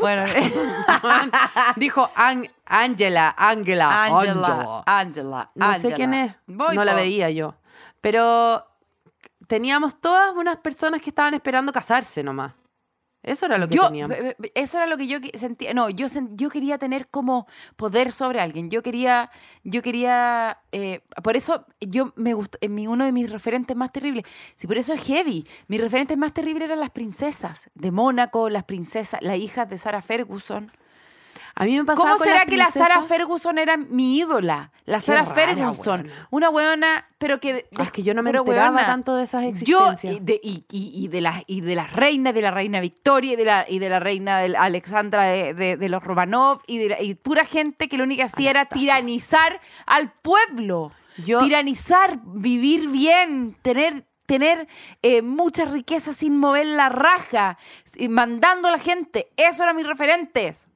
Bueno, 0.00 0.24
Dijo 1.76 2.08
An- 2.14 2.48
Angela, 2.66 3.34
Angela, 3.36 4.04
Ángela, 4.04 4.82
Ángela. 4.86 5.50
No 5.54 5.66
sé 5.72 5.74
Ángela. 5.76 5.96
quién 5.96 6.14
es. 6.14 6.34
Voy, 6.46 6.76
no 6.76 6.84
la 6.84 6.94
veía 6.94 7.28
yo. 7.30 7.54
Pero 8.00 8.64
teníamos 9.48 10.00
todas 10.00 10.34
unas 10.36 10.56
personas 10.58 11.00
que 11.02 11.10
estaban 11.10 11.34
esperando 11.34 11.72
casarse 11.72 12.22
nomás. 12.22 12.52
Eso 13.22 13.46
era 13.46 13.58
lo 13.58 13.68
que 13.68 13.76
yo, 13.76 13.90
eh, 13.92 14.34
eh, 14.42 14.50
eso 14.54 14.78
era 14.78 14.86
lo 14.86 14.96
que 14.96 15.06
yo 15.06 15.18
sentía. 15.34 15.74
No, 15.74 15.90
yo, 15.90 16.06
yo 16.30 16.48
quería 16.48 16.78
tener 16.78 17.08
como 17.08 17.46
poder 17.76 18.12
sobre 18.12 18.40
alguien. 18.40 18.70
Yo 18.70 18.82
quería, 18.82 19.30
yo 19.62 19.82
quería, 19.82 20.58
eh, 20.72 21.00
por 21.22 21.36
eso 21.36 21.66
yo 21.80 22.12
me 22.16 22.32
gustó, 22.32 22.56
en 22.62 22.74
mi, 22.74 22.86
uno 22.86 23.04
de 23.04 23.12
mis 23.12 23.30
referentes 23.30 23.76
más 23.76 23.92
terribles. 23.92 24.24
Sí, 24.54 24.66
por 24.66 24.78
eso 24.78 24.94
es 24.94 25.02
heavy. 25.04 25.46
Mis 25.68 25.80
referentes 25.80 26.16
más 26.16 26.32
terribles 26.32 26.64
eran 26.64 26.80
las 26.80 26.90
princesas 26.90 27.70
de 27.74 27.90
Mónaco, 27.90 28.48
las 28.48 28.64
princesas, 28.64 29.20
las 29.22 29.36
hijas 29.36 29.68
de 29.68 29.76
Sarah 29.76 30.02
Ferguson. 30.02 30.72
A 31.54 31.64
mí 31.64 31.76
me 31.76 31.84
pasaba 31.84 32.10
¿Cómo 32.10 32.18
con 32.18 32.26
será 32.26 32.44
que 32.46 32.56
la 32.56 32.66
princesas- 32.70 33.06
Ferguson 33.06 33.58
era 33.58 33.76
mi 33.76 34.18
ídola? 34.18 34.72
La 34.86 34.98
rara, 34.98 35.26
Ferguson. 35.26 36.00
weona. 36.02 36.26
Una 36.30 36.48
weona, 36.50 37.06
pero 37.18 37.38
que... 37.40 37.68
Ah, 37.78 37.82
es 37.84 37.92
que 37.92 38.02
yo 38.02 38.14
no 38.14 38.22
me 38.22 38.30
enteraba 38.30 38.70
weona, 38.70 38.86
tanto 38.86 39.14
de 39.16 39.24
esas 39.24 39.42
Yo, 39.60 39.90
existencias. 39.90 40.14
y 40.16 40.20
de, 40.20 40.40
y, 40.42 40.64
y- 40.70 41.04
y 41.04 41.08
de 41.08 41.20
las, 41.20 41.42
y 41.46 41.60
de 41.60 41.74
las 41.74 41.92
reinas, 41.92 42.34
de 42.34 42.42
la 42.42 42.50
reina 42.50 42.80
Victoria 42.80 43.32
y 43.32 43.36
de 43.36 43.44
la, 43.44 43.66
y 43.68 43.78
de 43.78 43.88
la 43.88 44.00
reina 44.00 44.38
de 44.40 44.56
Alexandra 44.56 45.24
de, 45.24 45.54
de- 45.54 45.88
los 45.88 46.02
Romanov 46.02 46.60
y, 46.66 46.78
de 46.78 46.88
la- 46.90 47.02
y 47.02 47.14
pura 47.14 47.44
gente 47.44 47.88
que 47.88 47.98
lo 47.98 48.04
único 48.04 48.18
que 48.20 48.24
hacía 48.24 48.50
era 48.50 48.64
tiranizar 48.64 49.60
al 49.86 50.12
pueblo. 50.12 50.92
Yo- 51.24 51.40
tiranizar, 51.40 52.18
vivir 52.24 52.88
bien, 52.88 53.56
tener 53.62 54.06
tener 54.26 54.68
eh, 55.02 55.22
mucha 55.22 55.64
riqueza 55.64 56.12
sin 56.12 56.38
mover 56.38 56.64
la 56.64 56.88
raja, 56.88 57.58
mandando 58.08 58.68
a 58.68 58.70
la 58.70 58.78
gente. 58.78 59.28
Eso 59.36 59.64
eran 59.64 59.74
mis 59.74 59.88
referentes. 59.88 60.66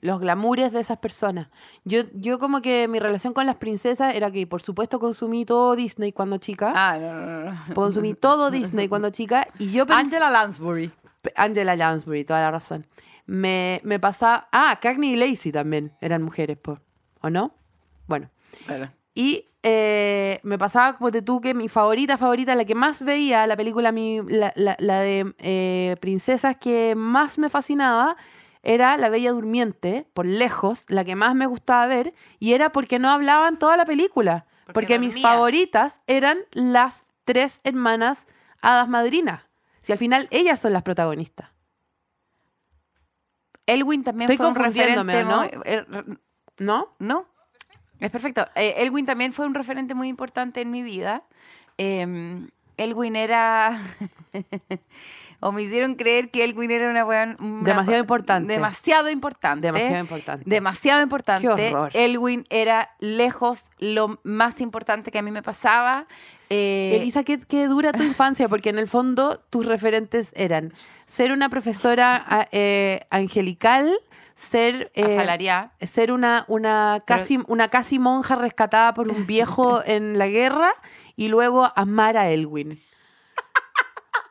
Los 0.00 0.20
glamures 0.20 0.72
de 0.72 0.80
esas 0.80 0.98
personas. 0.98 1.48
Yo, 1.84 2.02
yo 2.14 2.38
como 2.38 2.60
que 2.62 2.86
mi 2.88 2.98
relación 3.00 3.32
con 3.32 3.46
las 3.46 3.56
princesas 3.56 4.14
era 4.14 4.30
que, 4.30 4.46
por 4.46 4.62
supuesto, 4.62 4.98
consumí 5.00 5.44
todo 5.44 5.74
Disney 5.76 6.12
cuando 6.12 6.38
chica. 6.38 6.72
Ah, 6.74 6.98
no, 7.00 7.14
no, 7.14 7.44
no. 7.52 7.74
Consumí 7.74 8.14
todo 8.14 8.50
Disney 8.50 8.88
cuando 8.88 9.10
chica. 9.10 9.48
Y 9.58 9.72
yo 9.72 9.86
pensé... 9.86 10.02
Angela 10.02 10.30
Lansbury. 10.30 10.90
Angela 11.36 11.74
Lansbury, 11.76 12.24
toda 12.24 12.40
la 12.40 12.50
razón. 12.50 12.86
Me, 13.26 13.80
me 13.84 13.98
pasaba... 13.98 14.48
Ah, 14.52 14.78
Cagney 14.80 15.14
y 15.14 15.16
Lacey 15.16 15.52
también 15.52 15.92
eran 16.00 16.22
mujeres, 16.22 16.56
po. 16.58 16.78
¿o 17.20 17.28
no? 17.30 17.52
Bueno. 18.06 18.30
Y 19.14 19.44
eh, 19.64 20.38
me 20.44 20.56
pasaba, 20.56 20.96
como 20.96 21.10
te 21.10 21.20
tú, 21.20 21.40
que 21.40 21.52
mi 21.52 21.68
favorita, 21.68 22.16
favorita, 22.16 22.54
la 22.54 22.64
que 22.64 22.74
más 22.76 23.02
veía, 23.02 23.46
la 23.46 23.56
película, 23.56 23.90
mi, 23.92 24.20
la, 24.28 24.52
la- 24.56 24.76
la 24.78 25.00
de 25.00 25.34
eh, 25.40 25.96
princesas 26.00 26.56
que 26.56 26.94
más 26.96 27.36
me 27.38 27.50
fascinaba, 27.50 28.16
era 28.62 28.96
La 28.96 29.08
Bella 29.08 29.32
Durmiente, 29.32 30.06
por 30.14 30.26
lejos, 30.26 30.84
la 30.88 31.04
que 31.04 31.14
más 31.16 31.34
me 31.34 31.46
gustaba 31.46 31.86
ver, 31.86 32.14
y 32.38 32.52
era 32.52 32.70
porque 32.72 32.98
no 32.98 33.10
hablaban 33.10 33.58
toda 33.58 33.76
la 33.76 33.84
película. 33.84 34.46
Porque 34.66 34.72
Porque, 34.74 34.98
mis 34.98 35.20
favoritas 35.22 36.00
eran 36.06 36.38
las 36.52 37.04
tres 37.24 37.60
hermanas 37.64 38.26
hadas 38.60 38.88
madrinas. 38.88 39.42
Si 39.80 39.92
al 39.92 39.98
final 39.98 40.28
ellas 40.30 40.60
son 40.60 40.72
las 40.74 40.82
protagonistas. 40.82 41.50
Elwin 43.66 44.02
también 44.04 44.30
Estoy 44.30 44.36
fue 44.38 44.48
un 44.48 44.54
confundiéndome, 44.54 45.12
referente. 45.12 45.34
¿no? 45.34 45.42
muy- 45.42 45.64
er- 45.64 46.18
¿No? 46.58 46.94
¿No? 46.98 47.26
Es 48.00 48.10
perfecto. 48.10 48.46
Eh, 48.54 48.74
Elwin 48.78 49.06
también 49.06 49.32
fue 49.32 49.46
un 49.46 49.54
referente 49.54 49.94
muy 49.94 50.08
importante 50.08 50.60
en 50.60 50.70
mi 50.70 50.82
vida. 50.82 51.22
Eh, 51.78 52.46
Elwin 52.76 53.16
era... 53.16 53.80
o 55.40 55.52
me 55.52 55.62
hicieron 55.62 55.94
creer 55.94 56.30
que 56.30 56.42
Elwin 56.44 56.70
era 56.70 56.90
una 56.90 57.04
weón... 57.04 57.36
Demasiado 57.64 57.98
importante. 58.00 58.52
Demasiado 58.52 59.08
importante. 59.10 59.66
Demasiado 59.68 60.00
importante. 60.00 60.44
Demasiado 60.48 61.02
importante. 61.02 61.48
Qué 61.56 61.68
horror. 61.74 61.90
Elwin 61.94 62.44
era 62.50 62.90
lejos 62.98 63.70
lo 63.78 64.18
más 64.24 64.60
importante 64.60 65.10
que 65.12 65.18
a 65.18 65.22
mí 65.22 65.30
me 65.30 65.42
pasaba. 65.42 66.06
Eh, 66.50 66.96
Elisa, 67.00 67.22
¿qué, 67.24 67.38
qué 67.38 67.66
dura 67.66 67.92
tu 67.92 68.02
infancia? 68.02 68.48
Porque 68.48 68.70
en 68.70 68.78
el 68.78 68.88
fondo 68.88 69.38
tus 69.50 69.66
referentes 69.66 70.32
eran 70.34 70.72
ser 71.06 71.30
una 71.30 71.48
profesora 71.50 72.48
eh, 72.50 73.00
angelical, 73.10 73.96
ser... 74.34 74.90
eh, 74.94 75.04
asalariada. 75.04 75.72
ser 75.82 76.10
una, 76.10 76.44
una, 76.48 77.02
Pero- 77.06 77.20
casi, 77.20 77.38
una 77.46 77.68
casi 77.68 77.98
monja 77.98 78.34
rescatada 78.34 78.92
por 78.94 79.08
un 79.08 79.26
viejo 79.26 79.82
en 79.84 80.18
la 80.18 80.26
guerra 80.26 80.72
y 81.16 81.28
luego 81.28 81.70
amar 81.76 82.16
a 82.16 82.28
Elwin. 82.30 82.80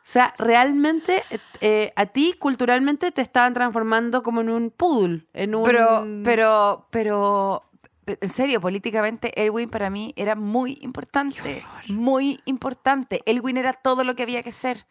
O 0.08 0.10
sea, 0.10 0.32
realmente 0.38 1.22
eh, 1.60 1.92
a 1.94 2.06
ti 2.06 2.32
culturalmente 2.38 3.12
te 3.12 3.20
estaban 3.20 3.52
transformando 3.52 4.22
como 4.22 4.40
en 4.40 4.48
un 4.48 4.70
poodle, 4.70 5.26
en 5.34 5.54
un... 5.54 5.64
Pero, 5.64 6.06
pero, 6.24 6.86
pero, 6.88 7.62
en 8.06 8.30
serio, 8.30 8.58
políticamente 8.58 9.38
Elwin 9.44 9.68
para 9.68 9.90
mí 9.90 10.14
era 10.16 10.34
muy 10.34 10.78
importante. 10.80 11.62
Muy 11.88 12.40
importante. 12.46 13.20
Elwin 13.26 13.58
era 13.58 13.74
todo 13.74 14.02
lo 14.02 14.14
que 14.16 14.22
había 14.22 14.42
que 14.42 14.50
ser. 14.50 14.86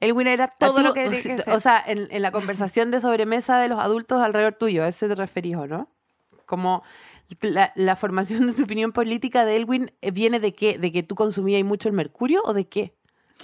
Elwin 0.00 0.28
era 0.28 0.48
todo 0.48 0.76
tú- 0.78 0.82
lo 0.82 0.94
que 0.94 1.00
había 1.00 1.22
que 1.22 1.36
ser. 1.36 1.50
O 1.54 1.60
sea, 1.60 1.84
en, 1.86 2.08
en 2.10 2.22
la 2.22 2.32
conversación 2.32 2.90
de 2.90 3.02
sobremesa 3.02 3.58
de 3.58 3.68
los 3.68 3.78
adultos 3.78 4.22
alrededor 4.22 4.54
tuyo, 4.54 4.82
a 4.82 4.88
ese 4.88 5.08
te 5.08 5.14
referís, 5.14 5.56
¿o 5.56 5.66
no? 5.66 5.90
Como 6.46 6.82
la, 7.42 7.70
la 7.74 7.96
formación 7.96 8.46
de 8.46 8.54
tu 8.54 8.62
opinión 8.64 8.92
política 8.92 9.44
de 9.44 9.56
Elwin 9.56 9.92
eh, 10.00 10.10
viene 10.10 10.40
de 10.40 10.54
qué? 10.54 10.78
¿De 10.78 10.90
que 10.90 11.02
tú 11.02 11.16
consumías 11.16 11.62
mucho 11.64 11.90
el 11.90 11.94
mercurio 11.94 12.40
o 12.46 12.54
de 12.54 12.66
qué? 12.66 12.94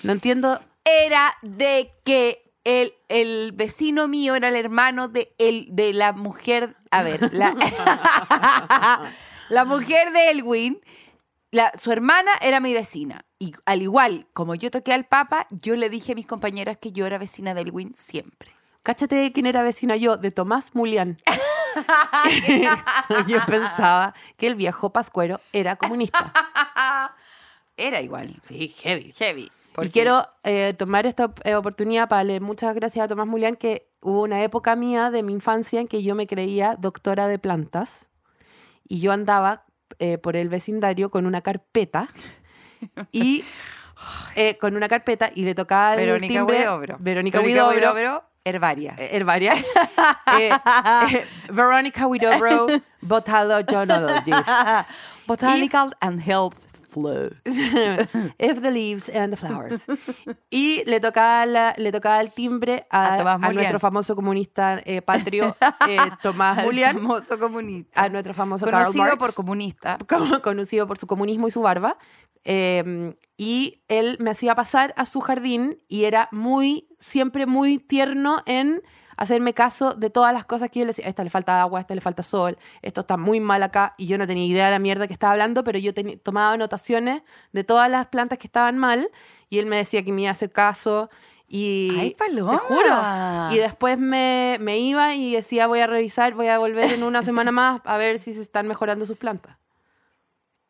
No 0.03 0.13
entiendo. 0.13 0.59
Era 1.05 1.37
de 1.43 1.91
que 2.05 2.43
el, 2.65 2.95
el 3.09 3.53
vecino 3.53 4.09
mío 4.09 4.35
era 4.35 4.49
el 4.49 4.57
hermano 4.57 5.09
de, 5.09 5.35
el, 5.39 5.69
de 5.71 5.93
la 5.93 6.13
mujer. 6.13 6.77
A 6.91 7.03
ver, 7.03 7.33
la, 7.33 7.55
la 9.49 9.65
mujer 9.65 10.13
de 10.13 10.31
Elwin, 10.31 10.81
la, 11.51 11.73
su 11.79 11.93
hermana 11.93 12.33
era 12.43 12.61
mi 12.61 12.75
vecina. 12.75 13.25
Y 13.39 13.55
al 13.65 13.83
igual 13.83 14.27
como 14.33 14.55
yo 14.55 14.71
toqué 14.71 14.93
al 14.93 15.07
Papa, 15.07 15.47
yo 15.51 15.77
le 15.77 15.89
dije 15.89 16.13
a 16.13 16.15
mis 16.15 16.27
compañeras 16.27 16.77
que 16.77 16.93
yo 16.93 17.07
era 17.07 17.19
vecina 17.19 17.55
de 17.55 17.63
Elwin 17.63 17.95
siempre. 17.95 18.53
Cáchate 18.83 19.33
quién 19.33 19.47
era 19.47 19.63
vecina 19.63 19.97
yo, 19.97 20.17
de 20.17 20.31
Tomás 20.31 20.75
Mulián. 20.75 21.19
yo 23.29 23.39
pensaba 23.47 24.15
que 24.37 24.47
el 24.47 24.55
viejo 24.55 24.91
Pascuero 24.91 25.41
era 25.53 25.77
comunista. 25.77 26.33
Era 27.77 28.01
igual. 28.01 28.37
Sí, 28.43 28.75
heavy. 28.81 29.13
Heavy. 29.17 29.49
Y 29.71 29.75
porque- 29.75 29.91
quiero 29.91 30.27
eh, 30.45 30.75
tomar 30.77 31.07
esta 31.07 31.33
eh, 31.45 31.55
oportunidad 31.55 32.09
para 32.09 32.21
darle 32.21 32.41
muchas 32.41 32.75
gracias 32.75 33.05
a 33.05 33.09
Tomás 33.09 33.27
Mulián, 33.27 33.57
que 33.57 33.89
hubo 34.01 34.23
una 34.23 34.43
época 34.43 34.77
mía 34.77 35.11
de 35.11 35.23
mi 35.23 35.33
infancia 35.33 35.81
en 35.81 35.89
que 35.89 36.03
yo 36.03 36.15
me 36.15 36.27
creía 36.27 36.77
doctora 36.79 37.29
de 37.29 37.39
plantas 37.39 38.09
y 38.89 39.01
yo 39.01 39.13
andaba 39.13 39.65
eh, 39.99 40.19
por 40.19 40.37
el 40.37 40.49
vecindario 40.49 41.11
con 41.11 41.27
una 41.27 41.41
carpeta 41.43 42.09
y 43.13 43.45
eh, 44.35 44.57
con 44.59 44.77
una 44.77 44.89
carpeta 44.89 45.31
y 45.35 45.43
le 45.45 45.55
tocaba 45.55 45.95
el 45.95 46.01
Verónica 46.07 46.27
timbre 46.35 46.57
Huidobro. 46.59 46.97
Verónica 46.99 47.41
Huidobro, 47.41 47.77
Huidobro, 47.77 48.25
herbaria. 48.45 48.95
eh, 48.99 49.11
herbaria. 49.13 49.53
Eh, 50.39 50.49
eh, 51.13 51.27
Verónica 51.51 52.07
Botanoologist. 53.03 54.49
Botanical 55.27 55.93
and 56.01 56.21
Health 56.21 56.57
Flow. 56.91 57.31
If 58.39 58.61
the 58.61 58.71
leaves 58.71 59.09
and 59.09 59.33
the 59.33 59.37
flowers. 59.37 59.83
Y 60.51 60.83
le 60.87 61.01
tocaba, 61.01 61.47
la- 61.47 61.75
le 61.77 61.93
tocaba 61.93 62.21
el 62.21 62.33
timbre 62.33 62.87
a, 62.91 63.15
A 63.21 63.35
a 63.35 63.53
nuestro 63.53 63.79
famoso 63.79 64.15
comunista 64.17 64.81
eh, 64.85 65.01
patrio 65.03 65.57
eh, 65.89 65.97
Tomás 66.23 66.59
Al 66.59 66.65
Mulián, 66.67 66.99
famoso 66.99 67.39
comunista. 67.39 68.03
a 68.03 68.09
nuestro 68.09 68.35
famoso 68.35 68.67
Karl 68.67 68.79
Conocido 68.85 69.05
Marx, 69.05 69.19
por 69.19 69.35
comunista. 69.35 69.99
conocido 70.43 70.87
por 70.87 70.99
su 70.99 71.07
comunismo 71.07 71.49
y 71.49 71.51
su 71.51 71.63
barba. 71.63 71.97
Eh, 72.45 73.15
y 73.37 73.83
él 73.89 74.17
me 74.21 74.31
hacía 74.31 74.55
pasar 74.55 74.93
a 74.97 75.07
su 75.07 75.21
jardín 75.21 75.79
y 75.89 76.05
era 76.05 76.29
muy, 76.33 76.89
siempre 76.99 77.47
muy 77.47 77.79
tierno 77.79 78.43
en 78.47 78.83
hacerme 79.21 79.53
caso 79.53 79.93
de 79.93 80.09
todas 80.09 80.33
las 80.33 80.47
cosas 80.47 80.71
que 80.71 80.81
yo 80.81 80.87
le 80.87 80.91
decía, 80.91 81.05
a 81.05 81.09
esta 81.11 81.23
le 81.23 81.31
falta 81.31 81.61
agua, 81.61 81.79
a 81.79 81.83
esta 81.83 81.95
le 81.95 82.01
falta 82.01 82.23
sol, 82.23 82.57
esto 82.81 83.03
está 83.03 83.19
muy 83.19 83.39
mal 83.39 83.63
acá, 83.63 83.95
y 83.99 84.07
yo 84.07 84.17
no 84.17 84.27
tenía 84.27 84.47
idea 84.47 84.65
de 84.65 84.73
la 84.73 84.79
mierda 84.79 85.07
que 85.07 85.13
estaba 85.13 85.35
hablando, 85.35 85.63
pero 85.63 85.79
yo 85.79 85.93
tomaba 86.23 86.55
anotaciones 86.55 87.23
de 87.53 87.63
todas 87.63 87.91
las 87.91 88.07
plantas 88.07 88.39
que 88.39 88.47
estaban 88.47 88.79
mal, 88.79 89.11
y 89.51 89.59
él 89.59 89.67
me 89.67 89.77
decía 89.77 90.03
que 90.03 90.11
me 90.11 90.23
iba 90.23 90.31
a 90.31 90.33
hacer 90.33 90.51
caso, 90.51 91.11
y 91.47 91.91
¡Ay, 92.01 92.15
Paloma! 92.15 92.53
te 92.53 92.59
juro. 92.59 93.55
Y 93.55 93.59
después 93.59 93.99
me, 93.99 94.57
me 94.61 94.79
iba 94.79 95.15
y 95.15 95.35
decía, 95.35 95.67
voy 95.67 95.81
a 95.81 95.87
revisar, 95.87 96.33
voy 96.33 96.47
a 96.47 96.59
volver 96.59 96.91
en 96.91 97.03
una 97.03 97.23
semana 97.23 97.53
más 97.53 97.83
a 97.85 97.99
ver 97.99 98.19
si 98.19 98.33
se 98.33 98.41
están 98.41 98.67
mejorando 98.67 99.05
sus 99.05 99.19
plantas. 99.19 99.59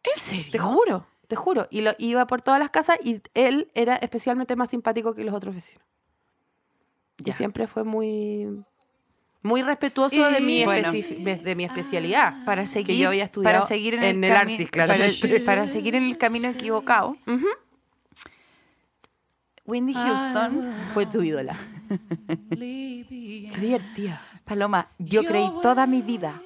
¿En 0.03 0.21
serio? 0.21 0.51
Te 0.51 0.59
juro, 0.59 1.07
te 1.29 1.37
juro. 1.37 1.69
Y 1.71 1.83
lo 1.83 1.93
iba 1.99 2.27
por 2.27 2.43
todas 2.43 2.59
las 2.59 2.71
casas 2.71 2.99
y 3.05 3.21
él 3.35 3.71
era 3.75 3.95
especialmente 3.97 4.57
más 4.57 4.71
simpático 4.71 5.15
que 5.15 5.23
los 5.23 5.35
otros 5.35 5.55
vecinos. 5.55 5.85
Y 7.25 7.33
siempre 7.33 7.67
fue 7.67 7.85
muy 7.85 8.49
muy 9.43 9.63
respetuoso 9.63 10.15
Y 10.15 10.35
de 10.35 10.41
mi, 10.41 10.65
bueno. 10.65 10.93
de, 10.93 11.55
mi 11.57 11.65
especialidad. 11.65 12.45
Para 12.45 12.67
seguir, 12.67 12.87
que 12.89 12.99
yo 12.99 13.09
había 13.09 13.25
estudiado 13.25 13.59
para 13.61 13.67
seguir 13.67 13.95
en, 13.95 14.03
en 14.03 14.25
el, 14.25 14.31
el 14.31 14.37
Arcis, 14.37 14.71
para, 15.45 15.67
seguir 15.67 15.95
en 15.95 16.05
el 16.05 16.19
camino 16.19 16.49
equivocado. 16.49 17.17
Wendy 19.65 19.95
Houston, 19.95 20.75
Fue 20.93 21.07
tu 21.07 21.23
ídola. 21.23 21.57
Qué 22.51 23.57
divertida. 23.61 24.21
Paloma, 24.45 24.89
yo 24.99 25.23
creí 25.25 25.49
toda 25.63 25.87
mi 25.87 26.03
vida, 26.03 26.43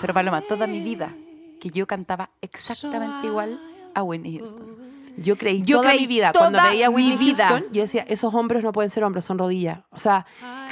pero 0.00 0.12
Paloma, 0.12 0.40
toda 0.42 0.66
mi 0.66 0.80
vida, 0.80 1.14
que 1.60 1.70
yo 1.70 1.86
cantaba 1.86 2.30
exactamente 2.40 3.28
igual 3.28 3.60
a 3.94 4.02
Wendy 4.02 4.36
Houston. 4.38 4.76
Yo 5.20 5.36
creí 5.36 5.62
Yo 5.62 5.78
toda 5.78 5.90
creí 5.90 6.00
mi 6.02 6.06
vida, 6.06 6.32
toda 6.32 6.50
cuando 6.50 6.70
veía 6.70 6.86
a 6.86 6.90
Whitney 6.90 7.16
vida. 7.16 7.48
Houston, 7.48 7.72
yo 7.72 7.82
decía, 7.82 8.04
esos 8.08 8.32
hombros 8.34 8.62
no 8.62 8.72
pueden 8.72 8.90
ser 8.90 9.04
hombros, 9.04 9.24
son 9.24 9.38
rodillas. 9.38 9.80
O 9.90 9.98
sea, 9.98 10.26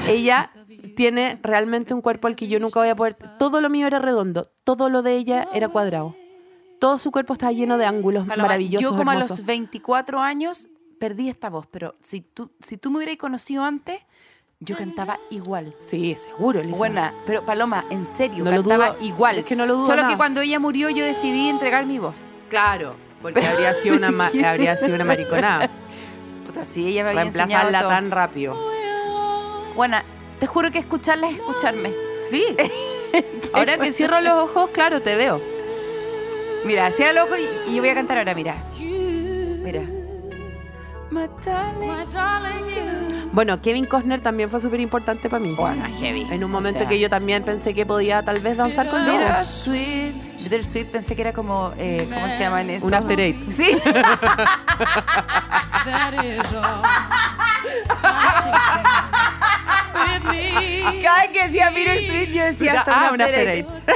ella 0.09 0.51
tiene 0.97 1.39
realmente 1.43 1.95
un 1.95 2.01
cuerpo 2.01 2.29
al 2.29 2.37
que 2.37 2.49
yo 2.49 2.61
nunca 2.61 2.81
voy 2.81 2.89
a 2.89 2.97
poder... 2.97 3.15
Todo 3.39 3.61
lo 3.61 3.69
mío 3.71 3.87
era 3.87 3.99
redondo, 3.99 4.51
todo 4.65 4.89
lo 4.89 5.03
de 5.03 5.17
ella 5.17 5.49
era 5.53 5.69
cuadrado. 5.69 6.15
Todo 6.79 6.99
su 6.99 7.11
cuerpo 7.11 7.33
estaba 7.33 7.53
lleno 7.53 7.79
de 7.79 7.87
ángulos 7.87 8.27
Paloma, 8.27 8.49
maravillosos, 8.49 8.91
Yo 8.91 8.97
como 8.97 9.11
a 9.11 9.17
los 9.17 9.45
24 9.47 10.21
años 10.21 10.69
perdí 11.01 11.29
esta 11.29 11.51
voz, 11.51 11.67
pero 11.71 11.97
si 12.01 12.21
tú, 12.21 12.51
si 12.61 12.77
tú 12.77 12.91
me 12.91 12.99
hubieras 12.99 13.17
conocido 13.17 13.65
antes, 13.65 14.05
yo 14.61 14.77
cantaba 14.77 15.19
igual. 15.31 15.75
Sí, 15.87 16.15
seguro, 16.17 16.61
Elisa. 16.61 16.77
Buena, 16.77 17.15
pero 17.27 17.45
Paloma, 17.45 17.85
en 17.91 18.07
serio, 18.07 18.45
No 18.45 18.51
lo 18.51 18.59
cantaba 18.59 18.91
dudo, 18.91 19.07
igual. 19.07 19.39
es 19.39 19.45
que 19.45 19.57
no 19.57 19.67
lo 19.67 19.75
dudo 19.75 19.87
Solo 19.87 20.03
nada. 20.03 20.09
que 20.09 20.17
cuando 20.17 20.41
ella 20.41 20.59
murió 20.59 20.89
yo 20.91 21.05
decidí 21.05 21.49
entregar 21.49 21.85
mi 21.87 21.99
voz. 21.99 22.31
Claro, 22.49 22.95
porque 23.23 23.47
habría 23.47 23.75
sido 23.75 23.97
una, 23.97 24.11
ma- 24.13 24.31
habría 24.47 24.77
sido 24.77 24.95
una 24.95 25.05
mariconada. 25.05 25.71
Puta, 26.47 26.65
sí, 26.65 26.87
ella 26.89 27.03
me 27.05 27.11
había 27.11 27.23
Reemplazarla 27.23 27.81
todo. 27.81 27.89
tan 27.91 28.11
rápido. 28.11 28.57
Buena, 29.75 30.03
te 30.39 30.47
juro 30.47 30.71
que 30.71 30.79
escucharla 30.79 31.29
es 31.29 31.37
escucharme. 31.37 31.93
Sí. 32.31 32.45
Ahora 33.53 33.79
que 33.79 33.93
cierro 33.93 34.21
los 34.21 34.33
ojos, 34.51 34.71
claro, 34.71 35.01
te 35.03 35.17
veo. 35.17 35.41
Mira, 36.65 36.91
cierra 36.91 37.11
el 37.13 37.19
ojo 37.19 37.35
y, 37.37 37.71
y 37.71 37.75
yo 37.77 37.81
voy 37.83 37.91
a 37.91 37.95
cantar 37.95 38.19
ahora, 38.19 38.35
mira. 38.35 38.55
Mira. 38.79 39.83
Bueno, 43.33 43.61
Kevin 43.63 43.85
Costner 43.87 44.21
también 44.21 44.51
fue 44.51 44.61
súper 44.61 44.81
importante 44.81 45.29
para 45.29 45.41
mí. 45.41 45.53
Bueno, 45.57 45.85
heavy. 46.01 46.27
En 46.31 46.43
un 46.43 46.51
momento 46.51 46.79
O 46.79 46.83
sea, 46.83 46.89
que 46.89 46.99
yo 46.99 47.09
también 47.11 47.43
pensé 47.45 47.75
que 47.75 47.87
podía 47.87 48.23
tal 48.23 48.41
vez 48.41 48.57
danzar 48.57 48.89
con. 48.91 49.01
Sweet. 49.45 50.15
Bittersweet 50.49 50.87
pensé 50.87 51.17
que 51.17 51.23
era 51.23 51.33
como, 51.33 51.73
eh, 51.77 52.09
¿cómo 52.13 52.29
se 52.29 52.39
llama 52.39 52.61
en 52.61 52.71
eso? 52.71 52.87
Un 52.87 52.95
after 52.95 53.19
eight. 53.19 53.51
Sí. 53.51 53.77
Cada 61.03 61.21
vez 61.23 61.31
que 61.33 61.43
decía 61.49 61.71
Bittersweet 61.71 62.33
yo 62.33 62.45
decía 62.45 62.79
hasta 62.79 63.09
ah, 63.09 63.11
un 63.13 63.21
after 63.21 63.49
eight. 63.49 63.67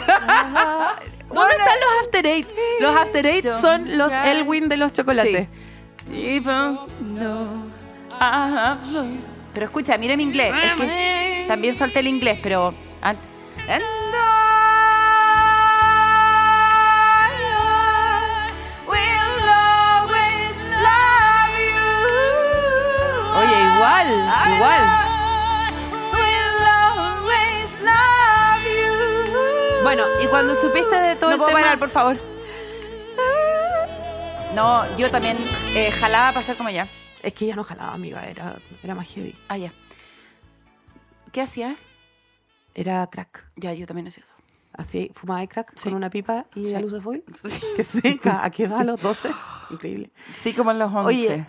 ¿Dónde 1.32 1.54
están 1.54 1.76
los 1.80 2.04
after 2.04 2.26
eight? 2.26 2.48
Los 2.80 2.96
after 2.96 3.26
eight 3.26 3.46
son 3.60 3.96
los 3.96 4.12
Elwin 4.12 4.68
de 4.68 4.76
los 4.76 4.92
chocolates. 4.92 5.46
Pero 9.54 9.66
escucha, 9.66 9.96
mira 9.98 10.16
mi 10.16 10.24
inglés. 10.24 10.52
Es 10.64 10.72
que 10.80 11.44
también 11.46 11.76
solté 11.76 12.00
el 12.00 12.08
inglés, 12.08 12.40
pero. 12.42 12.74
Igual, 23.80 24.06
igual. 24.56 24.82
Bueno, 29.82 30.02
y 30.22 30.26
cuando 30.28 30.54
supiste 30.54 30.94
de 30.94 31.16
todo 31.16 31.30
no 31.30 31.34
el 31.34 31.38
puedo 31.38 31.48
tema... 31.48 31.60
parar, 31.60 31.78
por 31.78 31.88
favor. 31.88 32.18
No, 34.54 34.96
yo 34.96 35.10
también 35.10 35.38
eh, 35.74 35.90
jalaba 35.90 36.32
para 36.32 36.44
ser 36.44 36.56
como 36.56 36.68
ella. 36.68 36.86
Es 37.22 37.32
que 37.32 37.46
ella 37.46 37.56
no 37.56 37.64
jalaba, 37.64 37.92
amiga, 37.94 38.24
era, 38.26 38.56
era 38.82 38.94
más 38.94 39.08
heavy. 39.08 39.34
Ah, 39.48 39.56
ya. 39.56 39.72
¿Qué 41.32 41.40
hacía? 41.40 41.76
Era 42.74 43.06
crack. 43.08 43.50
Ya, 43.56 43.72
yo 43.72 43.86
también 43.86 44.06
hacía 44.08 44.24
eso. 44.24 44.34
Así, 44.74 45.10
fumaba 45.14 45.40
de 45.40 45.48
crack 45.48 45.72
Sí. 45.76 45.88
con 45.88 45.94
una 45.94 46.10
pipa 46.10 46.46
y 46.54 46.66
Sí. 46.66 46.74
a 46.74 46.80
luz 46.80 46.92
de 46.92 47.00
foil. 47.00 47.24
Que 47.76 47.82
seca, 47.82 48.44
¿a 48.44 48.50
qué 48.50 48.64
edad? 48.64 48.80
A 48.80 48.84
los 48.84 49.00
12. 49.00 49.30
Increíble. 49.70 50.10
Sí, 50.32 50.52
como 50.52 50.70
en 50.72 50.78
los 50.78 50.92
11. 50.92 51.06
Oye, 51.06 51.46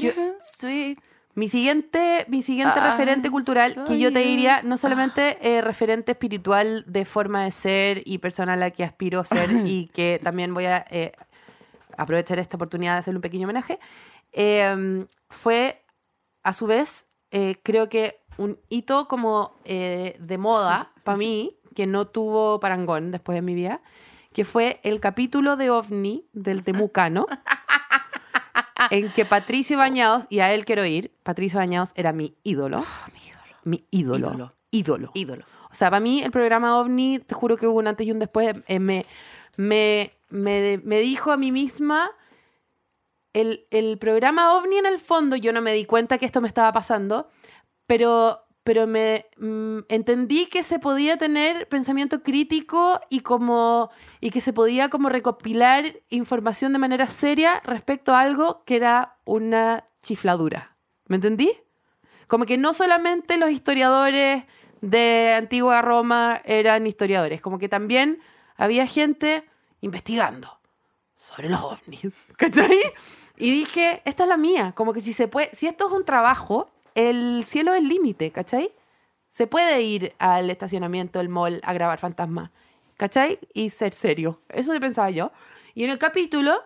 yo- 0.00 0.12
sweet. 0.40 0.98
mi 1.34 1.48
siguiente, 1.48 2.24
mi 2.28 2.42
siguiente 2.42 2.78
Ah, 2.80 2.90
referente 2.92 3.30
cultural, 3.30 3.84
que 3.86 3.98
yo 3.98 4.12
te 4.12 4.20
diría, 4.20 4.62
no 4.62 4.76
solamente 4.76 5.38
eh, 5.42 5.60
referente 5.62 6.12
espiritual 6.12 6.84
de 6.86 7.04
forma 7.04 7.42
de 7.44 7.50
ser 7.50 8.02
y 8.04 8.18
persona 8.18 8.52
a 8.52 8.56
la 8.56 8.70
que 8.70 8.84
aspiro 8.84 9.24
ser 9.24 9.50
y 9.66 9.86
que 9.88 10.20
también 10.22 10.54
voy 10.54 10.66
a 10.66 10.84
eh, 10.90 11.12
aprovechar 11.96 12.38
esta 12.38 12.56
oportunidad 12.56 12.92
de 12.94 12.98
hacerle 13.00 13.18
un 13.18 13.22
pequeño 13.22 13.46
homenaje, 13.46 13.78
em, 14.32 15.06
fue 15.28 15.82
a 16.42 16.52
su 16.52 16.66
vez, 16.66 17.06
eh, 17.30 17.56
creo 17.62 17.88
que 17.88 18.20
un 18.36 18.58
hito 18.68 19.06
como 19.08 19.56
eh, 19.64 20.16
de 20.20 20.38
moda 20.38 20.92
para 21.04 21.16
mí, 21.18 21.56
que 21.74 21.86
no 21.86 22.06
tuvo 22.06 22.60
parangón 22.60 23.10
después 23.10 23.34
de 23.36 23.42
mi 23.42 23.54
vida, 23.54 23.80
que 24.32 24.44
fue 24.44 24.80
el 24.82 24.98
capítulo 25.00 25.56
de 25.56 25.70
OVNI 25.70 26.26
del 26.32 26.62
Temucano, 26.64 27.26
en 28.90 29.10
que 29.10 29.24
Patricio 29.24 29.78
Bañados, 29.78 30.26
y 30.30 30.40
a 30.40 30.52
él 30.52 30.64
quiero 30.64 30.84
ir, 30.84 31.12
Patricio 31.22 31.58
Bañados 31.58 31.90
era 31.94 32.12
mi 32.12 32.36
ídolo. 32.42 32.84
mi 33.64 33.84
ídolo. 33.90 34.28
Ídolo. 34.28 34.54
Ídolo. 34.70 35.10
Ídolo. 35.14 35.44
O 35.70 35.74
sea, 35.74 35.90
para 35.90 36.00
mí 36.00 36.22
el 36.22 36.30
programa 36.30 36.78
OVNI, 36.78 37.20
te 37.20 37.34
juro 37.34 37.56
que 37.56 37.66
hubo 37.66 37.78
un 37.78 37.86
antes 37.86 38.06
y 38.06 38.12
un 38.12 38.18
después, 38.18 38.54
eh, 38.68 38.78
me, 38.78 39.06
me, 39.56 40.12
me, 40.28 40.80
me 40.84 41.00
dijo 41.00 41.32
a 41.32 41.36
mí 41.36 41.50
misma, 41.50 42.10
el, 43.32 43.66
el 43.70 43.98
programa 43.98 44.54
OVNI 44.54 44.78
en 44.78 44.86
el 44.86 45.00
fondo, 45.00 45.36
yo 45.36 45.52
no 45.52 45.60
me 45.60 45.72
di 45.72 45.84
cuenta 45.84 46.18
que 46.18 46.26
esto 46.26 46.40
me 46.40 46.48
estaba 46.48 46.72
pasando, 46.72 47.28
pero, 47.86 48.43
pero 48.64 48.86
me 48.86 49.26
mm, 49.36 49.80
entendí 49.88 50.46
que 50.46 50.62
se 50.62 50.78
podía 50.78 51.18
tener 51.18 51.68
pensamiento 51.68 52.22
crítico 52.22 52.98
y, 53.10 53.20
como, 53.20 53.90
y 54.20 54.30
que 54.30 54.40
se 54.40 54.54
podía 54.54 54.88
como 54.88 55.10
recopilar 55.10 56.00
información 56.08 56.72
de 56.72 56.78
manera 56.78 57.06
seria 57.06 57.60
respecto 57.64 58.14
a 58.14 58.20
algo 58.20 58.64
que 58.64 58.76
era 58.76 59.18
una 59.26 59.84
chifladura. 60.02 60.76
¿Me 61.06 61.16
entendí? 61.16 61.52
Como 62.26 62.46
que 62.46 62.56
no 62.56 62.72
solamente 62.72 63.36
los 63.36 63.50
historiadores 63.50 64.44
de 64.80 65.34
antigua 65.36 65.82
Roma 65.82 66.40
eran 66.46 66.86
historiadores, 66.86 67.42
como 67.42 67.58
que 67.58 67.68
también 67.68 68.20
había 68.56 68.86
gente 68.86 69.44
investigando 69.82 70.60
sobre 71.14 71.50
los 71.50 71.60
ovnis, 71.60 72.12
¿cachai? 72.38 72.78
Y 73.36 73.50
dije, 73.50 74.00
esta 74.06 74.22
es 74.22 74.28
la 74.28 74.38
mía, 74.38 74.72
como 74.74 74.94
que 74.94 75.00
si 75.00 75.12
se 75.12 75.28
puede, 75.28 75.54
si 75.54 75.66
esto 75.66 75.86
es 75.86 75.92
un 75.92 76.04
trabajo, 76.04 76.73
el 76.94 77.44
cielo 77.46 77.72
es 77.74 77.80
el 77.80 77.88
límite, 77.88 78.30
¿cachai? 78.30 78.72
Se 79.30 79.46
puede 79.46 79.82
ir 79.82 80.14
al 80.18 80.50
estacionamiento 80.50 81.18
del 81.18 81.28
mall 81.28 81.60
a 81.64 81.72
grabar 81.72 81.98
fantasmas, 81.98 82.50
¿cachai? 82.96 83.38
Y 83.52 83.70
ser 83.70 83.92
serio. 83.92 84.40
Eso 84.48 84.72
pensaba 84.80 85.10
yo. 85.10 85.32
Y 85.74 85.84
en 85.84 85.90
el 85.90 85.98
capítulo 85.98 86.62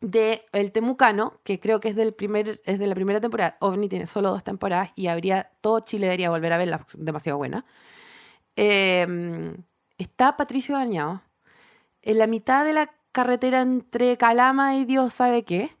de 0.00 0.44
El 0.52 0.72
Temucano, 0.72 1.40
que 1.44 1.60
creo 1.60 1.80
que 1.80 1.88
es 1.88 1.96
del 1.96 2.14
primer, 2.14 2.60
es 2.64 2.78
de 2.78 2.86
la 2.86 2.94
primera 2.94 3.20
temporada, 3.20 3.56
OVNI 3.60 3.88
tiene 3.88 4.06
solo 4.06 4.30
dos 4.30 4.44
temporadas 4.44 4.90
y 4.94 5.08
habría, 5.08 5.50
todo 5.60 5.80
Chile 5.80 6.06
debería 6.06 6.30
volver 6.30 6.52
a 6.52 6.58
verla, 6.58 6.86
demasiado 6.96 7.38
buena. 7.38 7.66
Eh, 8.56 9.56
está 9.98 10.36
Patricio 10.36 10.76
Bañado 10.76 11.22
en 12.02 12.18
la 12.18 12.26
mitad 12.26 12.64
de 12.64 12.72
la 12.72 12.90
carretera 13.12 13.60
entre 13.60 14.16
Calama 14.16 14.76
y 14.76 14.84
Dios 14.84 15.14
sabe 15.14 15.44
qué, 15.44 15.76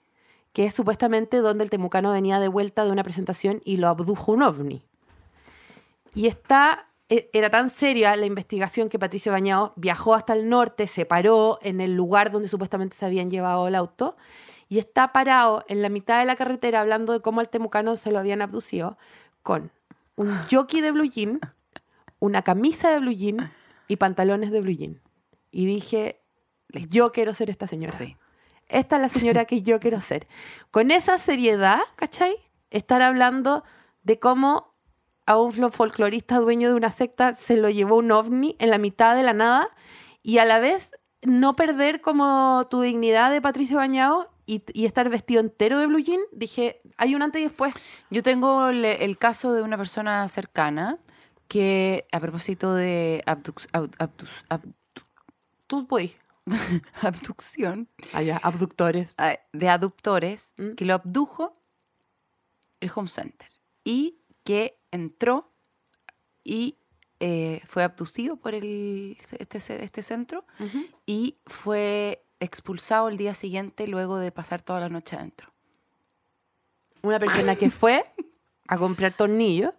que 0.52 0.66
es 0.66 0.74
supuestamente 0.74 1.38
donde 1.38 1.64
el 1.64 1.70
temucano 1.70 2.12
venía 2.12 2.40
de 2.40 2.48
vuelta 2.48 2.84
de 2.84 2.90
una 2.90 3.04
presentación 3.04 3.60
y 3.64 3.76
lo 3.76 3.88
abdujo 3.88 4.32
un 4.32 4.42
ovni. 4.42 4.84
Y 6.14 6.26
está, 6.26 6.88
e- 7.08 7.30
era 7.32 7.50
tan 7.50 7.70
seria 7.70 8.16
la 8.16 8.26
investigación 8.26 8.88
que 8.88 8.98
Patricio 8.98 9.32
Bañado 9.32 9.72
viajó 9.76 10.14
hasta 10.14 10.32
el 10.32 10.48
norte, 10.48 10.86
se 10.86 11.06
paró 11.06 11.58
en 11.62 11.80
el 11.80 11.94
lugar 11.94 12.30
donde 12.32 12.48
supuestamente 12.48 12.96
se 12.96 13.06
habían 13.06 13.30
llevado 13.30 13.68
el 13.68 13.74
auto 13.74 14.16
y 14.68 14.78
está 14.78 15.12
parado 15.12 15.64
en 15.68 15.82
la 15.82 15.88
mitad 15.88 16.18
de 16.18 16.24
la 16.24 16.36
carretera 16.36 16.80
hablando 16.80 17.12
de 17.12 17.20
cómo 17.20 17.40
al 17.40 17.48
temucano 17.48 17.96
se 17.96 18.10
lo 18.10 18.18
habían 18.18 18.42
abducido 18.42 18.98
con 19.42 19.72
un 20.16 20.36
jockey 20.50 20.80
de 20.80 20.92
blue 20.92 21.08
jean, 21.08 21.40
una 22.18 22.42
camisa 22.42 22.90
de 22.90 23.00
blue 23.00 23.12
jean 23.12 23.52
y 23.88 23.96
pantalones 23.96 24.50
de 24.50 24.60
blue 24.60 24.76
jean. 24.76 25.00
Y 25.50 25.66
dije, 25.66 26.20
yo 26.68 27.10
quiero 27.12 27.34
ser 27.34 27.50
esta 27.50 27.66
señora. 27.66 27.92
Sí. 27.92 28.16
Esta 28.70 28.96
es 28.96 29.02
la 29.02 29.08
señora 29.08 29.44
que 29.44 29.62
yo 29.62 29.80
quiero 29.80 30.00
ser. 30.00 30.26
Con 30.70 30.90
esa 30.90 31.18
seriedad, 31.18 31.80
¿cachai? 31.96 32.36
Estar 32.70 33.02
hablando 33.02 33.64
de 34.02 34.18
cómo 34.18 34.74
a 35.26 35.36
un 35.36 35.70
folclorista 35.72 36.38
dueño 36.38 36.68
de 36.68 36.74
una 36.74 36.90
secta 36.90 37.34
se 37.34 37.56
lo 37.56 37.68
llevó 37.68 37.96
un 37.96 38.10
ovni 38.12 38.56
en 38.58 38.70
la 38.70 38.78
mitad 38.78 39.14
de 39.14 39.22
la 39.22 39.32
nada 39.32 39.68
y 40.22 40.38
a 40.38 40.44
la 40.44 40.58
vez 40.58 40.92
no 41.22 41.54
perder 41.56 42.00
como 42.00 42.66
tu 42.70 42.80
dignidad 42.80 43.30
de 43.30 43.40
Patricio 43.40 43.76
Bañado 43.76 44.26
y, 44.46 44.62
y 44.72 44.86
estar 44.86 45.08
vestido 45.08 45.40
entero 45.40 45.78
de 45.78 45.86
blue 45.86 46.00
jean, 46.00 46.20
dije, 46.32 46.80
hay 46.96 47.14
un 47.14 47.22
antes 47.22 47.40
y 47.40 47.44
después. 47.44 47.74
Yo 48.10 48.22
tengo 48.22 48.68
el, 48.68 48.84
el 48.84 49.18
caso 49.18 49.52
de 49.52 49.62
una 49.62 49.76
persona 49.76 50.26
cercana 50.28 50.98
que, 51.46 52.06
a 52.10 52.18
propósito 52.20 52.74
de 52.74 53.22
abdux- 53.26 53.68
ab- 53.72 53.94
abdus- 53.98 54.44
ab- 54.48 54.74
Tú 55.66 55.86
puedes. 55.86 56.16
abducción, 57.02 57.88
Allá, 58.12 58.38
abductores. 58.42 59.14
ah, 59.18 59.36
de 59.52 59.68
adoptores, 59.68 60.54
Mm. 60.56 60.74
que 60.74 60.84
lo 60.84 60.94
abdujo 60.94 61.56
el 62.80 62.90
Home 62.94 63.08
Center 63.08 63.48
y 63.84 64.18
que 64.44 64.78
entró 64.90 65.52
y 66.44 66.78
eh, 67.20 67.60
fue 67.66 67.82
abducido 67.82 68.36
por 68.36 68.54
el, 68.54 69.16
este, 69.38 69.84
este 69.84 70.02
centro 70.02 70.46
y 71.04 71.36
fue 71.46 72.24
expulsado 72.40 73.08
el 73.10 73.18
día 73.18 73.34
siguiente 73.34 73.86
luego 73.86 74.16
de 74.18 74.32
pasar 74.32 74.62
toda 74.62 74.80
la 74.80 74.88
noche 74.88 75.16
adentro. 75.16 75.52
Una 77.02 77.18
persona 77.18 77.56
que 77.56 77.68
fue 77.70 78.04
a 78.68 78.78
comprar 78.78 79.14
tornillos 79.14 79.72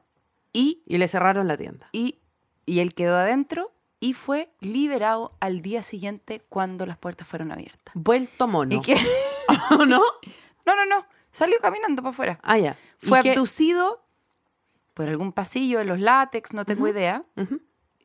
Y, 0.53 0.83
y 0.85 0.97
le 0.99 1.07
cerraron 1.07 1.47
la 1.47 1.57
tienda. 1.57 1.89
y, 1.91 2.19
y 2.67 2.79
él 2.79 2.93
quedó 2.93 3.17
adentro 3.17 3.71
y 4.01 4.13
fue 4.13 4.51
liberado 4.59 5.31
al 5.39 5.61
día 5.61 5.81
siguiente 5.83 6.41
cuando 6.49 6.85
las 6.85 6.97
puertas 6.97 7.25
fueron 7.27 7.51
abiertas. 7.53 7.93
Vuelto 7.95 8.47
mono. 8.47 8.75
¿Y 8.75 8.81
qué? 8.81 8.97
¿O 9.71 9.85
no? 9.85 10.01
No, 10.65 10.75
no, 10.75 10.85
no. 10.85 11.05
Salió 11.31 11.55
caminando 11.61 12.01
para 12.01 12.09
afuera. 12.09 12.39
Ah, 12.43 12.57
ya. 12.57 12.75
¿Y 13.01 13.05
Fue 13.07 13.21
qué- 13.21 13.31
abducido 13.31 14.03
por 14.93 15.07
algún 15.07 15.31
pasillo 15.31 15.77
de 15.79 15.85
los 15.85 15.99
látex, 16.01 16.51
no 16.51 16.65
tengo 16.65 16.87
idea. 16.87 17.23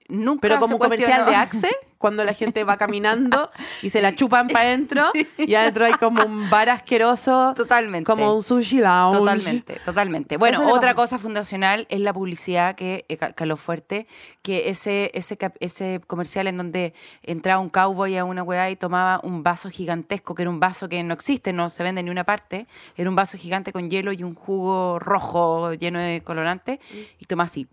Nunca 0.09 0.40
Pero 0.42 0.55
se 0.55 0.61
como 0.61 0.76
un 0.76 0.80
comercial 0.80 1.24
cuestionó. 1.24 1.30
de 1.30 1.36
Axe, 1.68 1.76
cuando 1.99 2.24
la 2.24 2.34
gente 2.34 2.64
va 2.64 2.76
caminando 2.76 3.51
y 3.82 3.90
se 3.90 4.01
la 4.03 4.14
chupan 4.14 4.49
para 4.49 4.66
adentro, 4.66 5.03
y 5.38 5.55
adentro 5.55 5.84
hay 5.84 5.92
como 5.94 6.24
un 6.24 6.49
bar 6.51 6.68
asqueroso. 6.68 7.55
Totalmente. 7.57 8.05
Como 8.05 8.34
un 8.34 8.42
sushi 8.42 8.78
lounge. 8.78 9.18
Totalmente, 9.18 9.80
totalmente. 9.84 10.36
Bueno, 10.36 10.59
otra 10.72 10.94
cosa 10.94 11.18
fundacional 11.18 11.86
es 11.88 12.01
la 12.01 12.12
publicidad 12.12 12.74
que 12.74 13.05
eh, 13.09 13.16
ca- 13.16 13.32
caló 13.32 13.57
fuerte, 13.57 14.07
que 14.42 14.68
ese, 14.68 15.11
ese, 15.14 15.38
ese 15.61 16.01
comercial 16.07 16.47
en 16.47 16.57
donde 16.57 16.94
entraba 17.22 17.61
un 17.61 17.68
cowboy 17.70 18.16
a 18.16 18.24
una 18.24 18.42
weá 18.42 18.70
y 18.70 18.76
tomaba 18.76 19.20
un 19.22 19.42
vaso 19.42 19.70
gigantesco, 19.70 20.34
que 20.34 20.42
era 20.42 20.51
un 20.51 20.61
vaso 20.61 20.88
que 20.88 21.03
no 21.03 21.14
existe, 21.14 21.53
no 21.53 21.70
se 21.70 21.82
vende 21.82 22.01
en 22.01 22.07
ni 22.07 22.11
una 22.11 22.24
parte, 22.24 22.66
era 22.97 23.09
un 23.11 23.16
vaso 23.16 23.36
gigante 23.38 23.72
con 23.72 23.90
hielo 23.90 24.12
y 24.12 24.22
un 24.22 24.34
jugo 24.34 24.99
rojo 24.99 25.72
lleno 25.74 25.99
de 25.99 26.22
colorante, 26.22 26.80
y 27.18 27.24
tomaba 27.26 27.47
así. 27.47 27.66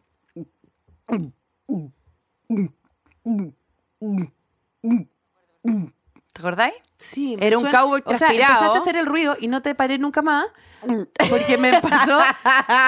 ¿Te 6.33 6.39
acordáis? 6.39 6.73
Sí, 6.97 7.37
me 7.37 7.45
Era 7.47 7.57
un 7.57 7.69
cowboy 7.69 8.01
O 8.05 8.17
sea, 8.17 8.31
empezaste 8.31 8.77
a 8.77 8.81
hacer 8.81 8.95
el 8.97 9.05
ruido 9.05 9.35
y 9.39 9.47
no 9.47 9.61
te 9.61 9.75
paré 9.75 9.97
nunca 9.99 10.21
más 10.21 10.45
porque 11.29 11.57
me 11.57 11.79
pasó, 11.79 12.19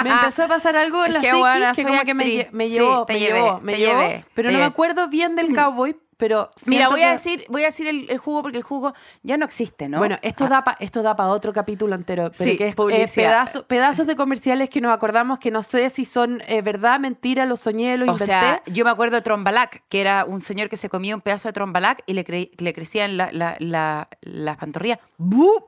me 0.03 0.09
empezó 0.09 0.43
a 0.43 0.47
pasar 0.47 0.75
algo 0.75 1.05
en 1.05 1.13
la 1.13 1.21
psiquis 1.21 1.75
que 1.75 1.83
como 1.85 2.01
que 2.03 2.13
me, 2.13 2.49
me 2.51 2.65
Sí, 2.67 2.71
llevó, 2.73 3.05
te 3.05 3.13
me 3.13 3.19
llevé, 3.19 3.41
llevó, 3.41 3.59
me 3.61 3.73
te 3.73 3.79
llevó, 3.79 4.01
llevé, 4.01 4.25
pero 4.33 4.47
no 4.49 4.53
me 4.53 4.59
llevé. 4.59 4.65
acuerdo 4.65 5.07
bien 5.07 5.35
del 5.35 5.53
cowboy, 5.55 5.95
pero 6.17 6.49
Mira, 6.65 6.87
voy 6.89 7.01
a 7.01 7.11
decir, 7.11 7.43
voy 7.49 7.63
a 7.63 7.65
decir 7.65 7.87
el, 7.87 8.09
el 8.09 8.17
jugo 8.17 8.41
porque 8.41 8.57
el 8.57 8.63
jugo 8.63 8.93
ya 9.23 9.37
no 9.37 9.45
existe, 9.45 9.89
¿no? 9.89 9.97
Bueno, 9.97 10.17
esto 10.21 10.47
da 10.47 10.63
pa, 10.63 10.77
esto 10.79 11.03
da 11.03 11.15
para 11.15 11.29
otro 11.29 11.51
capítulo 11.51 11.93
entero, 11.95 12.31
pero 12.37 12.51
Sí, 12.51 12.57
que 12.57 12.67
es 12.67 12.71
eh, 12.73 12.75
publicidad. 12.75 13.07
pedazo- 13.45 13.65
pedazos 13.67 14.07
de 14.07 14.15
comerciales 14.15 14.69
que 14.69 14.79
nos 14.81 14.93
acordamos 14.93 15.39
que 15.39 15.51
no 15.51 15.61
sé 15.63 15.89
si 15.89 16.05
son 16.05 16.41
eh, 16.47 16.61
verdad, 16.61 16.99
mentira, 16.99 17.45
los 17.45 17.59
soñé, 17.59 17.97
los 17.97 18.07
O 18.07 18.11
inventé. 18.13 18.25
sea, 18.25 18.63
yo 18.67 18.85
me 18.85 18.91
acuerdo 18.91 19.15
de 19.17 19.21
Trombalac, 19.21 19.83
que 19.89 19.99
era 20.01 20.25
un 20.25 20.39
señor 20.41 20.69
que 20.69 20.77
se 20.77 20.87
comía 20.89 21.15
un 21.15 21.21
pedazo 21.21 21.49
de 21.49 21.53
Trombalac 21.53 22.01
y 22.05 22.13
le, 22.13 22.23
cre- 22.25 22.51
le 22.57 22.73
crecían 22.73 23.17
la, 23.17 23.31
la, 23.33 23.57
la- 23.59 24.07
las 24.21 24.57
pantorrillas. 24.57 24.99
¡Bup! 25.17 25.65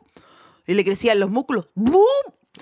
Y 0.65 0.73
le 0.73 0.83
crecían 0.85 1.19
los 1.19 1.29
músculos. 1.29 1.67
¡Bup! 1.75 2.01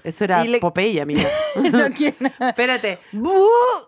Eso 0.03 0.23
era 0.23 0.43
le- 0.43 0.59
Popeye, 0.59 1.01
amiga. 1.01 1.27
Espérate. 2.39 2.99
¡Bup! 3.11 3.33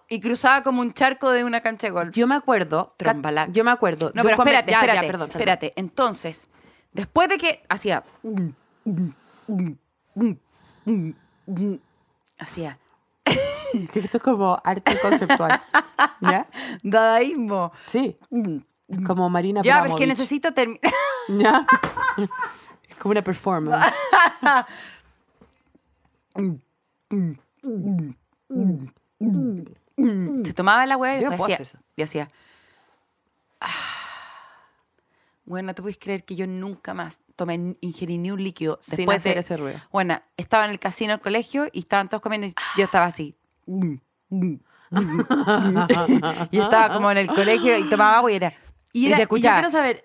Y 0.09 0.19
cruzaba 0.19 0.63
como 0.63 0.81
un 0.81 0.93
charco 0.93 1.31
de 1.31 1.43
una 1.43 1.61
cancha 1.61 1.87
de 1.87 1.91
golf. 1.91 2.15
Yo 2.15 2.27
me 2.27 2.35
acuerdo. 2.35 2.93
Trombalac. 2.97 3.51
Yo 3.51 3.63
me 3.63 3.71
acuerdo. 3.71 4.11
No, 4.13 4.23
pero 4.23 4.35
espérate, 4.35 4.71
ya, 4.71 4.79
ya, 4.79 4.85
espérate, 4.85 5.07
perdón, 5.07 5.27
perdón. 5.27 5.41
espérate. 5.41 5.73
Entonces, 5.75 6.47
después 6.93 7.29
de 7.29 7.37
que 7.37 7.63
hacía... 7.69 8.03
Hacía 12.39 12.79
esto 13.95 14.17
es 14.17 14.23
como 14.23 14.59
arte 14.63 14.97
conceptual. 14.99 15.61
¿Ya? 16.21 16.47
dadaísmo. 16.83 17.71
Sí. 17.85 18.17
Como 19.05 19.29
Marina 19.29 19.61
Ya, 19.63 19.81
pero 19.81 19.95
es 19.95 19.99
que 19.99 20.07
necesito 20.07 20.53
terminar. 20.53 20.81
¿Ya? 21.27 21.65
Es 22.87 22.95
como 22.95 23.11
una 23.11 23.21
performance. 23.21 23.93
Se 30.43 30.53
tomaba 30.53 30.85
la 30.85 30.95
weá 30.97 31.15
y 31.17 31.19
después 31.19 31.41
hacía, 31.41 31.55
hacer 31.55 31.67
eso. 31.67 31.79
y 31.95 32.01
hacía. 32.03 32.29
"Ah". 33.59 33.67
Bueno, 35.45 35.67
no 35.67 35.75
te 35.75 35.81
puedes 35.81 35.97
creer 35.97 36.23
que 36.25 36.35
yo 36.35 36.45
nunca 36.45 36.93
más 36.93 37.19
tomé, 37.35 37.77
ingerí 37.81 38.17
ni 38.17 38.31
un 38.31 38.43
líquido 38.43 38.79
Sin 38.81 38.97
después 38.97 39.17
hacer 39.19 39.35
de 39.35 39.39
ese 39.39 39.57
ruido. 39.57 39.79
Bueno, 39.91 40.21
estaba 40.35 40.65
en 40.65 40.71
el 40.71 40.79
casino 40.79 41.11
del 41.13 41.21
colegio 41.21 41.67
y 41.71 41.79
estaban 41.79 42.09
todos 42.09 42.21
comiendo 42.21 42.47
y 42.47 42.53
yo 42.77 42.83
estaba 42.83 43.05
así. 43.05 43.35
y 46.51 46.59
estaba 46.59 46.93
como 46.93 47.09
en 47.11 47.17
el 47.17 47.27
colegio 47.27 47.77
y 47.77 47.89
tomaba 47.89 48.17
agua 48.17 48.31
y 48.31 48.35
era. 48.35 48.53
Y, 48.93 49.07
era, 49.07 49.15
se 49.15 49.21
y 49.21 49.21
yo 49.21 49.23
escuchaba. 49.23 49.59
quiero 49.59 49.71
saber, 49.71 50.03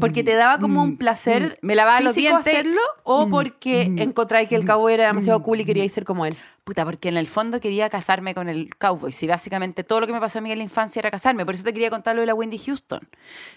porque 0.00 0.22
te 0.22 0.34
daba 0.34 0.58
como 0.58 0.82
un 0.82 0.98
placer 0.98 1.58
Me 1.62 1.74
lavaba 1.74 2.00
los 2.00 2.14
dientes. 2.14 2.46
hacerlo 2.46 2.80
o 3.04 3.28
porque 3.28 3.82
encontráis 3.98 4.48
que 4.48 4.54
el 4.56 4.66
cowboy 4.66 4.92
era 4.92 5.06
demasiado 5.06 5.42
cool 5.42 5.60
y 5.60 5.64
queríais 5.64 5.92
ser 5.92 6.04
como 6.04 6.26
él. 6.26 6.36
Puta, 6.68 6.84
porque 6.84 7.08
en 7.08 7.16
el 7.16 7.26
fondo 7.26 7.60
quería 7.60 7.88
casarme 7.88 8.34
con 8.34 8.50
el 8.50 8.76
cowboy. 8.76 9.10
Si 9.10 9.26
básicamente 9.26 9.84
todo 9.84 10.00
lo 10.00 10.06
que 10.06 10.12
me 10.12 10.20
pasó 10.20 10.38
a 10.38 10.42
mí 10.42 10.52
en 10.52 10.58
la 10.58 10.64
infancia 10.64 11.00
era 11.00 11.10
casarme. 11.10 11.46
Por 11.46 11.54
eso 11.54 11.64
te 11.64 11.72
quería 11.72 11.88
contar 11.88 12.14
lo 12.14 12.20
de 12.20 12.26
la 12.26 12.34
Wendy 12.34 12.58
Houston. 12.58 13.08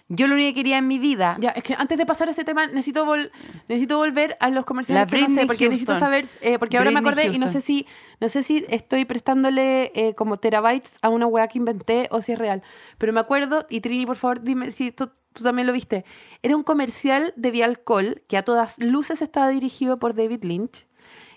Yo 0.07 0.29
lo 0.29 0.35
único 0.35 0.47
que 0.51 0.53
quería 0.53 0.77
en 0.77 0.87
mi 0.87 0.97
vida 0.97 1.35
Ya, 1.41 1.49
es 1.49 1.61
que 1.61 1.75
antes 1.77 1.97
de 1.97 2.05
pasar 2.05 2.29
a 2.29 2.31
ese 2.31 2.45
tema, 2.45 2.67
necesito, 2.67 3.05
vol- 3.05 3.29
necesito 3.67 3.97
volver 3.97 4.37
a 4.39 4.49
los 4.49 4.63
comerciales 4.63 5.01
La 5.01 5.07
que 5.07 5.21
no 5.23 5.27
sé, 5.27 5.45
porque 5.45 5.65
necesito 5.67 5.99
saber, 5.99 6.25
eh, 6.39 6.57
porque 6.57 6.77
ahora 6.77 6.91
me 6.91 6.99
acordé 6.99 7.27
y 7.35 7.37
no 7.37 7.49
sé 7.49 7.59
si 7.59 7.85
no 8.21 8.29
sé 8.29 8.43
si 8.43 8.65
estoy 8.69 9.03
prestándole 9.03 9.91
eh, 9.93 10.15
como 10.15 10.37
terabytes 10.37 10.93
a 11.01 11.09
una 11.09 11.27
weá 11.27 11.49
que 11.49 11.57
inventé 11.57 12.07
o 12.11 12.21
si 12.21 12.31
es 12.31 12.39
real. 12.39 12.63
Pero 12.97 13.11
me 13.11 13.19
acuerdo, 13.19 13.65
y 13.69 13.81
Trini, 13.81 14.05
por 14.05 14.15
favor, 14.15 14.41
dime 14.41 14.71
si 14.71 14.93
tú, 14.93 15.11
tú 15.33 15.43
también 15.43 15.67
lo 15.67 15.73
viste. 15.73 16.05
Era 16.43 16.55
un 16.55 16.63
comercial 16.63 17.33
de 17.35 17.51
Vialcohol 17.51 18.23
que 18.29 18.37
a 18.37 18.43
todas 18.43 18.81
luces 18.81 19.21
estaba 19.21 19.49
dirigido 19.49 19.99
por 19.99 20.15
David 20.15 20.45
Lynch, 20.45 20.87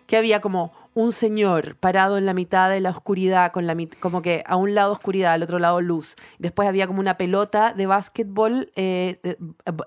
que 0.06 0.16
había 0.16 0.40
como 0.40 0.72
un 0.94 1.12
señor 1.12 1.76
parado 1.76 2.16
en 2.18 2.24
la 2.24 2.34
mitad 2.34 2.70
de 2.70 2.80
la 2.80 2.90
oscuridad, 2.90 3.50
con 3.52 3.66
la 3.66 3.74
mit- 3.74 3.98
como 3.98 4.22
que 4.22 4.44
a 4.46 4.54
un 4.56 4.74
lado 4.74 4.92
oscuridad, 4.92 5.32
al 5.32 5.42
otro 5.42 5.58
lado 5.58 5.80
luz. 5.80 6.14
Después 6.38 6.68
había 6.68 6.86
como 6.86 7.00
una 7.00 7.16
pelota 7.16 7.72
de 7.72 7.86
básquetbol 7.86 8.70
eh, 8.76 9.18
eh, 9.24 9.36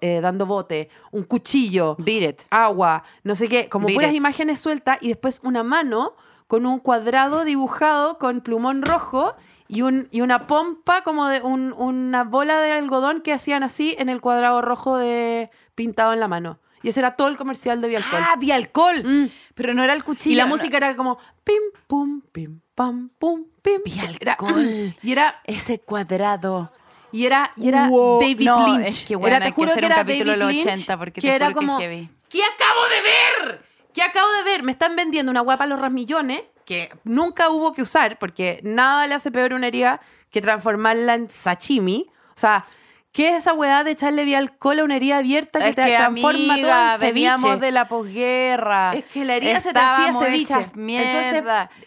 eh, 0.01 0.19
dando 0.21 0.45
bote, 0.45 0.89
un 1.11 1.23
cuchillo, 1.23 1.95
Beat 1.99 2.29
it. 2.29 2.41
agua, 2.49 3.03
no 3.23 3.35
sé 3.35 3.47
qué, 3.47 3.69
como 3.69 3.87
Beat 3.87 3.95
puras 3.95 4.11
it. 4.11 4.17
imágenes 4.17 4.59
sueltas 4.59 4.97
y 5.01 5.07
después 5.07 5.39
una 5.43 5.63
mano 5.63 6.13
con 6.47 6.65
un 6.65 6.79
cuadrado 6.79 7.43
dibujado 7.45 8.17
con 8.17 8.41
plumón 8.41 8.81
rojo 8.81 9.35
y, 9.69 9.81
un, 9.81 10.07
y 10.11 10.21
una 10.21 10.47
pompa 10.47 11.03
como 11.03 11.27
de 11.27 11.41
un- 11.41 11.73
una 11.77 12.23
bola 12.25 12.59
de 12.61 12.71
algodón 12.71 13.21
que 13.21 13.33
hacían 13.33 13.63
así 13.63 13.95
en 13.99 14.09
el 14.09 14.21
cuadrado 14.21 14.61
rojo 14.61 14.97
de 14.97 15.49
pintado 15.75 16.11
en 16.13 16.19
la 16.19 16.27
mano. 16.27 16.59
Y 16.83 16.89
ese 16.89 16.99
era 16.99 17.11
todo 17.15 17.27
el 17.27 17.37
comercial 17.37 17.81
de 17.81 17.87
Vialcohol. 17.89 18.21
Ah, 18.23 18.35
vi 18.39 18.51
alcohol. 18.51 19.03
Mm. 19.03 19.25
Pero 19.55 19.73
no 19.73 19.83
era 19.83 19.93
el 19.93 20.03
cuchillo. 20.03 20.33
y 20.33 20.35
la 20.37 20.43
no. 20.45 20.49
música 20.49 20.77
era 20.77 20.95
como 20.95 21.17
pim, 21.43 21.55
pum, 21.87 22.21
pim, 22.31 22.59
pam, 22.75 23.09
pum, 23.17 23.45
pim. 23.61 23.81
Era- 24.19 24.35
Vialcohol. 24.37 24.95
y 25.01 25.11
era 25.11 25.41
Ese 25.45 25.79
cuadrado. 25.79 26.71
y 27.11 27.25
era, 27.25 27.51
y 27.55 27.67
era 27.69 27.87
Wow. 27.89 28.19
David 28.21 28.45
No, 28.45 28.77
Lynch. 28.77 28.87
es 28.87 29.05
que, 29.05 29.15
bueno, 29.15 29.35
era, 29.35 29.45
te 29.45 29.51
que 29.51 29.55
juro 29.55 29.73
que 29.73 29.79
un 29.79 29.85
era 29.85 29.95
David 29.97 30.25
de 30.25 30.37
los 30.37 30.51
Lynch, 30.51 30.65
80 30.67 30.97
porque 30.97 31.21
que 31.21 31.27
te 31.29 31.35
era 31.35 31.47
que 31.49 31.53
como, 31.53 31.77
heavy. 31.79 32.09
¿qué 32.29 32.41
acabo 32.43 32.81
de 32.89 33.01
ver? 33.01 33.65
¿Qué 33.93 34.03
acabo 34.03 34.29
de 34.33 34.43
ver? 34.43 34.63
Me 34.63 34.71
están 34.73 34.95
vendiendo 34.95 35.31
una 35.31 35.41
guapa 35.41 35.63
a 35.63 35.67
los 35.67 35.79
rasmillones 35.79 36.43
que 36.65 36.89
nunca 37.05 37.49
hubo 37.49 37.73
que 37.73 37.81
usar 37.81 38.19
porque 38.19 38.59
nada 38.61 39.07
le 39.07 39.15
hace 39.15 39.31
peor 39.31 39.53
una 39.53 39.67
herida 39.67 40.01
que 40.29 40.41
transformarla 40.41 41.15
en 41.15 41.29
sashimi. 41.29 42.07
O 42.35 42.39
sea, 42.39 42.65
¿qué 43.17 43.29
es 43.29 43.35
esa 43.39 43.53
weá 43.53 43.83
de 43.83 43.89
echarle 43.91 44.23
vía 44.25 44.37
alcohol 44.37 44.77
a 44.77 44.83
una 44.83 44.95
herida 44.95 45.17
abierta 45.17 45.57
que 45.57 45.69
Es 45.69 45.75
te 45.75 45.83
que, 45.85 45.95
transforma 45.97 46.37
todo 46.37 46.71
amiga, 46.71 46.93
en 46.93 46.99
ceviche? 46.99 47.13
veníamos 47.13 47.59
de 47.59 47.71
la 47.71 47.87
posguerra. 47.87 48.93
Es 48.93 49.05
que 49.05 49.25
la 49.25 49.35
herida 49.35 49.59
se 49.59 49.73
te 49.73 49.79
hacía 49.79 50.13
ceviche. 50.13 50.53
Entonces, 50.53 51.43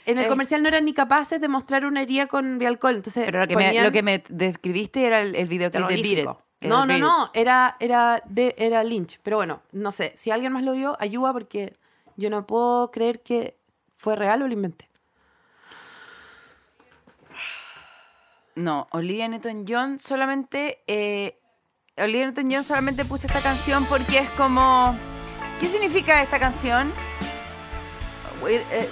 en 0.07 0.19
el 0.19 0.25
Es- 0.25 0.27
comercial 0.27 0.61
no 0.63 0.69
eran 0.69 0.85
ni 0.85 0.93
capaces 0.93 1.41
de 1.41 1.47
mostrar 1.47 1.87
una 1.87 2.03
herida 2.03 2.27
con 2.27 2.59
Vialcohol. 2.59 2.97
Entonces, 2.97 3.25
Pero 3.27 3.39
lo 3.39 3.47
que, 3.47 3.55
me, 3.55 3.81
lo 3.81 3.93
que 3.93 4.03
me 4.03 4.25
describiste 4.29 5.07
era 5.07 5.21
el, 5.21 5.37
el 5.37 5.47
videoclip 5.47 5.87
de 5.87 5.95
Beat 6.03 6.19
It. 6.19 6.29
No, 6.63 6.85
no, 6.85 6.99
no, 6.99 7.31
era, 7.33 7.77
era, 7.79 8.23
de, 8.27 8.55
era 8.59 8.83
Lynch. 8.83 9.21
Pero 9.23 9.37
bueno, 9.37 9.63
no 9.71 9.93
sé, 9.93 10.13
si 10.17 10.33
alguien 10.33 10.53
más 10.53 10.65
lo 10.65 10.73
vio, 10.73 10.97
ayuda 11.01 11.33
porque 11.33 11.75
yo 12.17 12.29
no 12.29 12.45
puedo 12.45 12.91
creer 12.91 13.21
que 13.21 13.57
fue 13.97 14.17
real 14.17 14.43
o 14.43 14.49
lo 14.49 14.53
inventé. 14.53 14.90
No, 18.63 18.87
Olivia 18.93 19.27
Newton-John 19.29 19.99
solamente... 19.99 20.83
eh, 20.87 21.37
Olivia 21.97 22.27
Newton-John 22.27 22.65
solamente 22.65 23.05
puse 23.05 23.27
esta 23.27 23.41
canción 23.41 23.85
porque 23.87 24.19
es 24.19 24.31
como... 24.31 24.95
¿Qué 25.59 25.67
significa 25.67 26.23
esta 26.23 26.39
canción? 26.39 26.93
With, 28.43 28.61
eh, 28.71 28.89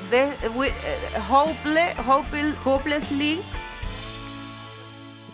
with, 0.55 0.69
eh, 0.69 1.21
hopeless, 1.31 1.97
hopel- 2.07 2.55
Hopelessly, 2.67 3.41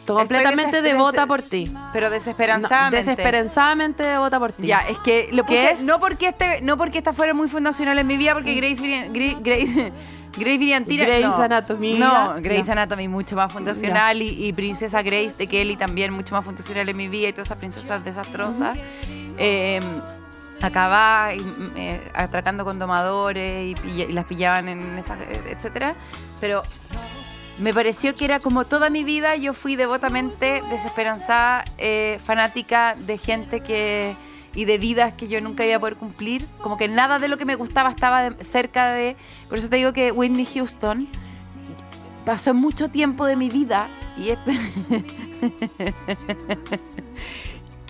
completamente 0.06 0.82
devota 0.82 1.26
por 1.26 1.42
ti. 1.42 1.72
Pero 1.92 2.06
No, 2.08 2.12
desesperanzadamente. 2.14 2.96
desesperanzadamente 2.98 4.02
devota 4.02 4.38
por 4.38 4.52
ti. 4.52 4.66
Ya, 4.66 4.80
es 4.88 4.98
que 4.98 5.30
lo 5.32 5.44
¿Qué 5.44 5.54
puse, 5.56 5.70
es? 5.72 5.80
no 5.82 5.98
porque 5.98 6.28
este, 6.28 6.60
no 6.62 6.76
porque 6.76 6.98
esta 6.98 7.12
fuera 7.12 7.34
muy 7.34 7.48
fundacional 7.48 7.98
en 7.98 8.06
mi 8.06 8.16
vida, 8.16 8.34
porque 8.34 8.54
Grace 8.54 8.76
Virian- 8.76 9.12
Gra- 9.12 9.38
Grace, 9.40 9.92
Grace 10.36 10.58
Viriantira- 10.58 11.04
Grey's 11.06 11.26
no. 11.26 11.36
Anatomy. 11.42 11.94
No, 11.98 12.34
Grace 12.40 12.64
Ya. 12.64 12.72
Anatomy 12.72 13.08
mucho 13.08 13.36
más 13.36 13.52
fundacional 13.52 14.20
y, 14.22 14.46
y 14.46 14.52
Princesa 14.52 15.02
Grace 15.02 15.34
de 15.38 15.46
Kelly 15.46 15.76
también 15.76 16.12
mucho 16.12 16.34
más 16.34 16.44
fundacional 16.44 16.88
en 16.88 16.96
mi 16.96 17.08
vida 17.08 17.28
y 17.28 17.32
todas 17.32 17.48
esas 17.48 17.58
princesas 17.58 18.04
desastrosas. 18.04 18.76
eh, 19.38 19.80
acababa 20.62 21.32
eh, 21.32 22.00
atracando 22.14 22.64
con 22.64 22.78
domadores 22.78 23.76
y, 23.84 23.90
y 24.02 24.06
las 24.12 24.24
pillaban 24.24 24.68
en 24.68 24.98
esas, 24.98 25.18
eh, 25.20 25.42
etcétera. 25.50 25.94
Pero 26.40 26.62
me 27.58 27.74
pareció 27.74 28.14
que 28.16 28.24
era 28.24 28.38
como 28.40 28.64
toda 28.64 28.88
mi 28.90 29.04
vida, 29.04 29.36
yo 29.36 29.52
fui 29.54 29.76
devotamente 29.76 30.62
desesperanzada, 30.70 31.64
eh, 31.78 32.18
fanática 32.24 32.94
de 32.96 33.18
gente 33.18 33.60
que 33.60 34.16
y 34.54 34.64
de 34.66 34.78
vidas 34.78 35.12
que 35.14 35.26
yo 35.28 35.40
nunca 35.40 35.64
iba 35.66 35.76
a 35.76 35.80
poder 35.80 35.96
cumplir. 35.96 36.46
Como 36.62 36.76
que 36.76 36.86
nada 36.88 37.18
de 37.18 37.26
lo 37.28 37.36
que 37.38 37.44
me 37.44 37.54
gustaba 37.56 37.90
estaba 37.90 38.30
de- 38.30 38.44
cerca 38.44 38.92
de... 38.92 39.16
Por 39.48 39.58
eso 39.58 39.68
te 39.68 39.76
digo 39.76 39.92
que 39.92 40.12
Whitney 40.12 40.46
Houston 40.46 41.08
pasó 42.24 42.54
mucho 42.54 42.88
tiempo 42.88 43.26
de 43.26 43.34
mi 43.36 43.48
vida 43.50 43.88
y 44.16 44.30
este... 44.30 44.58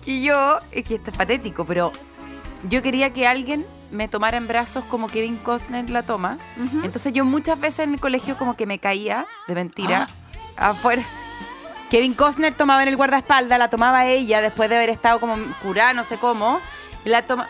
que 0.05 0.21
yo, 0.21 0.59
es 0.71 0.83
que 0.83 0.95
esto 0.95 1.11
es 1.11 1.17
patético, 1.17 1.65
pero 1.65 1.91
yo 2.69 2.81
quería 2.81 3.11
que 3.13 3.27
alguien 3.27 3.65
me 3.91 4.07
tomara 4.07 4.37
en 4.37 4.47
brazos 4.47 4.83
como 4.85 5.07
Kevin 5.07 5.37
Costner 5.37 5.89
la 5.89 6.03
toma. 6.03 6.37
Entonces 6.83 7.13
yo 7.13 7.25
muchas 7.25 7.59
veces 7.59 7.79
en 7.87 7.93
el 7.93 7.99
colegio 7.99 8.37
como 8.37 8.55
que 8.57 8.65
me 8.65 8.79
caía 8.79 9.25
de 9.47 9.55
mentira 9.55 10.09
afuera. 10.57 11.05
Kevin 11.95 12.13
Costner 12.13 12.53
tomaba 12.53 12.83
en 12.83 12.89
el 12.89 12.97
guardaespaldas, 12.97 13.57
la 13.57 13.69
tomaba 13.69 14.05
ella 14.05 14.41
después 14.41 14.67
de 14.69 14.75
haber 14.75 14.89
estado 14.89 15.21
como 15.21 15.37
curada, 15.63 15.93
no 15.93 16.03
sé 16.03 16.17
cómo. 16.17 16.59
La 17.05 17.21
toma... 17.21 17.47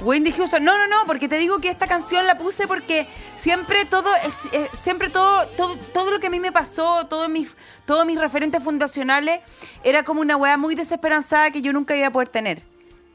Wendy 0.00 0.30
Houston, 0.32 0.62
no, 0.62 0.76
no, 0.76 0.86
no, 0.88 1.06
porque 1.06 1.26
te 1.26 1.38
digo 1.38 1.58
que 1.58 1.70
esta 1.70 1.86
canción 1.86 2.26
la 2.26 2.36
puse 2.36 2.66
porque 2.66 3.06
siempre 3.34 3.86
todo, 3.86 4.10
es- 4.26 4.52
eh, 4.52 4.68
siempre 4.76 5.08
todo, 5.08 5.46
todo, 5.56 5.74
todo 5.94 6.10
lo 6.10 6.20
que 6.20 6.26
a 6.26 6.30
mí 6.30 6.38
me 6.38 6.52
pasó, 6.52 7.06
todos 7.06 7.30
mis, 7.30 7.56
todos 7.86 8.04
mis 8.04 8.20
referentes 8.20 8.62
fundacionales, 8.62 9.40
era 9.84 10.02
como 10.02 10.20
una 10.20 10.36
weá 10.36 10.58
muy 10.58 10.74
desesperanzada 10.74 11.50
que 11.50 11.62
yo 11.62 11.72
nunca 11.72 11.96
iba 11.96 12.08
a 12.08 12.12
poder 12.12 12.28
tener. 12.28 12.62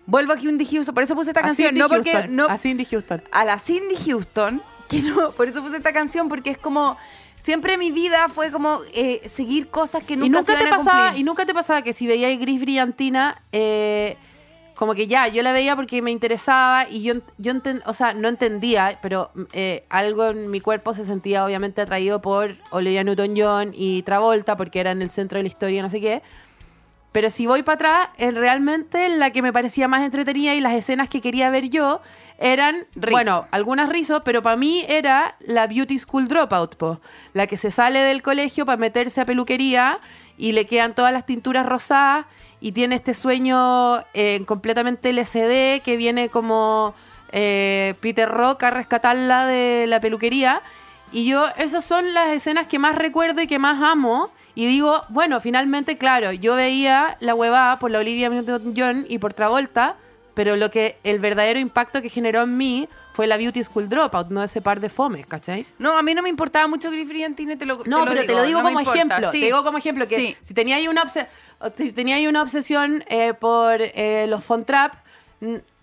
Vuelvo 0.08 0.34
a 0.34 0.38
Wendy 0.38 0.66
Houston, 0.66 0.95
por 0.95 1.03
eso 1.03 1.14
puse 1.14 1.30
esta 1.30 1.41
A 1.41 1.43
canción, 1.43 1.68
Cindy 1.68 1.82
no 1.82 1.88
porque 1.88 2.28
no, 2.30 2.45
a 2.47 2.58
Cindy 2.58 2.84
Houston. 2.86 3.22
a 3.32 3.45
la 3.45 3.60
Cindy 3.60 3.95
Houston, 4.08 4.64
que 4.89 5.03
no, 5.03 5.34
por 5.34 5.47
eso 5.49 5.62
puse 5.62 5.78
esta 5.78 5.93
canción, 5.93 6.28
porque 6.30 6.49
es 6.49 6.58
como, 6.58 6.97
siempre 7.38 7.78
mi 7.78 7.92
vida 7.92 8.28
fue 8.30 8.52
como 8.52 8.82
eh, 8.94 9.22
seguir 9.28 9.70
cosas 9.70 10.04
que 10.04 10.16
nunca 10.18 10.26
y 10.28 10.30
nunca 10.30 10.44
se 10.58 10.64
te 10.64 10.70
pasaba 10.70 11.04
cumplir. 11.06 11.22
y 11.22 11.24
nunca 11.24 11.46
te 11.46 11.54
pasaba 11.54 11.82
que 11.82 11.94
si 11.94 12.08
veías 12.08 12.38
Gris 12.40 12.60
Brillantina 12.62 13.42
eh, 13.52 14.18
como 14.76 14.94
que 14.94 15.08
ya 15.08 15.28
yo 15.28 15.42
la 15.44 15.54
veía 15.54 15.76
porque 15.76 16.02
me 16.02 16.12
interesaba 16.12 16.88
y 16.90 17.02
yo 17.02 17.16
yo 17.38 17.52
enten- 17.54 17.82
o 17.86 17.94
sea 17.94 18.14
no 18.14 18.28
entendía 18.28 19.00
pero 19.02 19.32
eh, 19.54 19.86
algo 19.90 20.26
en 20.28 20.52
mi 20.52 20.62
cuerpo 20.62 20.94
se 20.94 21.06
sentía 21.06 21.46
obviamente 21.46 21.82
atraído 21.82 22.22
por 22.22 22.52
Olivia 22.72 23.04
Newton-John 23.04 23.72
y 23.74 24.04
Travolta 24.04 24.56
porque 24.58 24.80
era 24.80 24.92
en 24.92 25.02
el 25.02 25.10
centro 25.10 25.38
de 25.38 25.44
la 25.44 25.48
historia 25.50 25.82
no 25.82 25.90
sé 25.90 26.00
qué 26.02 26.22
pero 27.12 27.30
si 27.30 27.47
voy 27.47 27.64
para 27.64 27.76
atrás, 27.76 28.10
eh, 28.18 28.32
realmente 28.32 29.10
la 29.10 29.32
que 29.32 29.41
me 29.41 29.53
parecía 29.53 29.88
más 29.88 30.03
entretenida 30.03 30.53
y 30.53 30.62
las 30.62 30.74
escenas 30.74 31.10
que 31.10 31.22
quería 31.22 31.49
ver 31.49 31.70
yo 31.70 32.01
eran, 32.38 32.86
Riz. 32.95 33.12
bueno, 33.12 33.47
algunas 33.51 33.89
rizos, 33.89 34.22
pero 34.24 34.43
para 34.43 34.55
mí 34.55 34.86
era 34.88 35.36
la 35.39 35.68
Beauty 35.68 35.97
School 35.97 36.28
Dropout, 36.28 36.76
po. 36.76 36.99
la 37.34 37.47
que 37.47 37.58
se 37.58 37.72
sale 37.72 37.99
del 37.99 38.22
colegio 38.22 38.66
para 38.66 38.78
meterse 38.78 39.22
a 39.22 39.26
peluquería 39.26 39.99
y 40.38 40.51
le 40.51 40.66
quedan 40.66 40.93
todas 40.93 41.12
las 41.12 41.26
tinturas 41.26 41.66
rosadas 41.66 42.28
y 42.60 42.72
tiene 42.72 42.95
este 42.95 43.14
sueño 43.14 43.99
eh, 44.14 44.43
completamente 44.45 45.10
LCD 45.10 45.82
que 45.84 45.97
viene 45.97 46.30
como 46.30 46.93
eh, 47.32 47.95
Peter 47.99 48.30
Rock 48.30 48.64
a 48.64 48.72
rescatarla 48.72 49.45
de 49.45 49.86
la 49.88 49.99
peluquería. 49.99 50.62
Y 51.12 51.26
yo, 51.26 51.47
esas 51.58 51.86
son 51.86 52.14
las 52.14 52.30
escenas 52.30 52.68
que 52.68 52.80
más 52.80 52.95
recuerdo 52.95 53.41
y 53.41 53.47
que 53.47 53.60
más 53.60 53.82
amo. 53.82 54.32
Y 54.58 54.66
digo, 54.66 55.03
bueno, 55.10 55.39
finalmente, 55.39 55.99
claro, 55.99 56.32
yo 56.32 56.55
veía 56.55 57.16
la 57.20 57.36
huevada 57.36 57.78
por 57.78 57.91
la 57.91 57.99
Olivia 57.99 58.28
Newton-John 58.30 59.05
y 59.08 59.20
por 59.20 59.32
Travolta, 59.36 59.97
pero 60.34 60.55
lo 60.55 60.72
que 60.72 60.97
el 61.03 61.20
verdadero 61.20 61.60
impacto 61.60 62.01
que 62.01 62.10
generó 62.10 62.41
en 62.41 62.58
mí 62.58 62.89
fue 63.14 63.28
la 63.28 63.38
Beauty 63.38 63.64
School 63.64 63.88
Dropout, 63.88 64.30
no 64.30 64.41
ese 64.43 64.60
par 64.62 64.80
de 64.80 64.89
fomes, 64.89 65.28
¿cachai? 65.28 65.68
No, 65.78 65.95
a 65.95 66.01
mí 66.01 66.16
no 66.16 66.24
me 66.24 66.30
importaba 66.30 66.66
mucho 66.68 66.89
Gris 66.89 67.08
Brillantina, 67.08 67.55
te 67.55 67.68
lo 67.68 67.84
No, 67.86 68.03
pero 68.05 68.26
te 68.26 68.34
lo 68.34 68.41
digo 68.43 68.64
no 68.64 68.68
como 68.70 68.80
ejemplo. 68.80 69.32
sí. 69.32 69.39
Te 69.41 69.45
digo 69.45 69.64
como 69.64 69.78
ejemplo 69.78 70.08
que 70.08 70.16
Sí. 70.16 70.36
si 70.41 70.55
tenía 70.55 70.78
ahí 70.78 70.88
una, 70.88 71.03
si 71.78 71.91
tenía 71.93 72.16
ahí 72.16 72.26
una 72.26 72.41
obsesión 72.41 73.03
eh, 73.10 73.36
por 73.36 73.78
eh, 73.80 74.26
los 74.28 74.43
Fontrap, 74.43 74.93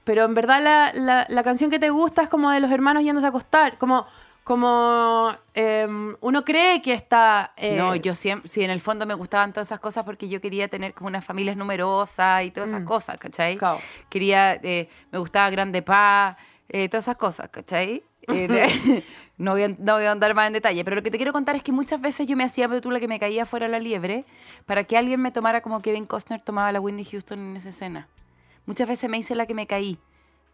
pero 0.04 0.24
en 0.24 0.34
verdad 0.34 0.60
la, 0.62 0.92
la- 0.94 1.26
la 1.28 1.42
canción 1.44 1.70
que 1.70 1.78
te 1.78 1.90
gusta 1.90 2.22
es 2.24 2.28
como 2.28 2.50
de 2.50 2.58
los 2.60 2.70
hermanos 2.72 3.04
yéndose 3.04 3.26
a 3.26 3.30
acostar. 3.30 3.78
Como, 3.78 4.04
como 4.44 5.34
em, 5.54 6.14
uno 6.20 6.44
cree 6.44 6.82
que 6.82 6.92
está. 6.92 7.52
eh, 7.56 7.76
No, 7.76 7.96
yo 7.96 8.14
siempre, 8.14 8.50
sí, 8.50 8.62
en 8.62 8.70
el 8.70 8.80
fondo 8.80 9.06
me 9.06 9.14
gustaban 9.14 9.52
todas 9.52 9.68
esas 9.68 9.80
cosas 9.80 10.04
porque 10.04 10.28
yo 10.28 10.40
quería 10.40 10.68
tener 10.68 10.92
como 10.92 11.08
unas 11.08 11.24
familias 11.24 11.56
numerosas 11.56 12.44
y 12.44 12.50
todas 12.50 12.70
esas 12.70 12.84
cosas, 12.84 13.16
¿cachai? 13.18 13.56
Mm. 13.56 13.58
Claro. 13.58 13.80
Quería, 14.10 14.54
eh, 14.62 14.88
me 15.10 15.18
gustaba 15.18 15.48
Grande 15.50 15.80
Paz, 15.82 16.36
eh, 16.68 16.88
todas 16.90 17.04
esas 17.04 17.16
cosas, 17.16 17.48
¿cachai? 17.48 18.04
No, 19.36 19.50
voy 19.50 19.64
a, 19.64 19.68
no 19.68 19.94
voy 19.94 20.04
a 20.04 20.12
andar 20.12 20.32
más 20.34 20.46
en 20.46 20.52
detalle, 20.52 20.84
pero 20.84 20.94
lo 20.94 21.02
que 21.02 21.10
te 21.10 21.16
quiero 21.16 21.32
contar 21.32 21.56
es 21.56 21.62
que 21.64 21.72
muchas 21.72 22.00
veces 22.00 22.26
yo 22.28 22.36
me 22.36 22.44
hacía 22.44 22.68
la 22.68 23.00
que 23.00 23.08
me 23.08 23.18
caía 23.18 23.46
fuera 23.46 23.66
la 23.66 23.80
liebre 23.80 24.24
para 24.64 24.84
que 24.84 24.96
alguien 24.96 25.20
me 25.20 25.32
tomara 25.32 25.60
como 25.60 25.82
Kevin 25.82 26.06
Costner 26.06 26.40
tomaba 26.40 26.68
a 26.68 26.72
la 26.72 26.80
Wendy 26.80 27.04
Houston 27.04 27.40
en 27.40 27.56
esa 27.56 27.70
escena. 27.70 28.06
Muchas 28.64 28.88
veces 28.88 29.10
me 29.10 29.18
hice 29.18 29.34
la 29.34 29.46
que 29.46 29.54
me 29.54 29.66
caí. 29.66 29.98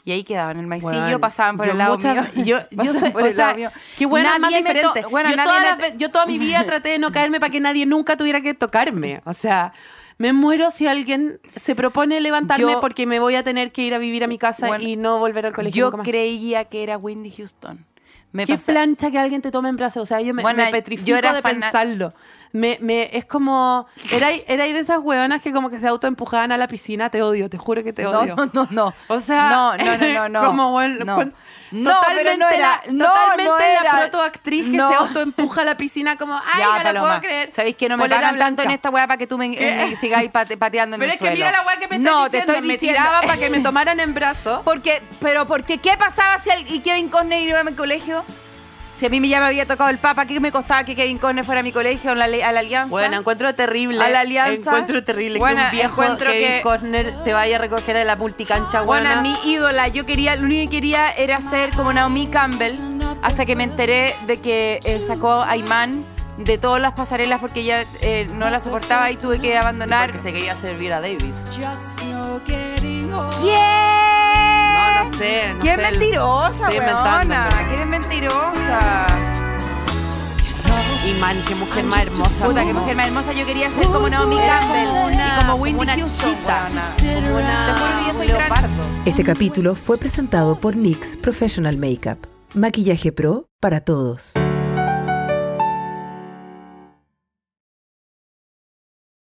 Y 0.04 0.12
ahí 0.12 0.24
quedaban 0.24 0.56
en 0.56 0.62
el 0.62 0.66
maicillo, 0.66 0.92
Weón, 0.92 1.20
pasaban 1.20 1.56
por 1.56 1.66
yo 1.66 1.72
el 1.72 1.78
lado 1.78 1.96
muchas- 1.96 2.34
mío. 2.34 2.44
Yo, 2.44 2.58
yo 2.84 2.92
por 3.12 3.22
o 3.22 3.26
el 3.26 3.34
sea, 3.34 3.46
lado 3.48 3.58
mío. 3.58 3.70
qué 3.98 4.06
buena 4.06 4.38
más 4.38 4.50
me 4.50 4.58
diferente. 4.58 5.04
bueno, 5.10 5.30
yo, 5.30 5.36
nadie 5.36 6.08
toda 6.08 6.26
mi 6.26 6.38
vida 6.38 6.64
traté 6.66 6.88
de 6.90 6.98
no 6.98 7.12
caerme 7.12 7.38
para 7.40 7.50
que 7.52 7.60
nadie 7.60 7.84
nunca 7.86 8.16
tuviera 8.16 8.40
que 8.40 8.54
tocarme. 8.54 9.20
O 9.26 9.34
sea, 9.34 9.72
me 10.18 10.32
muero 10.32 10.70
si 10.70 10.86
alguien 10.86 11.38
se 11.54 11.74
propone 11.74 12.20
levantarme 12.20 12.72
Yo- 12.72 12.80
porque 12.80 13.06
me 13.06 13.20
voy 13.20 13.36
a 13.36 13.42
tener 13.42 13.72
que 13.72 13.82
ir 13.82 13.94
a 13.94 13.98
vivir 13.98 14.24
a 14.24 14.26
mi 14.26 14.38
casa 14.38 14.68
Bueno, 14.68 14.84
y 14.86 14.96
no 14.96 15.18
volver 15.18 15.46
al 15.46 15.52
colegio 15.52 15.78
Yo 15.78 15.84
nunca 15.86 15.96
más. 15.98 16.06
creía 16.08 16.64
que 16.64 16.82
era 16.82 16.96
Wendy 16.96 17.30
Houston. 17.30 17.84
Me 18.32 18.46
Qué 18.46 18.54
pasa- 18.54 18.72
plancha 18.72 19.10
que 19.10 19.18
alguien 19.18 19.42
te 19.42 19.50
tome 19.50 19.68
en 19.68 19.76
brazos. 19.76 20.02
O 20.04 20.06
sea, 20.06 20.20
yo 20.20 20.32
me, 20.34 20.42
Bueno, 20.42 20.64
me 20.64 20.70
petrifico 20.70 21.08
yo 21.08 21.16
era 21.16 21.32
de 21.32 21.42
pensarlo. 21.42 22.12
Me, 22.52 22.78
me, 22.80 23.16
es 23.16 23.24
como. 23.26 23.86
Era, 24.12 24.30
era 24.48 24.64
de 24.64 24.78
esas 24.78 24.98
hueonas 25.00 25.40
que 25.40 25.52
como 25.52 25.70
que 25.70 25.78
se 25.78 25.86
autoempujaban 25.86 26.50
a 26.50 26.56
la 26.56 26.66
piscina. 26.68 27.08
Te 27.08 27.22
odio, 27.22 27.48
te 27.48 27.58
juro 27.58 27.82
que 27.84 27.92
te 27.92 28.02
No, 28.02 28.10
odio. 28.10 28.34
no, 28.36 28.46
no, 28.52 28.68
no. 28.70 28.94
O 29.08 29.20
sea, 29.20 29.48
no, 29.50 29.76
no, 29.76 29.96
no, 29.98 30.28
no, 30.28 30.28
no. 30.42 30.46
como 30.48 30.70
bueno, 30.72 31.04
no. 31.04 31.16
cuen- 31.18 31.32
No, 31.72 31.92
totalmente 31.94 32.24
pero 32.24 32.38
no 32.38 32.48
era, 32.48 32.58
la, 32.86 32.92
no, 32.92 33.04
totalmente 33.04 33.52
no 33.52 33.84
la 33.84 33.98
protoactriz 34.00 34.64
que 34.66 34.76
No. 34.76 34.88
se 34.90 34.94
autoempuja 34.96 35.60
a 35.62 35.64
la 35.64 35.76
piscina 35.76 36.16
como, 36.16 36.34
ay, 36.34 36.42
ya, 36.60 36.78
no 36.78 36.82
Paloma, 36.82 37.06
puedo 37.08 37.20
creer. 37.20 37.52
¿Sabéis 37.52 37.76
que 37.76 37.88
no 37.88 37.96
me 37.96 38.08
pagan 38.08 38.36
tanto 38.36 38.62
en 38.64 38.72
esta 38.72 38.90
weá 38.90 39.06
para 39.06 39.16
que 39.18 39.28
tú 39.28 39.38
me, 39.38 39.48
me 39.50 39.94
sigáis 39.96 40.30
pate- 40.32 40.56
pateando 40.56 40.96
en 40.96 41.00
Pero 41.00 41.12
el 41.12 41.14
es 41.14 41.20
que 41.20 41.28
suelo? 41.28 41.36
mira 41.46 41.52
la 41.52 41.64
weá 41.64 41.76
que 41.78 41.86
me 41.86 41.96
estás 41.96 42.12
No, 42.12 42.24
diciendo. 42.24 42.30
te 42.30 42.52
estoy 42.58 42.66
me 42.68 42.72
diciendo. 42.74 42.98
tiraba 43.00 43.20
para 43.20 43.36
que 43.38 43.50
me 43.50 43.60
tomaran 43.60 44.00
en 44.00 44.12
brazos. 44.12 44.60
Porque, 44.64 45.00
pero 45.20 45.46
porque 45.46 45.78
¿qué 45.78 45.96
pasaba 45.96 46.38
si 46.42 46.50
el, 46.50 46.68
y 46.68 46.80
Kevin 46.80 47.08
Costner 47.08 47.40
iba 47.48 47.60
a 47.60 47.64
mi 47.64 47.74
colegio? 47.74 48.19
Si 49.00 49.06
a 49.06 49.08
mí 49.08 49.26
ya 49.26 49.40
me 49.40 49.46
había 49.46 49.64
tocado 49.64 49.88
el 49.88 49.96
papa, 49.96 50.26
¿qué 50.26 50.40
me 50.40 50.52
costaba 50.52 50.84
que 50.84 50.94
Kevin 50.94 51.16
Costner 51.16 51.42
fuera 51.42 51.60
a 51.60 51.62
mi 51.62 51.72
colegio, 51.72 52.10
a 52.10 52.14
la, 52.14 52.26
a 52.26 52.52
la 52.52 52.60
alianza? 52.60 52.90
Bueno, 52.90 53.16
encuentro 53.16 53.54
terrible. 53.54 53.98
A 54.04 54.10
la 54.10 54.20
alianza. 54.20 54.52
Encuentro 54.72 55.02
terrible 55.02 55.38
Bueno, 55.38 55.56
que 55.56 55.64
un 55.64 55.70
viejo 55.70 56.02
encuentro 56.02 56.30
Kevin 56.30 56.48
que- 56.48 56.60
Costner 56.60 57.22
te 57.24 57.32
vaya 57.32 57.56
a 57.56 57.58
recoger 57.60 57.96
a 57.96 58.04
la 58.04 58.16
multicancha, 58.16 58.82
Bueno, 58.82 59.08
buena. 59.08 59.22
mi 59.22 59.34
ídola, 59.50 59.88
yo 59.88 60.04
quería, 60.04 60.36
lo 60.36 60.44
único 60.44 60.68
que 60.70 60.76
quería 60.76 61.12
era 61.12 61.40
ser 61.40 61.70
como 61.70 61.94
Naomi 61.94 62.26
Campbell, 62.26 62.74
hasta 63.22 63.46
que 63.46 63.56
me 63.56 63.64
enteré 63.64 64.14
de 64.26 64.38
que 64.38 64.80
eh, 64.84 65.00
sacó 65.00 65.32
a 65.44 65.56
Iman 65.56 66.04
de 66.36 66.58
todas 66.58 66.82
las 66.82 66.92
pasarelas 66.92 67.40
porque 67.40 67.60
ella 67.60 67.84
eh, 68.02 68.28
no 68.34 68.50
la 68.50 68.60
soportaba 68.60 69.10
y 69.10 69.16
tuve 69.16 69.38
que 69.40 69.56
abandonar. 69.56 70.10
Porque 70.10 70.22
se 70.22 70.34
quería 70.34 70.54
servir 70.56 70.92
a 70.92 71.00
Davis. 71.00 71.42
¿Quién? 73.40 74.19
No 75.02 75.18
sé. 75.18 75.54
No 75.54 75.60
¿Quién 75.60 75.76
sé, 75.76 75.90
mentirosa, 75.90 76.68
weona? 76.68 77.66
¿Quién 77.68 77.80
es 77.80 77.86
mentirosa? 77.86 79.06
Y 81.08 81.18
man, 81.18 81.36
qué 81.48 81.54
mujer 81.54 81.84
más 81.84 82.06
hermosa. 82.06 82.46
Puta, 82.46 82.64
qué 82.64 82.74
mujer 82.74 82.96
más 82.96 83.06
hermosa. 83.06 83.32
Yo 83.32 83.46
quería 83.46 83.70
ser 83.70 83.86
como 83.86 84.08
Naomi 84.08 84.36
Campbell 84.36 85.14
y 85.14 85.40
como 85.40 85.54
Wendy 85.54 85.80
una 85.80 85.94
Houston, 85.94 86.36
chita, 86.36 86.66
weona. 86.68 87.14
como 87.14 87.36
una, 87.38 87.66
Te 87.66 87.80
juro 87.80 87.98
que 87.98 88.06
yo 88.06 88.14
soy 88.14 88.26
leopardo. 88.26 88.68
Este 89.06 89.24
capítulo 89.24 89.74
fue 89.74 89.96
presentado 89.96 90.60
por 90.60 90.76
NYX 90.76 91.16
Professional 91.16 91.78
Makeup. 91.78 92.18
Maquillaje 92.52 93.10
pro 93.12 93.46
para 93.58 93.80
todos. 93.80 94.34